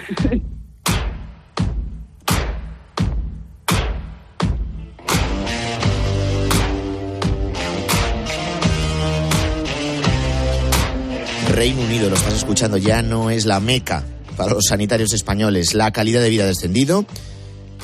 Reino 11.59 11.81
Unido, 11.81 12.09
lo 12.09 12.15
estás 12.15 12.35
escuchando, 12.35 12.77
ya 12.77 13.01
no 13.01 13.29
es 13.29 13.45
la 13.45 13.59
meca 13.59 14.05
para 14.37 14.53
los 14.53 14.67
sanitarios 14.69 15.13
españoles. 15.13 15.73
La 15.73 15.91
calidad 15.91 16.21
de 16.21 16.29
vida 16.29 16.43
ha 16.43 16.47
descendido 16.47 17.05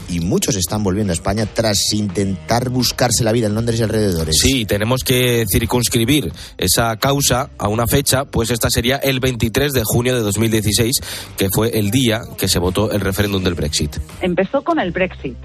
y 0.09 0.19
muchos 0.19 0.55
están 0.55 0.83
volviendo 0.83 1.11
a 1.11 1.15
España 1.15 1.45
tras 1.45 1.93
intentar 1.93 2.69
buscarse 2.69 3.23
la 3.23 3.31
vida 3.31 3.47
en 3.47 3.55
Londres 3.55 3.79
y 3.79 3.83
alrededores. 3.83 4.35
Sí, 4.39 4.65
tenemos 4.65 5.03
que 5.03 5.45
circunscribir 5.51 6.31
esa 6.57 6.95
causa 6.97 7.49
a 7.57 7.67
una 7.67 7.87
fecha, 7.87 8.25
pues 8.25 8.51
esta 8.51 8.69
sería 8.69 8.97
el 8.97 9.19
23 9.19 9.73
de 9.73 9.81
junio 9.83 10.15
de 10.15 10.21
2016, 10.21 10.93
que 11.37 11.49
fue 11.49 11.77
el 11.77 11.91
día 11.91 12.21
que 12.37 12.47
se 12.47 12.59
votó 12.59 12.91
el 12.91 13.01
referéndum 13.01 13.43
del 13.43 13.53
Brexit. 13.53 13.97
Empezó 14.21 14.63
con 14.63 14.79
el 14.79 14.91
Brexit. 14.91 15.37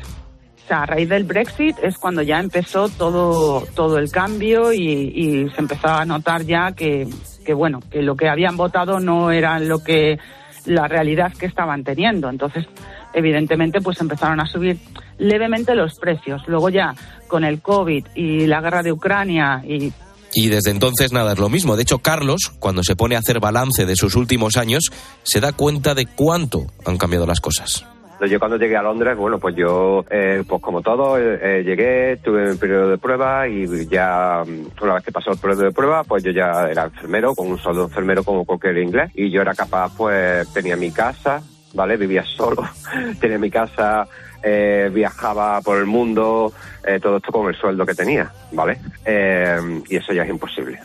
O 0.64 0.68
sea, 0.68 0.82
a 0.82 0.86
raíz 0.86 1.08
del 1.08 1.24
Brexit 1.24 1.76
es 1.82 1.98
cuando 1.98 2.22
ya 2.22 2.38
empezó 2.38 2.88
todo, 2.88 3.66
todo 3.74 3.98
el 3.98 4.10
cambio 4.10 4.72
y, 4.72 4.78
y 4.80 5.50
se 5.50 5.60
empezó 5.60 5.88
a 5.88 6.04
notar 6.04 6.44
ya 6.44 6.72
que, 6.72 7.08
que, 7.44 7.54
bueno, 7.54 7.80
que 7.90 8.02
lo 8.02 8.14
que 8.14 8.28
habían 8.28 8.56
votado 8.56 9.00
no 9.00 9.32
era 9.32 9.58
lo 9.58 9.82
que 9.82 10.18
la 10.66 10.86
realidad 10.86 11.32
que 11.32 11.46
estaban 11.46 11.84
teniendo. 11.84 12.28
Entonces, 12.28 12.66
evidentemente, 13.12 13.80
pues 13.80 14.00
empezaron 14.00 14.40
a 14.40 14.46
subir 14.46 14.78
levemente 15.18 15.74
los 15.74 15.98
precios. 15.98 16.42
Luego 16.46 16.68
ya 16.68 16.94
con 17.28 17.44
el 17.44 17.60
COVID 17.60 18.06
y 18.14 18.46
la 18.46 18.60
guerra 18.60 18.82
de 18.82 18.92
Ucrania 18.92 19.62
y 19.66 19.92
Y 20.32 20.48
desde 20.48 20.70
entonces 20.70 21.12
nada 21.12 21.32
es 21.32 21.38
lo 21.38 21.48
mismo. 21.48 21.76
De 21.76 21.82
hecho, 21.82 21.98
Carlos, 21.98 22.52
cuando 22.58 22.82
se 22.82 22.96
pone 22.96 23.16
a 23.16 23.20
hacer 23.20 23.40
balance 23.40 23.86
de 23.86 23.96
sus 23.96 24.16
últimos 24.16 24.56
años, 24.56 24.90
se 25.22 25.40
da 25.40 25.52
cuenta 25.52 25.94
de 25.94 26.06
cuánto 26.06 26.66
han 26.84 26.98
cambiado 26.98 27.26
las 27.26 27.40
cosas. 27.40 27.84
Yo 28.28 28.38
cuando 28.38 28.58
llegué 28.58 28.76
a 28.76 28.82
Londres, 28.82 29.16
bueno, 29.16 29.38
pues 29.38 29.56
yo, 29.56 30.04
eh, 30.10 30.44
pues 30.46 30.60
como 30.60 30.82
todo, 30.82 31.16
eh, 31.16 31.38
eh, 31.42 31.62
llegué, 31.64 32.18
tuve 32.18 32.52
un 32.52 32.58
periodo 32.58 32.90
de 32.90 32.98
prueba 32.98 33.48
y 33.48 33.66
ya 33.88 34.44
mm, 34.46 34.82
una 34.82 34.94
vez 34.94 35.04
que 35.04 35.12
pasó 35.12 35.30
el 35.30 35.38
periodo 35.38 35.62
de 35.62 35.72
prueba, 35.72 36.04
pues 36.04 36.22
yo 36.22 36.30
ya 36.30 36.68
era 36.70 36.84
enfermero, 36.84 37.34
con 37.34 37.46
un 37.48 37.58
sueldo 37.58 37.84
enfermero 37.84 38.22
como 38.22 38.44
cualquier 38.44 38.76
inglés 38.76 39.10
y 39.14 39.30
yo 39.30 39.40
era 39.40 39.54
capaz, 39.54 39.96
pues 39.96 40.52
tenía 40.52 40.76
mi 40.76 40.90
casa, 40.90 41.42
¿vale? 41.74 41.96
Vivía 41.96 42.24
solo, 42.24 42.62
tenía 43.20 43.38
mi 43.38 43.50
casa, 43.50 44.06
eh, 44.42 44.90
viajaba 44.92 45.60
por 45.60 45.78
el 45.78 45.86
mundo, 45.86 46.52
eh, 46.86 46.98
todo 47.00 47.18
esto 47.18 47.32
con 47.32 47.48
el 47.48 47.56
sueldo 47.58 47.84
que 47.84 47.94
tenía, 47.94 48.32
¿vale? 48.52 48.78
Eh, 49.04 49.82
y 49.88 49.96
eso 49.96 50.12
ya 50.12 50.22
es 50.22 50.30
imposible. 50.30 50.80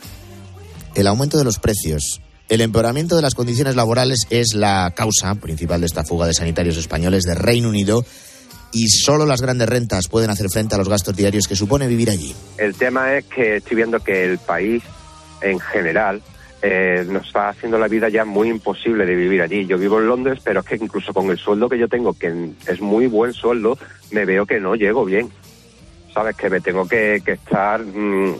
El 0.94 1.06
aumento 1.06 1.38
de 1.38 1.44
los 1.44 1.58
precios, 1.58 2.20
el 2.48 2.60
empeoramiento 2.60 3.16
de 3.16 3.22
las 3.22 3.34
condiciones 3.34 3.76
laborales 3.76 4.26
es 4.30 4.54
la 4.54 4.92
causa 4.94 5.34
principal 5.36 5.80
de 5.80 5.86
esta 5.86 6.04
fuga 6.04 6.26
de 6.26 6.34
sanitarios 6.34 6.76
españoles 6.76 7.24
de 7.24 7.34
Reino 7.34 7.68
Unido 7.68 8.04
y 8.72 8.88
solo 8.88 9.26
las 9.26 9.40
grandes 9.40 9.68
rentas 9.68 10.08
pueden 10.08 10.30
hacer 10.30 10.48
frente 10.50 10.74
a 10.74 10.78
los 10.78 10.88
gastos 10.88 11.16
diarios 11.16 11.48
que 11.48 11.56
supone 11.56 11.86
vivir 11.86 12.10
allí. 12.10 12.34
El 12.58 12.74
tema 12.74 13.14
es 13.14 13.24
que 13.24 13.56
estoy 13.56 13.76
viendo 13.76 14.00
que 14.00 14.24
el 14.24 14.38
país 14.38 14.82
en 15.40 15.58
general 15.60 16.22
eh, 16.62 17.04
nos 17.08 17.26
está 17.26 17.50
haciendo 17.50 17.78
la 17.78 17.88
vida 17.88 18.08
ya 18.08 18.24
muy 18.24 18.48
imposible 18.48 19.04
de 19.06 19.14
vivir 19.14 19.42
allí. 19.42 19.66
Yo 19.66 19.78
vivo 19.78 20.00
en 20.00 20.08
Londres, 20.08 20.40
pero 20.44 20.60
es 20.60 20.66
que 20.66 20.76
incluso 20.76 21.12
con 21.12 21.30
el 21.30 21.38
sueldo 21.38 21.68
que 21.68 21.78
yo 21.78 21.88
tengo, 21.88 22.12
que 22.14 22.50
es 22.66 22.80
muy 22.80 23.06
buen 23.06 23.32
sueldo, 23.32 23.78
me 24.10 24.24
veo 24.24 24.46
que 24.46 24.60
no 24.60 24.74
llego 24.74 25.04
bien. 25.04 25.30
Sabes 26.12 26.36
que 26.36 26.48
me 26.48 26.60
tengo 26.60 26.88
que, 26.88 27.20
que 27.24 27.32
estar 27.32 27.80
mm, 27.80 28.34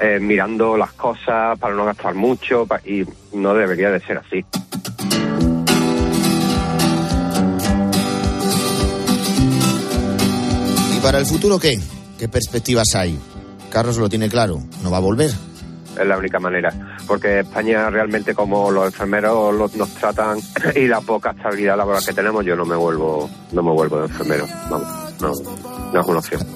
eh, 0.00 0.18
mirando 0.20 0.76
las 0.76 0.92
cosas 0.92 1.58
para 1.58 1.74
no 1.74 1.84
gastar 1.84 2.14
mucho 2.14 2.66
y 2.84 3.04
no 3.32 3.54
debería 3.54 3.90
de 3.90 4.00
ser 4.00 4.18
así. 4.18 4.44
¿Y 10.96 11.00
para 11.00 11.18
el 11.18 11.26
futuro 11.26 11.58
qué? 11.58 11.78
¿Qué 12.18 12.28
perspectivas 12.28 12.94
hay? 12.94 13.18
Carlos 13.70 13.96
lo 13.96 14.08
tiene 14.08 14.28
claro, 14.28 14.58
no 14.82 14.90
va 14.90 14.98
a 14.98 15.00
volver. 15.00 15.30
Es 15.98 16.06
la 16.06 16.18
única 16.18 16.38
manera. 16.38 16.91
Porque 17.06 17.40
España 17.40 17.90
realmente 17.90 18.34
como 18.34 18.70
los 18.70 18.86
enfermeros 18.86 19.54
los- 19.54 19.74
nos 19.74 19.88
tratan 19.90 20.38
y 20.76 20.86
la 20.86 21.00
poca 21.00 21.30
estabilidad 21.30 21.76
laboral 21.76 22.04
que 22.04 22.12
tenemos, 22.12 22.44
yo 22.44 22.56
no 22.56 22.64
me 22.64 22.76
vuelvo, 22.76 23.28
no 23.52 23.62
me 23.62 23.70
vuelvo 23.72 23.98
de 24.00 24.06
enfermero. 24.06 24.46
Vamos, 24.70 24.88
no, 25.20 25.32
no 25.92 26.00
es 26.00 26.06
una 26.06 26.18
opción. 26.18 26.46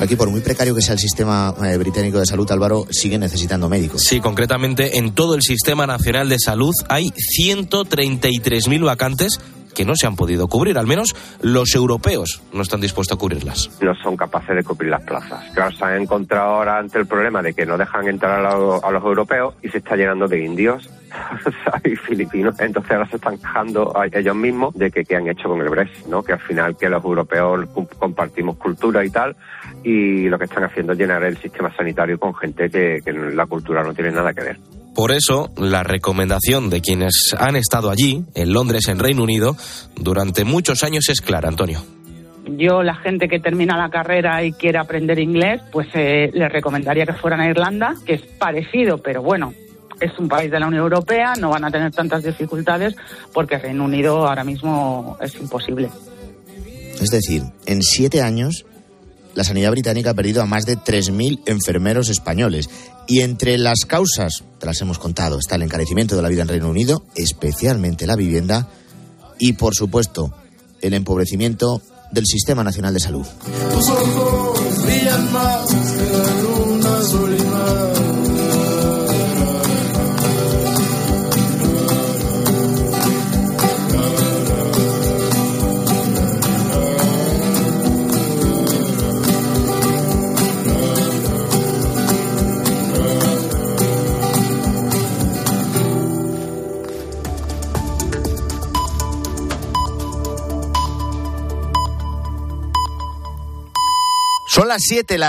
Aquí, 0.00 0.16
por 0.16 0.30
muy 0.30 0.40
precario 0.40 0.74
que 0.74 0.80
sea 0.82 0.94
el 0.94 0.98
sistema 0.98 1.54
eh, 1.64 1.76
británico 1.76 2.18
de 2.18 2.26
salud, 2.26 2.50
Álvaro, 2.50 2.86
sigue 2.90 3.18
necesitando 3.18 3.68
médicos. 3.68 4.02
Sí, 4.02 4.20
concretamente 4.20 4.98
en 4.98 5.12
todo 5.14 5.34
el 5.34 5.42
Sistema 5.42 5.86
Nacional 5.86 6.28
de 6.28 6.38
Salud 6.38 6.72
hay 6.88 7.12
133.000 7.38 8.84
vacantes 8.84 9.38
que 9.74 9.84
no 9.84 9.94
se 9.96 10.06
han 10.06 10.16
podido 10.16 10.48
cubrir. 10.48 10.78
Al 10.78 10.86
menos 10.86 11.14
los 11.42 11.74
europeos 11.74 12.42
no 12.52 12.62
están 12.62 12.80
dispuestos 12.80 13.16
a 13.16 13.20
cubrirlas. 13.20 13.70
No 13.82 13.94
son 13.96 14.16
capaces 14.16 14.56
de 14.56 14.62
cubrir 14.64 14.90
las 14.90 15.02
plazas. 15.02 15.44
Claro, 15.54 15.70
se 15.76 15.84
han 15.84 16.02
encontrado 16.02 16.50
ahora 16.54 16.78
ante 16.78 16.98
el 16.98 17.06
problema 17.06 17.42
de 17.42 17.54
que 17.54 17.66
no 17.66 17.76
dejan 17.78 18.08
entrar 18.08 18.44
a, 18.44 18.56
lo- 18.56 18.84
a 18.84 18.90
los 18.90 19.02
europeos 19.04 19.54
y 19.62 19.68
se 19.68 19.78
está 19.78 19.96
llenando 19.96 20.26
de 20.28 20.44
indios 20.44 20.88
y 21.84 21.96
filipinos. 21.96 22.58
Entonces 22.60 22.92
ahora 22.92 23.08
se 23.08 23.16
están 23.16 23.38
quejando 23.38 23.96
a 23.96 24.06
ellos 24.06 24.36
mismos 24.36 24.74
de 24.74 24.90
que 24.90 25.04
qué 25.04 25.16
han 25.16 25.28
hecho 25.28 25.48
con 25.48 25.60
el 25.60 25.68
Brexit, 25.68 26.06
¿no? 26.06 26.22
Que 26.22 26.32
al 26.34 26.40
final 26.40 26.76
que 26.76 26.88
los 26.88 27.04
europeos 27.04 27.68
compartimos 27.98 28.56
cultura 28.56 29.04
y 29.04 29.10
tal 29.10 29.36
y 29.82 30.28
lo 30.28 30.38
que 30.38 30.44
están 30.44 30.64
haciendo 30.64 30.92
es 30.92 30.98
llenar 30.98 31.22
el 31.24 31.36
sistema 31.38 31.74
sanitario 31.76 32.18
con 32.18 32.34
gente 32.34 32.68
que, 32.70 33.00
que 33.04 33.12
la 33.12 33.46
cultura 33.46 33.82
no 33.82 33.94
tiene 33.94 34.10
nada 34.10 34.32
que 34.34 34.42
ver. 34.42 34.58
Por 34.94 35.12
eso, 35.12 35.50
la 35.56 35.82
recomendación 35.82 36.68
de 36.68 36.80
quienes 36.80 37.34
han 37.38 37.56
estado 37.56 37.90
allí, 37.90 38.24
en 38.34 38.52
Londres, 38.52 38.88
en 38.88 38.98
Reino 38.98 39.22
Unido, 39.22 39.56
durante 39.96 40.44
muchos 40.44 40.82
años 40.82 41.08
es 41.08 41.20
clara, 41.20 41.48
Antonio. 41.48 41.80
yo 42.56 42.82
la 42.82 42.96
gente 42.96 43.28
que 43.28 43.38
termina 43.38 43.76
la 43.76 43.90
carrera 43.90 44.42
y 44.42 44.52
quiere 44.52 44.78
aprender 44.78 45.18
inglés, 45.18 45.62
pues 45.70 45.88
eh, 45.94 46.30
les 46.32 46.50
recomendaría 46.50 47.06
que 47.06 47.12
fueran 47.12 47.40
a 47.40 47.48
Irlanda, 47.48 47.94
que 48.04 48.14
es 48.14 48.22
parecido, 48.22 48.98
pero 48.98 49.22
bueno, 49.22 49.54
es 50.00 50.18
un 50.18 50.28
país 50.28 50.50
de 50.50 50.58
la 50.58 50.66
Unión 50.66 50.82
Europea, 50.82 51.34
no 51.38 51.50
van 51.50 51.64
a 51.64 51.70
tener 51.70 51.92
tantas 51.92 52.24
dificultades 52.24 52.96
porque 53.32 53.58
Reino 53.58 53.84
Unido 53.84 54.26
ahora 54.26 54.44
mismo 54.44 55.16
es 55.20 55.34
imposible. 55.36 55.90
Es 57.00 57.10
decir, 57.10 57.42
en 57.66 57.82
siete 57.82 58.20
años, 58.22 58.66
la 59.34 59.44
sanidad 59.44 59.70
británica 59.70 60.10
ha 60.10 60.14
perdido 60.14 60.42
a 60.42 60.46
más 60.46 60.66
de 60.66 60.76
3.000 60.76 61.42
enfermeros 61.46 62.08
españoles. 62.08 62.68
Y 63.06 63.20
entre 63.20 63.58
las 63.58 63.84
causas, 63.86 64.44
te 64.58 64.66
las 64.66 64.80
hemos 64.80 64.98
contado, 64.98 65.38
está 65.38 65.56
el 65.56 65.62
encarecimiento 65.62 66.16
de 66.16 66.22
la 66.22 66.28
vida 66.28 66.42
en 66.42 66.48
Reino 66.48 66.68
Unido, 66.68 67.04
especialmente 67.14 68.06
la 68.06 68.16
vivienda, 68.16 68.68
y 69.38 69.54
por 69.54 69.74
supuesto, 69.74 70.32
el 70.80 70.94
empobrecimiento 70.94 71.82
del 72.12 72.26
Sistema 72.26 72.62
Nacional 72.64 72.94
de 72.94 73.00
Salud. 73.00 73.26
Son 104.60 104.68
las 104.68 104.82
7, 104.82 105.16